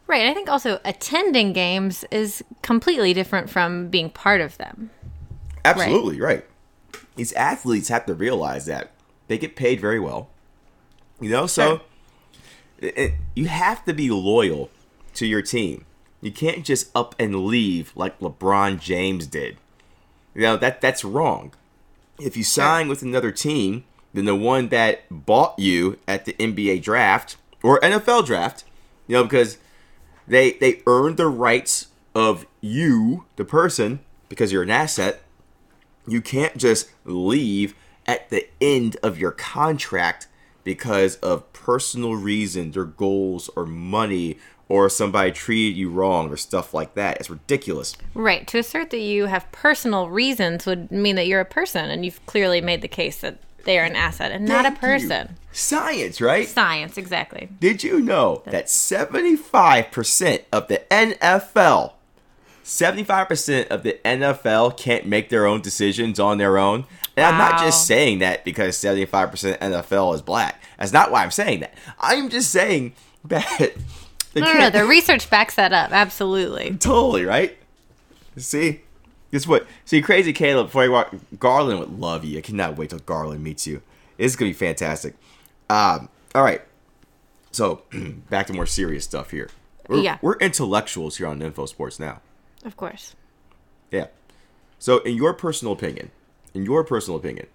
Right. 0.07 0.27
I 0.27 0.35
think 0.35 0.49
also 0.49 0.81
attending 0.85 1.53
games 1.53 2.05
is 2.11 2.43
completely 2.63 3.15
different 3.15 3.49
from 3.49 3.89
being 3.89 4.11
part 4.11 4.41
of 4.41 4.59
them. 4.59 4.91
Absolutely 5.65 6.21
right. 6.21 6.45
These 7.15 7.33
athletes 7.35 7.89
have 7.89 8.07
to 8.07 8.15
realize 8.15 8.67
that 8.67 8.91
they 9.29 9.39
get 9.39 9.55
paid 9.55 9.81
very 9.81 10.01
well. 10.01 10.31
You 11.21 11.31
know, 11.31 11.47
so 11.47 11.83
it, 12.81 12.99
it- 12.99 13.15
you 13.37 13.47
have 13.47 13.85
to 13.85 13.93
be 13.93 14.11
loyal 14.11 14.71
to 15.15 15.27
your 15.27 15.43
team. 15.43 15.85
You 16.21 16.33
can't 16.33 16.65
just 16.65 16.91
up 16.95 17.15
and 17.19 17.47
leave 17.47 17.93
like 17.97 18.19
LeBron 18.21 18.81
James 18.81 19.27
did. 19.27 19.57
You 20.35 20.43
know 20.43 20.57
that 20.57 20.81
that's 20.81 21.05
wrong. 21.05 21.53
If 22.19 22.37
you 22.37 22.45
sign 22.45 22.89
with 22.89 23.03
another 23.03 23.33
team 23.33 23.85
than 24.13 24.27
the 24.27 24.37
one 24.37 24.69
that 24.69 25.05
bought 25.11 25.59
you 25.59 25.99
at 26.07 26.25
the 26.25 26.35
NBA 26.35 26.83
draft 26.83 27.37
or 27.63 27.81
NFL 27.81 28.27
draft, 28.27 28.65
you 29.07 29.17
know, 29.17 29.25
because 29.25 29.59
they 30.27 30.53
they 30.53 30.83
earned 30.87 31.17
the 31.17 31.29
rights 31.29 31.89
of 32.15 32.47
you, 32.61 33.25
the 33.37 33.45
person, 33.45 34.01
because 34.29 34.53
you're 34.53 34.63
an 34.63 34.71
asset. 34.71 35.23
You 36.07 36.21
can't 36.21 36.57
just 36.57 36.91
leave 37.05 37.75
at 38.07 38.31
the 38.31 38.49
end 38.61 38.97
of 39.03 39.19
your 39.19 39.31
contract 39.31 40.27
because 40.65 41.17
of 41.17 41.53
personal 41.53 42.17
reasons 42.17 42.77
or 42.77 42.85
goals 42.85 43.49
or 43.57 43.65
money 43.65 44.39
or 44.71 44.89
somebody 44.89 45.33
treated 45.33 45.77
you 45.77 45.91
wrong 45.91 46.31
or 46.31 46.37
stuff 46.37 46.73
like 46.73 46.95
that. 46.95 47.19
It's 47.19 47.29
ridiculous. 47.29 47.97
Right. 48.15 48.47
To 48.47 48.59
assert 48.59 48.91
that 48.91 49.01
you 49.01 49.27
have 49.27 49.51
personal 49.53 50.09
reasons 50.09 50.65
would 50.65 50.91
mean 50.93 51.17
that 51.17 51.27
you're 51.27 51.41
a 51.41 51.45
person, 51.45 51.91
and 51.91 52.05
you've 52.05 52.25
clearly 52.27 52.61
made 52.61 52.81
the 52.81 52.89
case 52.89 53.21
that 53.21 53.39
they 53.65 53.79
are 53.79 53.85
an 53.85 53.97
asset 53.97 54.31
and 54.33 54.47
not 54.47 54.65
a 54.65 54.71
Thank 54.71 54.75
you. 55.03 55.09
person. 55.09 55.37
Science, 55.53 56.21
right? 56.21 56.47
Science, 56.49 56.97
exactly. 56.97 57.49
Did 57.59 57.83
you 57.83 58.01
know 58.01 58.43
that 58.47 58.67
75% 58.67 60.45
of 60.53 60.69
the 60.69 60.83
NFL, 60.91 61.93
75% 62.65 63.67
of 63.69 63.83
the 63.83 63.99
NFL 64.05 64.77
can't 64.79 65.05
make 65.07 65.29
their 65.31 65.47
own 65.47 65.61
decisions 65.61 66.21
on 66.21 66.39
their 66.39 66.57
own? 66.57 66.85
And 67.17 67.27
I'm 67.27 67.37
not 67.39 67.61
just 67.61 67.87
saying 67.87 68.21
that 68.21 68.45
because 68.45 68.77
75% 68.77 69.59
NFL 69.59 70.15
is 70.15 70.23
black. 70.23 70.63
That's 70.79 70.93
not 70.93 71.11
why 71.11 71.25
I'm 71.25 71.33
saying 71.33 71.61
that. 71.61 71.75
I'm 71.99 72.29
just 72.31 72.51
saying 72.53 72.95
that. 73.25 73.73
They 74.33 74.41
No, 74.41 74.53
no, 74.53 74.59
no. 74.61 74.71
The 74.71 74.85
research 74.85 75.29
backs 75.31 75.55
that 75.57 75.73
up. 75.73 75.91
Absolutely. 75.93 76.77
Totally, 76.81 77.25
right? 77.25 77.57
See? 78.37 78.83
Guess 79.33 79.47
what? 79.47 79.67
See, 79.85 80.03
Crazy 80.03 80.33
Caleb, 80.33 80.67
before 80.69 80.85
you 80.85 80.93
walk, 80.93 81.15
Garland 81.39 81.79
would 81.81 81.99
love 81.99 82.25
you. 82.25 82.39
I 82.39 82.41
cannot 82.41 82.77
wait 82.77 82.91
till 82.91 82.99
Garland 83.01 83.43
meets 83.45 83.67
you. 83.67 83.83
It's 84.19 84.35
going 84.37 84.53
to 84.53 84.59
be 84.59 84.67
fantastic. 84.67 85.15
Um, 85.69 86.09
all 86.35 86.43
right. 86.43 86.63
So, 87.53 87.83
back 88.31 88.47
to 88.49 88.53
more 88.53 88.67
serious 88.67 89.05
stuff 89.05 89.31
here. 89.31 89.51
We're, 89.89 89.99
Yeah. 90.03 90.19
We're 90.23 90.37
intellectuals 90.39 91.17
here 91.19 91.27
on 91.27 91.43
Info 91.43 91.67
Sports 91.67 91.99
now. 92.01 92.21
Of 92.65 92.77
course. 92.77 93.15
Yeah. 93.91 94.07
So, 94.79 94.99
in 95.01 95.17
your 95.17 95.33
personal 95.35 95.73
opinion, 95.73 96.11
in 96.55 96.65
your 96.65 96.85
personal 96.85 97.19
opinion, 97.19 97.47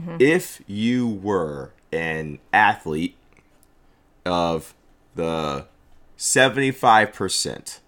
Mm-hmm. 0.00 0.16
if 0.20 0.62
you 0.66 1.06
were 1.06 1.72
an 1.92 2.38
athlete 2.50 3.14
of 4.24 4.72
the 5.16 5.66
75% 6.22 7.80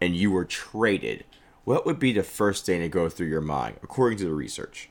and 0.00 0.16
you 0.16 0.32
were 0.32 0.44
traded, 0.44 1.24
what 1.62 1.86
would 1.86 2.00
be 2.00 2.12
the 2.12 2.24
first 2.24 2.66
thing 2.66 2.80
to 2.80 2.88
go 2.88 3.08
through 3.08 3.28
your 3.28 3.40
mind, 3.40 3.76
according 3.80 4.18
to 4.18 4.24
the 4.24 4.34
research? 4.34 4.90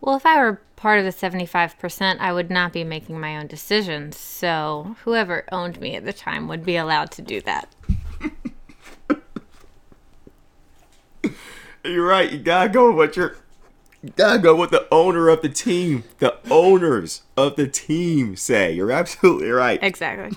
Well, 0.00 0.14
if 0.14 0.24
I 0.24 0.38
were 0.40 0.62
part 0.76 1.00
of 1.00 1.04
the 1.04 1.10
75%, 1.10 2.20
I 2.20 2.32
would 2.32 2.48
not 2.48 2.72
be 2.72 2.84
making 2.84 3.18
my 3.18 3.36
own 3.36 3.48
decisions. 3.48 4.16
So 4.16 4.94
whoever 5.02 5.46
owned 5.50 5.80
me 5.80 5.96
at 5.96 6.04
the 6.04 6.12
time 6.12 6.46
would 6.46 6.64
be 6.64 6.76
allowed 6.76 7.10
to 7.12 7.22
do 7.22 7.40
that. 7.40 7.74
You're 11.84 12.06
right. 12.06 12.30
You 12.30 12.38
gotta 12.38 12.68
go 12.68 12.86
with 12.88 12.96
what 12.96 13.16
you're. 13.16 13.36
You 14.02 14.12
gotta 14.14 14.38
go 14.38 14.54
with 14.54 14.70
the 14.70 14.86
owner 14.92 15.28
of 15.28 15.42
the 15.42 15.48
team. 15.48 16.04
The 16.18 16.36
owners 16.50 17.22
of 17.36 17.56
the 17.56 17.66
team 17.66 18.36
say. 18.36 18.72
You're 18.72 18.92
absolutely 18.92 19.50
right. 19.50 19.80
Exactly. 19.82 20.36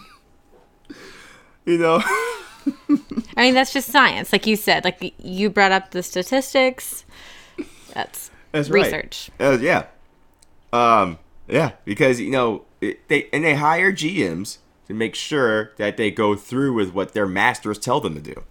You 1.66 1.78
know. 1.78 2.03
I 3.36 3.43
mean, 3.43 3.53
that's 3.53 3.74
just 3.74 3.89
science. 3.89 4.32
Like 4.32 4.45
you 4.47 4.55
said, 4.55 4.84
like 4.84 5.14
you 5.18 5.49
brought 5.49 5.72
up 5.72 5.91
the 5.91 6.03
statistics. 6.03 7.05
That's, 7.93 8.32
That's 8.51 8.70
right. 8.70 8.84
research. 8.84 9.30
Uh, 9.39 9.57
yeah. 9.59 9.86
Um. 10.72 11.20
Yeah, 11.47 11.74
because 11.84 12.22
you 12.22 12.32
know 12.32 12.64
it, 12.80 13.07
they 13.09 13.30
and 13.34 13.43
they 13.43 13.55
hire 13.55 13.91
GMs 13.91 14.57
to 14.88 14.93
make 14.93 15.16
sure 15.16 15.72
that 15.78 15.97
they 15.97 16.11
go 16.11 16.36
through 16.36 16.74
with 16.74 16.93
what 16.93 17.14
their 17.14 17.26
masters 17.26 17.78
tell 17.78 17.99
them 17.99 18.16
to 18.16 18.22
do. 18.22 18.43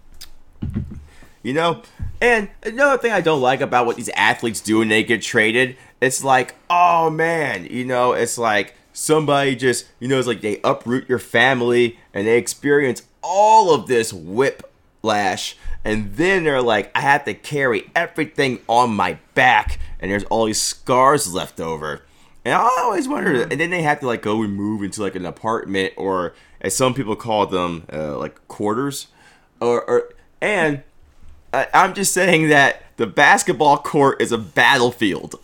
You 1.41 1.53
know, 1.53 1.81
and 2.21 2.49
another 2.63 2.97
thing 2.97 3.11
I 3.11 3.19
don't 3.19 3.41
like 3.41 3.59
about 3.59 3.85
what 3.85 3.97
these 3.97 4.09
athletes 4.09 4.61
do 4.61 4.79
when 4.79 4.87
they 4.87 5.03
get 5.03 5.21
traded, 5.21 5.75
it's 5.99 6.23
like, 6.23 6.55
oh 6.69 7.09
man, 7.09 7.65
you 7.65 7.83
know, 7.83 8.13
it's 8.13 8.37
like 8.37 8.75
somebody 8.93 9.55
just, 9.55 9.87
you 9.99 10.07
know, 10.07 10.17
it's 10.17 10.27
like 10.27 10.41
they 10.41 10.61
uproot 10.63 11.09
your 11.09 11.19
family 11.19 11.99
and 12.13 12.25
they 12.25 12.37
experience 12.37 13.03
all 13.21 13.73
of 13.73 13.87
this 13.87 14.13
whiplash. 14.13 15.57
And 15.83 16.15
then 16.15 16.45
they're 16.45 16.61
like, 16.61 16.91
I 16.95 17.01
have 17.01 17.25
to 17.25 17.33
carry 17.33 17.91
everything 17.93 18.59
on 18.69 18.95
my 18.95 19.17
back, 19.33 19.79
and 19.99 20.09
there's 20.09 20.23
all 20.25 20.45
these 20.45 20.61
scars 20.61 21.33
left 21.33 21.59
over. 21.59 22.03
And 22.45 22.53
I 22.53 22.69
always 22.79 23.07
wonder, 23.07 23.41
and 23.41 23.59
then 23.59 23.69
they 23.69 23.81
have 23.81 23.99
to 23.99 24.07
like 24.07 24.21
go 24.21 24.43
and 24.43 24.53
move 24.55 24.81
into 24.81 25.01
like 25.01 25.15
an 25.15 25.25
apartment, 25.25 25.93
or 25.97 26.35
as 26.61 26.73
some 26.73 26.93
people 26.93 27.17
call 27.17 27.47
them, 27.47 27.83
uh, 27.91 28.17
like 28.17 28.47
quarters, 28.47 29.07
or, 29.59 29.83
or 29.83 30.13
and 30.41 30.83
I, 31.53 31.67
I'm 31.73 31.93
just 31.93 32.13
saying 32.13 32.49
that 32.49 32.83
the 32.97 33.07
basketball 33.07 33.77
court 33.77 34.21
is 34.21 34.31
a 34.31 34.37
battlefield. 34.37 35.35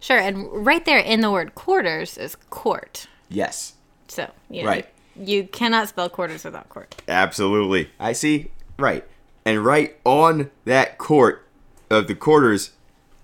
Sure, 0.00 0.18
and 0.18 0.46
right 0.64 0.84
there 0.84 0.98
in 0.98 1.20
the 1.20 1.30
word 1.30 1.54
quarters 1.54 2.16
is 2.16 2.36
court. 2.50 3.06
Yes, 3.28 3.74
So, 4.06 4.30
you 4.48 4.62
know, 4.62 4.68
Right. 4.68 4.88
you 5.16 5.44
cannot 5.44 5.88
spell 5.88 6.08
quarters 6.08 6.44
without 6.44 6.68
court. 6.68 6.94
absolutely. 7.08 7.90
I 8.00 8.12
see. 8.12 8.50
Right, 8.78 9.04
and 9.44 9.64
right 9.64 9.96
on 10.04 10.50
that 10.64 10.98
court 10.98 11.44
of 11.90 12.06
the 12.06 12.14
quarters 12.14 12.70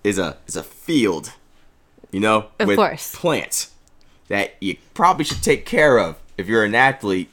is 0.02 0.18
a 0.18 0.36
is 0.46 0.56
a 0.56 0.62
field. 0.64 1.32
You 2.10 2.20
know, 2.20 2.46
Of 2.60 2.68
with 2.68 2.76
course. 2.76 3.14
plants 3.14 3.72
that 4.28 4.54
you 4.60 4.76
probably 4.94 5.24
should 5.24 5.42
take 5.42 5.64
care 5.66 5.98
of 5.98 6.16
if 6.38 6.46
you're 6.48 6.64
an 6.64 6.74
athlete. 6.74 7.28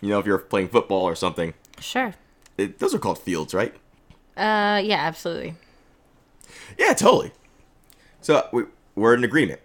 You 0.00 0.08
know, 0.08 0.18
if 0.18 0.26
you're 0.26 0.38
playing 0.38 0.68
football 0.68 1.02
or 1.04 1.14
something. 1.14 1.52
Sure. 1.78 2.14
It, 2.58 2.78
those 2.78 2.94
are 2.94 2.98
called 2.98 3.18
fields, 3.18 3.52
right? 3.54 3.74
Uh, 4.36 4.80
yeah, 4.82 4.96
absolutely. 5.00 5.54
Yeah, 6.78 6.94
totally. 6.94 7.32
So 8.20 8.48
we, 8.52 8.64
we're 8.94 9.14
in 9.14 9.24
agreement. 9.24 9.60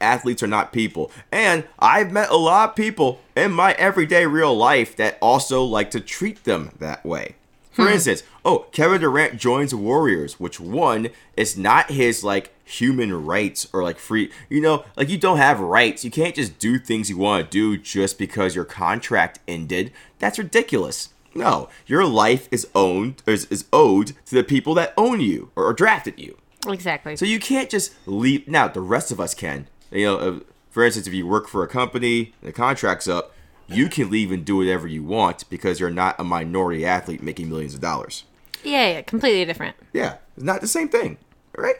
Athletes 0.00 0.42
are 0.42 0.48
not 0.48 0.72
people. 0.72 1.10
And 1.30 1.64
I've 1.78 2.12
met 2.12 2.30
a 2.30 2.36
lot 2.36 2.70
of 2.70 2.76
people 2.76 3.20
in 3.36 3.52
my 3.52 3.72
everyday 3.72 4.26
real 4.26 4.56
life 4.56 4.96
that 4.96 5.18
also 5.20 5.62
like 5.62 5.90
to 5.92 6.00
treat 6.00 6.44
them 6.44 6.72
that 6.78 7.04
way. 7.04 7.36
For 7.70 7.86
hmm. 7.86 7.92
instance, 7.92 8.22
oh, 8.44 8.66
Kevin 8.72 9.00
Durant 9.00 9.38
joins 9.38 9.74
Warriors, 9.74 10.40
which 10.40 10.58
one 10.58 11.08
is 11.36 11.56
not 11.56 11.90
his 11.90 12.24
like 12.24 12.52
human 12.64 13.24
rights 13.24 13.68
or 13.72 13.82
like 13.82 13.98
free, 13.98 14.30
you 14.48 14.60
know, 14.60 14.84
like 14.96 15.08
you 15.08 15.18
don't 15.18 15.38
have 15.38 15.60
rights. 15.60 16.04
You 16.04 16.10
can't 16.10 16.34
just 16.34 16.58
do 16.58 16.78
things 16.78 17.10
you 17.10 17.18
want 17.18 17.44
to 17.44 17.50
do 17.50 17.76
just 17.76 18.18
because 18.18 18.54
your 18.54 18.64
contract 18.64 19.38
ended. 19.46 19.92
That's 20.18 20.38
ridiculous. 20.38 21.10
No, 21.32 21.68
your 21.86 22.04
life 22.04 22.48
is 22.50 22.66
owned 22.74 23.22
is, 23.24 23.44
is 23.46 23.66
owed 23.72 24.08
to 24.26 24.34
the 24.34 24.42
people 24.42 24.74
that 24.74 24.92
own 24.96 25.20
you 25.20 25.50
or, 25.54 25.66
or 25.66 25.72
drafted 25.72 26.18
you. 26.18 26.39
Exactly. 26.66 27.16
So 27.16 27.24
you 27.24 27.40
can't 27.40 27.70
just 27.70 27.94
leave. 28.06 28.46
Now 28.46 28.68
the 28.68 28.80
rest 28.80 29.10
of 29.10 29.20
us 29.20 29.34
can. 29.34 29.66
You 29.90 30.04
know, 30.04 30.18
uh, 30.18 30.40
for 30.70 30.84
instance, 30.84 31.06
if 31.06 31.14
you 31.14 31.26
work 31.26 31.48
for 31.48 31.62
a 31.62 31.68
company, 31.68 32.32
the 32.42 32.52
contract's 32.52 33.08
up, 33.08 33.34
you 33.66 33.88
can 33.88 34.10
leave 34.10 34.30
and 34.32 34.44
do 34.44 34.56
whatever 34.56 34.86
you 34.86 35.02
want 35.02 35.48
because 35.48 35.80
you're 35.80 35.90
not 35.90 36.18
a 36.18 36.24
minority 36.24 36.84
athlete 36.84 37.22
making 37.22 37.48
millions 37.48 37.74
of 37.74 37.80
dollars. 37.80 38.24
yeah, 38.64 38.88
yeah, 38.92 39.02
completely 39.02 39.44
different. 39.44 39.76
Yeah, 39.92 40.16
it's 40.36 40.44
not 40.44 40.60
the 40.60 40.68
same 40.68 40.88
thing, 40.88 41.18
right? 41.56 41.76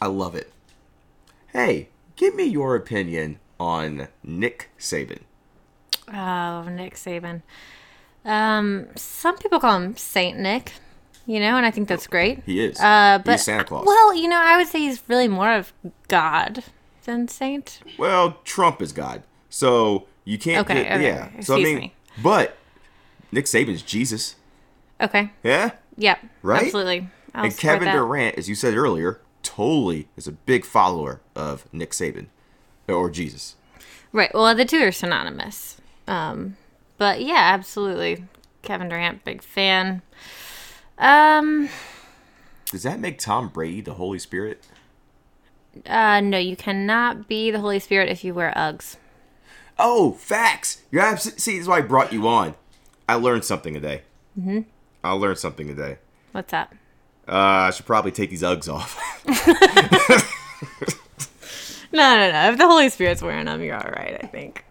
I 0.00 0.06
love 0.06 0.34
it. 0.34 0.52
Hey, 1.48 1.88
give 2.16 2.34
me 2.34 2.44
your 2.44 2.76
opinion 2.76 3.38
on 3.58 4.08
Nick 4.22 4.70
Saban. 4.78 5.20
Oh, 6.12 6.68
Nick 6.68 6.94
Saban. 6.94 7.42
Um, 8.24 8.88
some 8.94 9.38
people 9.38 9.58
call 9.58 9.80
him 9.80 9.96
Saint 9.96 10.38
Nick, 10.38 10.74
you 11.26 11.40
know, 11.40 11.56
and 11.56 11.66
I 11.66 11.70
think 11.70 11.88
that's 11.88 12.06
great. 12.06 12.42
He 12.46 12.64
is. 12.64 12.78
Uh, 12.80 13.20
but 13.24 13.32
He's 13.32 13.44
Santa 13.44 13.64
Claus. 13.64 13.84
well, 13.86 14.14
you 14.14 14.28
know, 14.28 14.38
I 14.40 14.56
would 14.56 14.68
say 14.68 14.78
he's 14.80 15.02
really 15.08 15.28
more 15.28 15.52
of 15.52 15.72
God 16.08 16.62
than 17.04 17.28
Saint. 17.28 17.80
Well, 17.98 18.38
Trump 18.44 18.80
is 18.82 18.92
God, 18.92 19.22
so 19.50 20.06
you 20.24 20.38
can't. 20.38 20.68
Okay, 20.68 20.82
ju- 20.84 20.88
okay, 20.90 21.02
yeah. 21.04 21.28
okay. 21.32 21.42
So 21.42 21.54
I 21.54 21.58
Excuse 21.58 21.64
mean, 21.64 21.78
me. 21.78 21.94
but 22.22 22.56
Nick 23.32 23.44
Saban's 23.46 23.82
Jesus. 23.82 24.36
Okay. 25.00 25.30
Yeah. 25.44 25.72
Yep. 25.98 26.18
Right? 26.42 26.64
Absolutely. 26.64 27.08
I'll 27.34 27.44
and 27.44 27.56
Kevin 27.56 27.84
that. 27.84 27.92
Durant, 27.92 28.38
as 28.38 28.48
you 28.48 28.54
said 28.54 28.74
earlier, 28.74 29.20
totally 29.42 30.08
is 30.16 30.26
a 30.26 30.32
big 30.32 30.64
follower 30.64 31.20
of 31.34 31.66
Nick 31.72 31.90
Saban 31.90 32.26
or 32.88 33.10
Jesus. 33.10 33.56
Right. 34.12 34.32
Well, 34.34 34.54
the 34.54 34.64
two 34.64 34.78
are 34.82 34.92
synonymous. 34.92 35.76
Um, 36.08 36.56
but 36.96 37.20
yeah, 37.20 37.50
absolutely. 37.52 38.24
Kevin 38.62 38.88
Durant, 38.88 39.22
big 39.24 39.42
fan. 39.42 40.00
Um, 40.98 41.68
Does 42.70 42.82
that 42.84 42.98
make 43.00 43.18
Tom 43.18 43.48
Brady 43.48 43.80
the 43.80 43.94
Holy 43.94 44.18
Spirit? 44.18 44.64
uh, 45.86 46.20
no, 46.20 46.38
you 46.38 46.56
cannot 46.56 47.28
be 47.28 47.50
the 47.50 47.60
Holy 47.60 47.78
Spirit 47.78 48.08
if 48.08 48.24
you 48.24 48.32
wear 48.34 48.52
Uggs. 48.56 48.96
Oh, 49.78 50.12
facts. 50.12 50.82
You're 50.90 51.02
abs- 51.02 51.34
see. 51.42 51.52
This 51.52 51.62
is 51.62 51.68
why 51.68 51.78
I 51.78 51.82
brought 51.82 52.12
you 52.12 52.26
on. 52.26 52.54
I 53.08 53.14
learned 53.16 53.44
something 53.44 53.74
today. 53.74 54.02
Mm-hmm. 54.38 54.60
I 55.04 55.12
learned 55.12 55.38
something 55.38 55.68
today. 55.68 55.98
What's 56.32 56.50
that? 56.50 56.72
Uh, 57.28 57.32
I 57.68 57.70
should 57.70 57.84
probably 57.86 58.10
take 58.12 58.30
these 58.30 58.42
Uggs 58.42 58.72
off. 58.72 58.98
No, 61.92 62.16
no, 62.16 62.30
no. 62.30 62.50
If 62.50 62.58
the 62.58 62.66
Holy 62.66 62.90
Spirit's 62.90 63.22
wearing 63.22 63.46
them, 63.46 63.62
you're 63.62 63.76
all 63.76 63.90
right. 63.90 64.18
I 64.22 64.26
think. 64.26 64.64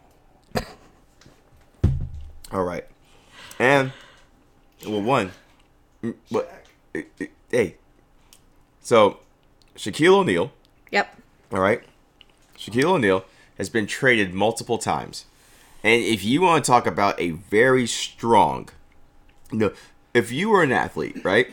All 2.51 2.63
right. 2.63 2.85
And 3.57 3.91
well, 4.85 5.01
one. 5.01 5.31
Mm, 6.05 6.15
What? 6.29 6.65
eh, 6.93 7.03
eh, 7.19 7.25
Hey. 7.51 7.75
So, 8.81 9.19
Shaquille 9.75 10.13
O'Neal. 10.19 10.51
Yep. 10.91 11.15
All 11.51 11.59
right. 11.59 11.81
Shaquille 12.57 12.83
O'Neal 12.95 13.25
has 13.57 13.69
been 13.69 13.87
traded 13.87 14.33
multiple 14.33 14.77
times. 14.77 15.25
And 15.83 16.01
if 16.03 16.23
you 16.23 16.41
want 16.41 16.63
to 16.65 16.71
talk 16.71 16.85
about 16.87 17.19
a 17.19 17.31
very 17.31 17.85
strong, 17.87 18.69
you 19.51 19.57
know, 19.59 19.71
if 20.13 20.31
you 20.31 20.49
were 20.49 20.63
an 20.63 20.71
athlete, 20.71 21.23
right? 21.23 21.47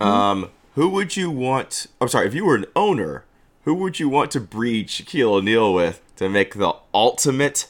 Um, 0.00 0.50
who 0.74 0.88
would 0.90 1.16
you 1.16 1.30
want? 1.30 1.86
I'm 2.00 2.08
sorry, 2.08 2.26
if 2.26 2.34
you 2.34 2.44
were 2.44 2.54
an 2.54 2.66
owner, 2.76 3.24
who 3.64 3.74
would 3.74 3.98
you 3.98 4.08
want 4.08 4.30
to 4.32 4.40
breed 4.40 4.88
Shaquille 4.88 5.32
O'Neal 5.38 5.72
with 5.74 6.00
to 6.16 6.28
make 6.28 6.54
the 6.54 6.74
ultimate 6.94 7.66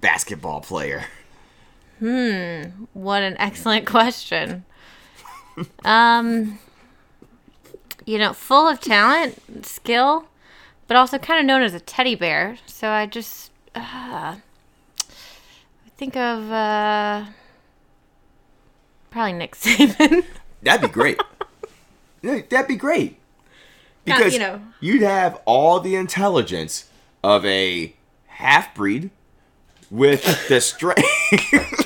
basketball 0.00 0.60
player? 0.60 1.06
Hmm, 1.98 2.84
what 2.92 3.22
an 3.22 3.36
excellent 3.38 3.86
question. 3.86 4.64
Um, 5.84 6.58
you 8.04 8.18
know, 8.18 8.32
full 8.32 8.68
of 8.68 8.80
talent, 8.80 9.64
skill, 9.66 10.26
but 10.86 10.96
also 10.96 11.18
kind 11.18 11.40
of 11.40 11.46
known 11.46 11.62
as 11.62 11.74
a 11.74 11.80
teddy 11.80 12.14
bear. 12.14 12.56
So 12.66 12.88
I 12.88 13.06
just 13.06 13.50
uh, 13.74 14.36
think 15.96 16.16
of 16.16 16.50
uh, 16.50 17.24
probably 19.10 19.32
Nick 19.34 19.54
Saban. 19.56 20.24
That'd 20.62 20.82
be 20.82 20.92
great. 20.92 21.20
That'd 22.22 22.68
be 22.68 22.76
great. 22.76 23.18
Not, 24.06 24.18
Because 24.18 24.32
you 24.34 24.38
know. 24.38 24.60
you'd 24.80 25.02
have 25.02 25.40
all 25.44 25.80
the 25.80 25.94
intelligence 25.96 26.88
of 27.22 27.44
a 27.46 27.94
half 28.26 28.74
breed 28.74 29.10
with 29.90 30.48
the 30.48 30.60
strength. 30.60 31.80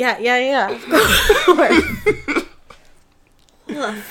yeah, 0.00 0.18
yeah, 0.18 0.78
yeah. 3.68 4.02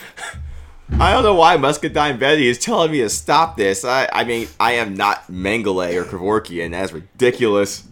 I 0.99 1.13
don't 1.13 1.23
know 1.23 1.35
why 1.35 1.57
Muscadine 1.57 2.19
Betty 2.19 2.47
is 2.47 2.57
telling 2.59 2.91
me 2.91 2.99
to 2.99 3.09
stop 3.09 3.57
this. 3.57 3.85
I, 3.85 4.09
I 4.11 4.23
mean, 4.23 4.47
I 4.59 4.73
am 4.73 4.95
not 4.95 5.27
Mengele 5.27 5.95
or 5.95 6.03
Kevorkian. 6.03 6.71
That's 6.71 6.91
ridiculous. 6.91 7.87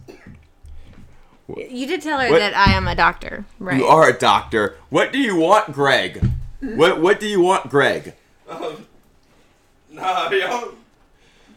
you 1.48 1.86
did 1.86 2.02
tell 2.02 2.20
her 2.20 2.30
What? 2.30 2.38
that 2.38 2.56
I 2.56 2.72
am 2.72 2.86
a 2.88 2.94
doctor, 2.94 3.44
right? 3.58 3.78
You 3.78 3.86
are 3.86 4.08
a 4.08 4.18
doctor. 4.18 4.76
What 4.90 5.12
do 5.12 5.18
you 5.18 5.36
want, 5.36 5.72
Greg? 5.72 6.30
What 6.60 7.00
What 7.00 7.20
do 7.20 7.26
you 7.26 7.40
want, 7.40 7.70
Greg? 7.70 8.14
Um, 8.48 8.86
nah, 9.90 10.30
yo. 10.30 10.74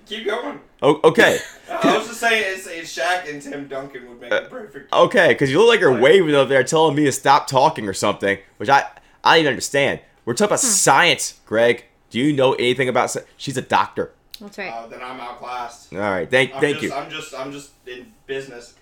Keep 0.05 0.25
going. 0.25 0.59
Oh, 0.81 0.99
okay, 1.03 1.37
I 1.69 1.97
was 1.97 2.07
just 2.07 2.19
saying, 2.19 2.43
it's, 2.47 2.67
it's 2.67 2.97
Shaq 2.97 3.29
and 3.31 3.41
Tim 3.41 3.67
Duncan 3.67 4.09
would 4.09 4.19
make 4.19 4.31
it 4.31 4.45
uh, 4.45 4.49
perfect. 4.49 4.91
okay, 4.91 5.29
because 5.29 5.51
you 5.51 5.59
look 5.59 5.67
like 5.67 5.79
you're 5.79 5.99
waving 5.99 6.33
over 6.33 6.49
there, 6.49 6.63
telling 6.63 6.95
me 6.95 7.05
to 7.05 7.11
stop 7.11 7.47
talking 7.47 7.87
or 7.87 7.93
something, 7.93 8.39
which 8.57 8.69
I 8.69 8.85
I 9.23 9.35
don't 9.35 9.41
even 9.41 9.49
understand. 9.51 9.99
We're 10.25 10.33
talking 10.33 10.49
about 10.49 10.61
hmm. 10.61 10.67
science, 10.67 11.39
Greg. 11.45 11.85
Do 12.09 12.19
you 12.19 12.33
know 12.33 12.53
anything 12.53 12.89
about? 12.89 13.05
sci- 13.05 13.25
She's 13.37 13.57
a 13.57 13.61
doctor. 13.61 14.11
That's 14.39 14.57
right. 14.57 14.71
Uh, 14.71 14.87
then 14.87 15.01
I'm 15.03 15.19
outclassed. 15.19 15.93
All 15.93 15.99
right, 15.99 16.29
thank 16.29 16.55
I'm 16.55 16.61
thank 16.61 16.79
just, 16.79 16.83
you. 16.83 16.93
I'm 16.93 17.09
just, 17.09 17.35
I'm 17.35 17.51
just 17.51 17.71
in 17.85 18.11
business. 18.25 18.75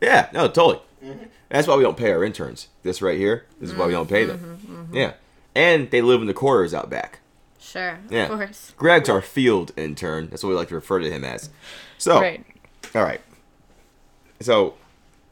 Yeah, 0.00 0.28
no, 0.32 0.48
totally. 0.48 0.82
Mm-hmm. 1.04 1.24
That's 1.50 1.68
why 1.68 1.76
we 1.76 1.82
don't 1.82 1.96
pay 1.96 2.10
our 2.10 2.24
interns. 2.24 2.68
This 2.82 3.02
right 3.02 3.18
here, 3.18 3.46
this 3.60 3.70
is 3.70 3.76
why 3.76 3.86
we 3.86 3.92
mm-hmm, 3.92 4.00
don't 4.00 4.08
pay 4.08 4.24
them. 4.24 4.58
Mm-hmm, 4.66 4.96
yeah, 4.96 5.12
and 5.54 5.90
they 5.90 6.00
live 6.00 6.22
in 6.22 6.26
the 6.26 6.34
quarters 6.34 6.72
out 6.72 6.88
back. 6.88 7.20
Sure, 7.64 7.98
Yeah. 8.10 8.24
of 8.24 8.30
course. 8.38 8.72
Greg's 8.76 9.08
our 9.08 9.22
field 9.22 9.72
intern. 9.76 10.28
That's 10.28 10.42
what 10.44 10.50
we 10.50 10.54
like 10.56 10.68
to 10.68 10.74
refer 10.74 10.98
to 11.00 11.10
him 11.10 11.24
as. 11.24 11.48
So, 11.98 12.20
Right. 12.20 12.44
all 12.94 13.02
right. 13.02 13.20
So, 14.40 14.74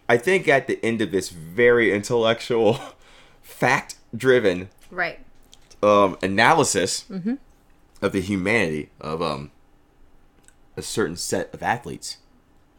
I 0.08 0.16
think 0.16 0.48
at 0.48 0.66
the 0.66 0.82
end 0.84 1.00
of 1.02 1.10
this 1.10 1.28
very 1.28 1.92
intellectual, 1.92 2.78
fact-driven 3.42 4.68
Right. 4.90 5.20
um, 5.82 6.16
analysis, 6.22 7.04
of 8.00 8.12
the 8.12 8.20
humanity 8.20 8.88
of 9.00 9.22
um 9.22 9.50
a 10.76 10.82
certain 10.82 11.16
set 11.16 11.52
of 11.54 11.62
athletes. 11.62 12.16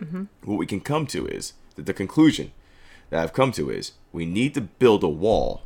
Mm-hmm. 0.01 0.23
What 0.43 0.57
we 0.57 0.65
can 0.65 0.81
come 0.81 1.05
to 1.07 1.25
is 1.27 1.53
that 1.75 1.85
the 1.85 1.93
conclusion 1.93 2.51
that 3.09 3.21
I've 3.23 3.31
come 3.33 3.51
to 3.53 3.69
is 3.69 3.93
we 4.11 4.25
need 4.25 4.53
to 4.55 4.61
build 4.61 5.03
a 5.03 5.07
wall 5.09 5.61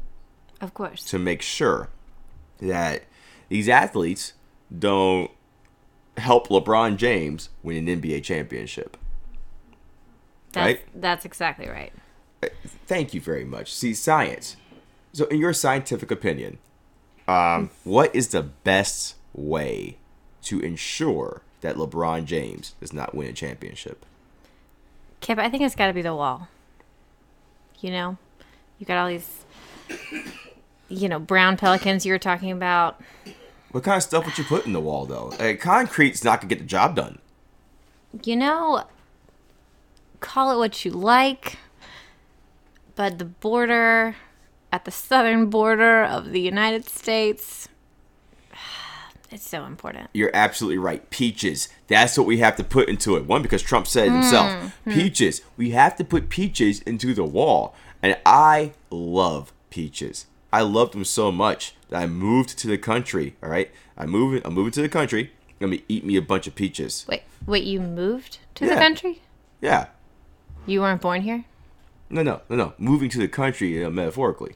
Of 0.61 0.73
course. 0.75 1.03
to 1.05 1.17
make 1.17 1.41
sure 1.41 1.89
that 2.59 3.03
these 3.49 3.69
athletes 3.69 4.33
don't 4.77 5.31
help 6.17 6.47
LeBron 6.47 6.97
James 6.97 7.49
win 7.63 7.87
an 7.87 8.01
NBA 8.01 8.23
championship. 8.23 8.97
That's, 10.51 10.65
right? 10.65 10.79
That's 10.95 11.25
exactly 11.25 11.67
right. 11.67 11.93
Thank 12.85 13.13
you 13.13 13.21
very 13.21 13.45
much. 13.45 13.73
See, 13.73 13.93
science. 13.93 14.57
So, 15.13 15.25
in 15.25 15.39
your 15.39 15.53
scientific 15.53 16.11
opinion, 16.11 16.57
um, 17.27 17.69
what 17.83 18.15
is 18.15 18.29
the 18.29 18.43
best 18.43 19.15
way 19.33 19.97
to 20.43 20.59
ensure 20.59 21.41
that 21.61 21.75
LeBron 21.75 22.25
James 22.25 22.75
does 22.79 22.93
not 22.93 23.13
win 23.13 23.27
a 23.27 23.33
championship? 23.33 24.05
Kipp, 25.19 25.39
I 25.39 25.49
think 25.49 25.63
it's 25.63 25.75
got 25.75 25.87
to 25.87 25.93
be 25.93 26.01
the 26.01 26.15
wall. 26.15 26.47
You 27.79 27.91
know, 27.91 28.17
you 28.79 28.85
got 28.85 28.97
all 28.97 29.07
these, 29.07 29.45
you 30.89 31.09
know, 31.09 31.19
brown 31.19 31.57
pelicans 31.57 32.05
you 32.05 32.11
were 32.11 32.19
talking 32.19 32.51
about. 32.51 33.01
What 33.71 33.83
kind 33.83 33.97
of 33.97 34.03
stuff 34.03 34.25
would 34.25 34.37
you 34.37 34.43
put 34.43 34.65
in 34.65 34.73
the 34.73 34.79
wall, 34.79 35.05
though? 35.05 35.31
Uh, 35.39 35.55
concrete's 35.55 36.23
not 36.23 36.41
gonna 36.41 36.49
get 36.49 36.59
the 36.59 36.65
job 36.65 36.95
done. 36.95 37.19
You 38.23 38.35
know, 38.35 38.85
call 40.19 40.51
it 40.51 40.57
what 40.57 40.85
you 40.85 40.91
like, 40.91 41.57
but 42.95 43.19
the 43.19 43.25
border, 43.25 44.15
at 44.71 44.85
the 44.85 44.91
southern 44.91 45.49
border 45.49 46.03
of 46.03 46.31
the 46.31 46.41
United 46.41 46.87
States, 46.87 47.67
it's 49.31 49.47
so 49.47 49.65
important. 49.65 50.09
You're 50.13 50.31
absolutely 50.33 50.77
right. 50.77 51.07
Peaches. 51.09 51.69
That's 51.87 52.17
what 52.17 52.25
we 52.25 52.37
have 52.37 52.55
to 52.55 52.63
put 52.63 52.87
into 52.87 53.17
it. 53.17 53.25
One, 53.25 53.41
because 53.41 53.61
Trump 53.61 53.87
said 53.87 54.07
it 54.07 54.11
himself. 54.11 54.49
Mm-hmm. 54.49 54.93
Peaches. 54.93 55.41
We 55.57 55.71
have 55.71 55.95
to 55.97 56.03
put 56.03 56.29
peaches 56.29 56.81
into 56.81 57.13
the 57.13 57.25
wall. 57.25 57.75
And 58.01 58.17
I 58.25 58.73
love 58.89 59.51
peaches. 59.69 60.27
I 60.51 60.61
loved 60.61 60.93
them 60.93 61.03
so 61.05 61.31
much 61.31 61.73
that 61.89 62.01
I 62.01 62.05
moved 62.07 62.57
to 62.59 62.67
the 62.67 62.77
country. 62.77 63.35
All 63.43 63.49
right. 63.49 63.69
I 63.97 64.05
moved. 64.05 64.45
I'm 64.45 64.53
moving 64.53 64.71
to 64.73 64.81
the 64.81 64.89
country. 64.89 65.31
I'm 65.59 65.69
gonna 65.71 65.81
eat 65.89 66.05
me 66.05 66.15
a 66.17 66.21
bunch 66.21 66.45
of 66.47 66.55
peaches. 66.55 67.05
Wait, 67.09 67.23
wait, 67.45 67.63
you 67.63 67.79
moved 67.79 68.37
to 68.55 68.65
Yeah. 68.65 68.75
the 68.75 68.79
country? 68.81 69.21
Yeah. 69.61 69.87
You 70.65 70.81
weren't 70.81 71.01
born 71.01 71.21
here? 71.21 71.45
No, 72.09 72.21
no, 72.23 72.41
no, 72.49 72.55
no. 72.55 72.73
Moving 72.77 73.09
to 73.09 73.17
the 73.17 73.27
country, 73.27 73.69
you 73.73 73.83
know, 73.83 73.89
metaphorically. 73.89 74.55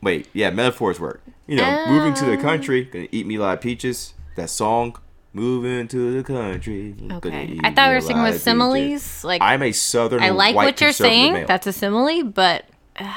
Wait, 0.00 0.28
yeah, 0.32 0.50
metaphors 0.50 1.00
work. 1.00 1.22
You 1.46 1.56
know, 1.56 1.86
moving 1.88 2.14
to 2.14 2.24
the 2.24 2.38
Oh. 2.38 2.42
country, 2.42 2.84
gonna 2.84 3.08
eat 3.10 3.26
me 3.26 3.36
a 3.36 3.40
lot 3.40 3.54
of 3.54 3.60
peaches. 3.60 4.14
That 4.36 4.50
song, 4.50 4.96
moving 5.32 5.88
to 5.88 6.12
the 6.16 6.22
country. 6.22 6.94
Okay. 7.12 7.58
I 7.64 7.72
thought 7.72 7.86
me 7.86 7.90
we 7.90 7.94
were 7.96 8.00
singing 8.00 8.22
with 8.22 8.40
similes. 8.40 8.74
peaches. 8.74 9.24
Like 9.24 9.42
I'm 9.42 9.62
a 9.62 9.72
southern. 9.72 10.22
I 10.22 10.30
like 10.30 10.54
what 10.54 10.80
you're 10.80 10.92
saying. 10.92 11.32
male. 11.32 11.46
That's 11.48 11.66
a 11.66 11.72
simile, 11.72 12.22
but 12.22 12.66
uh, 12.96 13.12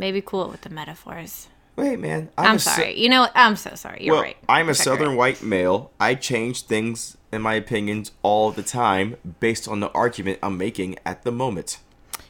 maybe 0.00 0.20
cool 0.20 0.46
it 0.46 0.50
with 0.50 0.62
the 0.62 0.70
metaphors. 0.70 1.48
Wait, 1.76 1.98
man. 2.00 2.28
I'm, 2.36 2.58
sou- 2.58 2.70
sorry. 2.70 2.98
you 3.00 3.08
know? 3.08 3.28
I'm 3.34 3.54
so 3.56 3.74
sorry. 3.74 4.04
You're 4.04 4.14
well, 4.14 4.22
right. 4.24 4.36
I'm 4.48 4.68
a 4.68 4.74
Check 4.74 4.82
southern 4.82 5.10
out. 5.10 5.16
white 5.16 5.42
male. 5.42 5.92
I 6.00 6.14
change 6.14 6.62
things 6.62 7.16
in 7.32 7.40
my 7.42 7.54
opinions 7.54 8.10
all 8.22 8.50
the 8.50 8.62
time 8.64 9.16
based 9.38 9.68
on 9.68 9.80
the 9.80 9.90
argument 9.92 10.40
I'm 10.42 10.58
making 10.58 10.96
at 11.06 11.22
the 11.22 11.30
moment. 11.30 11.78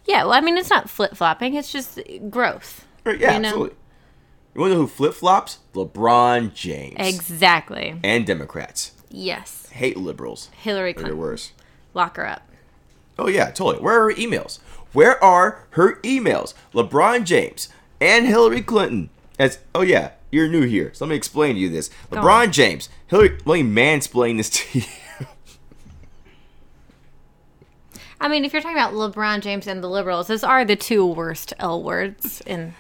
Yeah, 0.05 0.25
well, 0.25 0.35
I 0.35 0.41
mean, 0.41 0.59
it's 0.59 0.71
not 0.71 0.91
flip 0.91 1.17
flopping. 1.17 1.55
It's 1.55 1.73
just 1.73 1.99
growth. 2.29 2.87
Right, 3.05 3.19
yeah, 3.19 3.35
you 3.35 3.41
know? 3.41 3.49
absolutely. 3.49 3.77
You 4.55 4.61
want 4.61 4.71
to 4.73 4.75
know 4.75 4.81
who 4.83 4.87
flip 4.89 5.15
flops? 5.15 5.59
LeBron 5.75 6.53
James. 6.55 6.97
Exactly. 6.99 7.99
And 8.03 8.27
Democrats. 8.27 8.93
Yes. 9.09 9.69
Hate 9.71 9.97
liberals. 9.97 10.51
Hillary 10.53 10.93
they're 10.93 11.03
Clinton. 11.05 11.19
worse. 11.19 11.53
Lock 11.95 12.17
her 12.17 12.27
up. 12.27 12.43
Oh 13.19 13.29
yeah, 13.29 13.51
totally. 13.51 13.83
Where 13.83 14.01
are 14.03 14.11
her 14.11 14.17
emails? 14.17 14.59
Where 14.93 15.23
are 15.23 15.67
her 15.71 15.97
emails? 16.03 16.55
LeBron 16.75 17.25
James 17.25 17.69
and 18.01 18.27
Hillary 18.27 18.63
Clinton. 18.63 19.11
As 19.39 19.59
oh 19.75 19.83
yeah, 19.83 20.13
you're 20.31 20.49
new 20.49 20.63
here, 20.63 20.91
so 20.93 21.05
let 21.05 21.11
me 21.11 21.17
explain 21.17 21.55
to 21.55 21.61
you 21.61 21.69
this. 21.69 21.91
Go 22.11 22.21
LeBron 22.21 22.47
on. 22.47 22.53
James, 22.53 22.89
Hillary. 23.07 23.39
Let 23.45 23.63
me 23.63 23.63
mansplain 23.63 24.37
this 24.37 24.51
to 24.51 24.81
you. 24.81 24.85
I 28.23 28.29
mean, 28.29 28.45
if 28.45 28.53
you're 28.53 28.61
talking 28.61 28.77
about 28.77 28.93
LeBron 28.93 29.41
James 29.41 29.67
and 29.67 29.83
the 29.83 29.89
liberals, 29.89 30.27
those 30.27 30.45
are 30.45 30.63
the 30.65 30.77
two 30.77 31.07
worst 31.07 31.55
L 31.59 31.83
words 31.83 32.43
in 32.45 32.75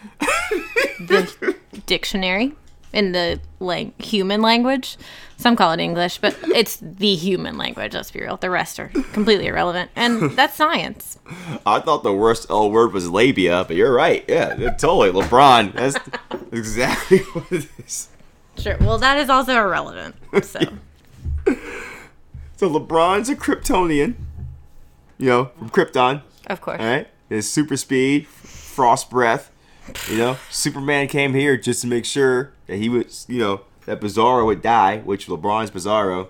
the 1.00 1.56
dictionary, 1.86 2.54
in 2.92 3.12
the 3.12 3.40
like 3.58 4.00
human 4.00 4.42
language. 4.42 4.96
Some 5.36 5.56
call 5.56 5.72
it 5.72 5.80
English, 5.80 6.18
but 6.18 6.36
it's 6.54 6.76
the 6.82 7.14
human 7.14 7.56
language. 7.56 7.94
Let's 7.94 8.10
be 8.10 8.20
real. 8.20 8.36
The 8.36 8.50
rest 8.50 8.78
are 8.78 8.88
completely 9.12 9.46
irrelevant, 9.46 9.90
and 9.96 10.32
that's 10.32 10.54
science. 10.54 11.18
I 11.64 11.80
thought 11.80 12.02
the 12.02 12.12
worst 12.12 12.46
L 12.50 12.70
word 12.70 12.92
was 12.92 13.08
labia, 13.08 13.64
but 13.66 13.76
you're 13.76 13.92
right. 13.92 14.24
Yeah, 14.28 14.54
totally. 14.76 15.10
LeBron. 15.12 15.72
That's 15.74 15.98
exactly 16.52 17.18
what 17.32 17.50
it 17.50 17.68
is. 17.78 18.08
Sure. 18.58 18.76
Well, 18.80 18.98
that 18.98 19.16
is 19.18 19.30
also 19.30 19.56
irrelevant. 19.56 20.16
So 20.42 20.60
So 22.56 22.68
LeBron's 22.68 23.30
a 23.30 23.34
Kryptonian. 23.34 24.16
You 25.16 25.26
know, 25.26 25.44
from 25.58 25.70
Krypton. 25.70 26.22
Of 26.46 26.60
course. 26.60 26.78
All 26.78 26.86
right. 26.86 27.08
His 27.30 27.48
super 27.48 27.78
speed, 27.78 28.26
frost 28.26 29.08
breath. 29.08 29.50
You 30.08 30.18
know, 30.18 30.36
Superman 30.50 31.08
came 31.08 31.34
here 31.34 31.56
just 31.56 31.82
to 31.82 31.86
make 31.86 32.04
sure 32.04 32.52
that 32.66 32.76
he 32.76 32.88
was, 32.88 33.26
you 33.28 33.38
know, 33.38 33.62
that 33.86 34.00
Bizarro 34.00 34.46
would 34.46 34.62
die, 34.62 34.98
which 34.98 35.26
LeBron's 35.26 35.70
Bizarro. 35.70 36.28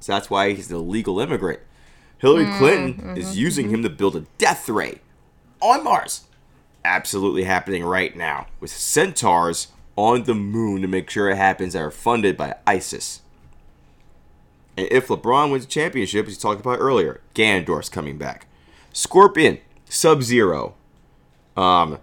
So 0.00 0.12
that's 0.12 0.28
why 0.28 0.52
he's 0.52 0.70
an 0.70 0.76
illegal 0.76 1.18
immigrant. 1.20 1.60
Hillary 2.18 2.44
mm-hmm, 2.44 2.58
Clinton 2.58 3.16
is 3.16 3.28
mm-hmm, 3.28 3.38
using 3.38 3.66
mm-hmm. 3.66 3.76
him 3.76 3.82
to 3.82 3.90
build 3.90 4.16
a 4.16 4.20
death 4.38 4.68
ray 4.68 5.00
on 5.60 5.84
Mars. 5.84 6.24
Absolutely 6.84 7.44
happening 7.44 7.84
right 7.84 8.14
now 8.14 8.46
with 8.60 8.70
centaurs 8.70 9.68
on 9.96 10.24
the 10.24 10.34
moon 10.34 10.82
to 10.82 10.88
make 10.88 11.08
sure 11.08 11.30
it 11.30 11.36
happens 11.36 11.72
that 11.72 11.82
are 11.82 11.90
funded 11.90 12.36
by 12.36 12.54
ISIS. 12.66 13.22
And 14.76 14.88
if 14.90 15.08
LeBron 15.08 15.50
wins 15.50 15.66
the 15.66 15.70
championship, 15.70 16.26
as 16.26 16.34
you 16.34 16.40
talked 16.40 16.60
about 16.60 16.80
earlier, 16.80 17.20
Ganondorf's 17.34 17.88
coming 17.88 18.18
back. 18.18 18.46
Scorpion, 18.92 19.58
Sub 19.88 20.22
Zero, 20.22 20.74
um, 21.56 21.98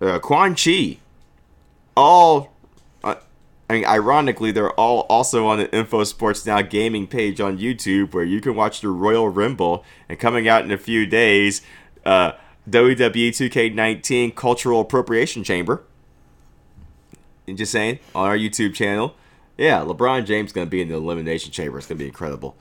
uh, 0.00 0.18
Quan 0.18 0.54
Chi, 0.54 0.98
all. 1.96 2.52
Uh, 3.02 3.16
I 3.68 3.72
mean, 3.72 3.86
ironically, 3.86 4.52
they're 4.52 4.72
all 4.72 5.00
also 5.08 5.46
on 5.46 5.58
the 5.58 5.74
Info 5.74 6.04
Sports 6.04 6.44
Now 6.46 6.62
gaming 6.62 7.06
page 7.06 7.40
on 7.40 7.58
YouTube, 7.58 8.12
where 8.12 8.24
you 8.24 8.40
can 8.40 8.54
watch 8.54 8.80
the 8.80 8.88
Royal 8.88 9.28
Rumble. 9.28 9.84
And 10.08 10.18
coming 10.18 10.48
out 10.48 10.64
in 10.64 10.70
a 10.70 10.78
few 10.78 11.06
days, 11.06 11.62
uh, 12.04 12.32
WWE 12.68 13.28
2K19 13.28 14.34
Cultural 14.34 14.80
Appropriation 14.80 15.44
Chamber. 15.44 15.82
Just 17.52 17.72
saying, 17.72 17.98
on 18.14 18.28
our 18.28 18.36
YouTube 18.36 18.74
channel. 18.74 19.14
Yeah, 19.58 19.80
LeBron 19.80 20.24
James 20.24 20.52
going 20.52 20.66
to 20.66 20.70
be 20.70 20.80
in 20.80 20.88
the 20.88 20.94
Elimination 20.94 21.52
Chamber. 21.52 21.78
It's 21.78 21.86
going 21.86 21.98
to 21.98 22.04
be 22.04 22.08
incredible. 22.08 22.56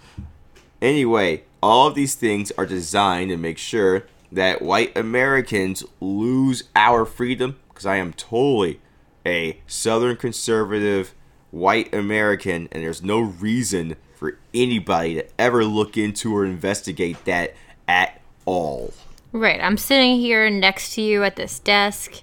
Anyway, 0.81 1.43
all 1.61 1.87
of 1.87 1.95
these 1.95 2.13
things 2.13 2.51
are 2.57 2.65
designed 2.65 3.29
to 3.29 3.37
make 3.37 3.57
sure 3.57 4.05
that 4.33 4.61
white 4.61 4.97
Americans 4.97 5.83
lose 5.99 6.63
our 6.75 7.05
freedom 7.05 7.59
because 7.69 7.85
I 7.85 7.97
am 7.97 8.13
totally 8.13 8.81
a 9.25 9.61
Southern 9.67 10.17
conservative 10.17 11.13
white 11.51 11.93
American, 11.93 12.67
and 12.71 12.83
there's 12.83 13.03
no 13.03 13.19
reason 13.19 13.95
for 14.15 14.39
anybody 14.53 15.15
to 15.15 15.27
ever 15.39 15.63
look 15.63 15.97
into 15.97 16.35
or 16.35 16.45
investigate 16.45 17.23
that 17.25 17.53
at 17.87 18.21
all. 18.45 18.93
Right. 19.31 19.61
I'm 19.61 19.77
sitting 19.77 20.19
here 20.19 20.49
next 20.49 20.95
to 20.95 21.01
you 21.01 21.23
at 21.23 21.35
this 21.35 21.59
desk, 21.59 22.21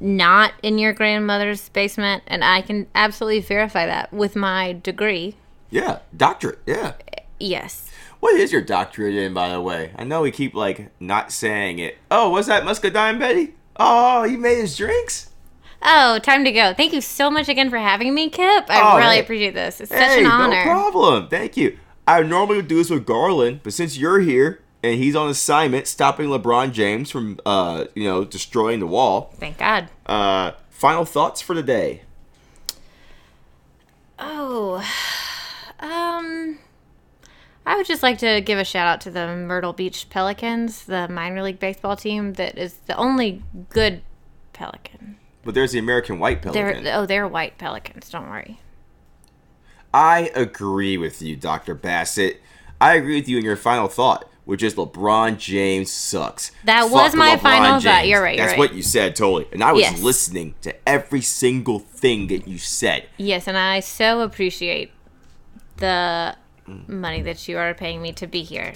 not 0.00 0.52
in 0.62 0.78
your 0.78 0.92
grandmother's 0.92 1.68
basement, 1.70 2.22
and 2.26 2.44
I 2.44 2.62
can 2.62 2.86
absolutely 2.94 3.40
verify 3.40 3.86
that 3.86 4.12
with 4.12 4.36
my 4.36 4.72
degree. 4.82 5.36
Yeah, 5.70 6.00
doctorate. 6.16 6.60
Yeah. 6.66 6.94
Yes. 7.38 7.90
What 8.22 8.36
is 8.36 8.52
your 8.52 8.62
doctorate 8.62 9.16
in, 9.16 9.34
by 9.34 9.48
the 9.48 9.60
way? 9.60 9.90
I 9.96 10.04
know 10.04 10.20
we 10.22 10.30
keep 10.30 10.54
like 10.54 10.92
not 11.00 11.32
saying 11.32 11.80
it. 11.80 11.98
Oh, 12.08 12.30
was 12.30 12.46
that 12.46 12.64
muscadine, 12.64 13.18
Betty? 13.18 13.54
Oh, 13.76 14.22
you 14.22 14.38
made 14.38 14.58
his 14.58 14.76
drinks. 14.76 15.30
Oh, 15.82 16.20
time 16.20 16.44
to 16.44 16.52
go. 16.52 16.72
Thank 16.72 16.92
you 16.92 17.00
so 17.00 17.32
much 17.32 17.48
again 17.48 17.68
for 17.68 17.78
having 17.78 18.14
me, 18.14 18.30
Kipp. 18.30 18.66
I 18.70 18.80
Oh, 18.80 18.98
really 18.98 19.16
hey. 19.16 19.22
appreciate 19.22 19.54
this. 19.54 19.80
It's 19.80 19.90
such 19.90 19.98
hey, 19.98 20.18
an 20.24 20.50
no 20.50 20.62
problem. 20.62 21.26
Thank 21.30 21.56
you. 21.56 21.76
I 22.06 22.22
normally 22.22 22.58
would 22.58 22.68
do 22.68 22.76
this 22.76 22.90
with 22.90 23.04
Garland, 23.04 23.58
but 23.64 23.72
since 23.72 23.98
you're 23.98 24.20
here 24.20 24.62
and 24.84 25.00
he's 25.00 25.16
on 25.16 25.28
assignment, 25.28 25.88
stopping 25.88 26.28
LeBron 26.28 26.70
James 26.70 27.10
from, 27.10 27.40
uh, 27.44 27.86
you 27.96 28.04
know, 28.04 28.24
destroying 28.24 28.78
the 28.78 28.86
wall. 28.86 29.34
Thank 29.38 29.58
God. 29.58 29.88
Uh, 30.06 30.52
final 30.70 31.04
thoughts 31.04 31.40
for 31.40 31.54
the 31.54 31.62
day. 31.64 32.02
Oh, 34.20 34.80
would 37.82 37.88
just 37.88 38.04
like 38.04 38.18
to 38.18 38.40
give 38.40 38.60
a 38.60 38.64
shout 38.64 38.86
out 38.86 39.00
to 39.00 39.10
the 39.10 39.26
Myrtle 39.34 39.72
Beach 39.72 40.08
Pelicans, 40.08 40.84
the 40.84 41.08
minor 41.08 41.42
league 41.42 41.58
baseball 41.58 41.96
team 41.96 42.34
that 42.34 42.56
is 42.56 42.74
the 42.86 42.96
only 42.96 43.42
good 43.70 44.02
Pelican. 44.52 45.16
But 45.42 45.54
there's 45.54 45.72
the 45.72 45.80
American 45.80 46.20
White 46.20 46.42
Pelican. 46.42 46.84
They're 46.84 46.94
oh, 46.94 47.06
they're 47.06 47.26
white 47.26 47.58
Pelicans. 47.58 48.08
Don't 48.08 48.30
worry. 48.30 48.60
I 49.92 50.30
agree 50.36 50.96
with 50.96 51.20
you, 51.20 51.34
Dr. 51.34 51.74
Bassett. 51.74 52.40
I 52.80 52.94
agree 52.94 53.16
with 53.16 53.28
you 53.28 53.38
in 53.38 53.44
your 53.44 53.56
final 53.56 53.88
thought, 53.88 54.30
which 54.44 54.62
is 54.62 54.76
LeBron 54.76 55.38
James 55.38 55.90
sucks. 55.90 56.52
That 56.62 56.88
was 56.88 57.16
my 57.16 57.36
LeBron 57.36 57.40
final 57.40 57.80
thought. 57.80 58.06
You're 58.06 58.22
right, 58.22 58.36
you're 58.36 58.46
That's 58.46 58.56
right. 58.56 58.70
what 58.70 58.74
you 58.74 58.82
said, 58.82 59.16
totally. 59.16 59.48
And 59.52 59.62
I 59.64 59.72
was 59.72 59.82
Yes. 59.82 60.00
listening 60.00 60.54
to 60.62 60.88
every 60.88 61.20
single 61.20 61.80
thing 61.80 62.28
that 62.28 62.46
you 62.46 62.58
said. 62.58 63.08
Yes, 63.16 63.48
and 63.48 63.58
I 63.58 63.80
so 63.80 64.20
appreciate 64.20 64.92
the 65.78 66.36
money 66.66 67.22
that 67.22 67.46
you 67.48 67.58
are 67.58 67.74
paying 67.74 68.00
me 68.02 68.12
to 68.12 68.26
be 68.26 68.42
here. 68.42 68.74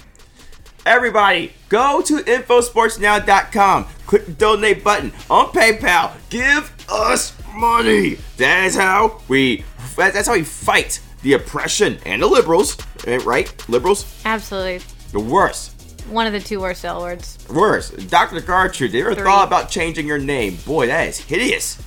Everybody, 0.85 1.51
go 1.69 2.01
to 2.01 2.17
infosportsnow.com. 2.17 3.85
Click 4.05 4.25
the 4.25 4.31
donate 4.31 4.83
button 4.83 5.11
on 5.29 5.47
PayPal. 5.47 6.13
Give 6.29 6.71
us 6.89 7.33
money. 7.53 8.17
That 8.37 8.65
is 8.65 8.75
how 8.75 9.21
we. 9.27 9.65
That's 9.97 10.27
how 10.27 10.33
we 10.33 10.43
fight 10.43 11.01
the 11.23 11.33
oppression 11.33 11.97
and 12.05 12.21
the 12.21 12.27
liberals. 12.27 12.77
eh, 13.05 13.19
Right? 13.25 13.51
Liberals, 13.67 14.05
Absolutely. 14.23 14.79
the 15.11 15.19
worst. 15.19 15.73
One 16.09 16.25
of 16.27 16.31
the 16.31 16.39
two 16.39 16.61
worst 16.61 16.85
L 16.85 17.01
words. 17.01 17.37
Worst. 17.49 18.09
Dr. 18.09 18.39
Gartrude, 18.39 18.93
you 18.93 19.01
ever 19.01 19.13
Three. 19.15 19.23
thought 19.25 19.45
about 19.47 19.69
changing 19.69 20.07
your 20.07 20.19
name? 20.19 20.57
Boy, 20.65 20.87
that 20.87 21.07
is 21.09 21.17
hideous. 21.17 21.77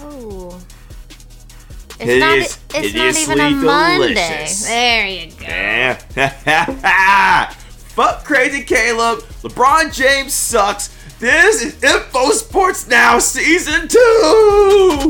Oh. 0.00 0.60
It's 2.00 2.10
It 2.10 2.18
not. 2.20 2.38
is 2.38 2.58
it's 2.74 2.94
not 2.94 3.16
even 3.16 3.40
a 3.40 3.50
Monday. 3.50 4.14
delicious. 4.14 4.66
There 4.66 5.06
you 5.06 5.30
go. 5.32 5.46
Yeah. 5.46 7.52
Fuck 7.94 8.24
crazy 8.24 8.62
Caleb. 8.62 9.20
LeBron 9.42 9.92
James 9.92 10.32
sucks. 10.32 10.88
This 11.18 11.62
is 11.64 11.82
Info 11.82 12.30
Sports 12.30 12.86
Now 12.86 13.18
Season 13.18 13.88
2! 13.88 15.08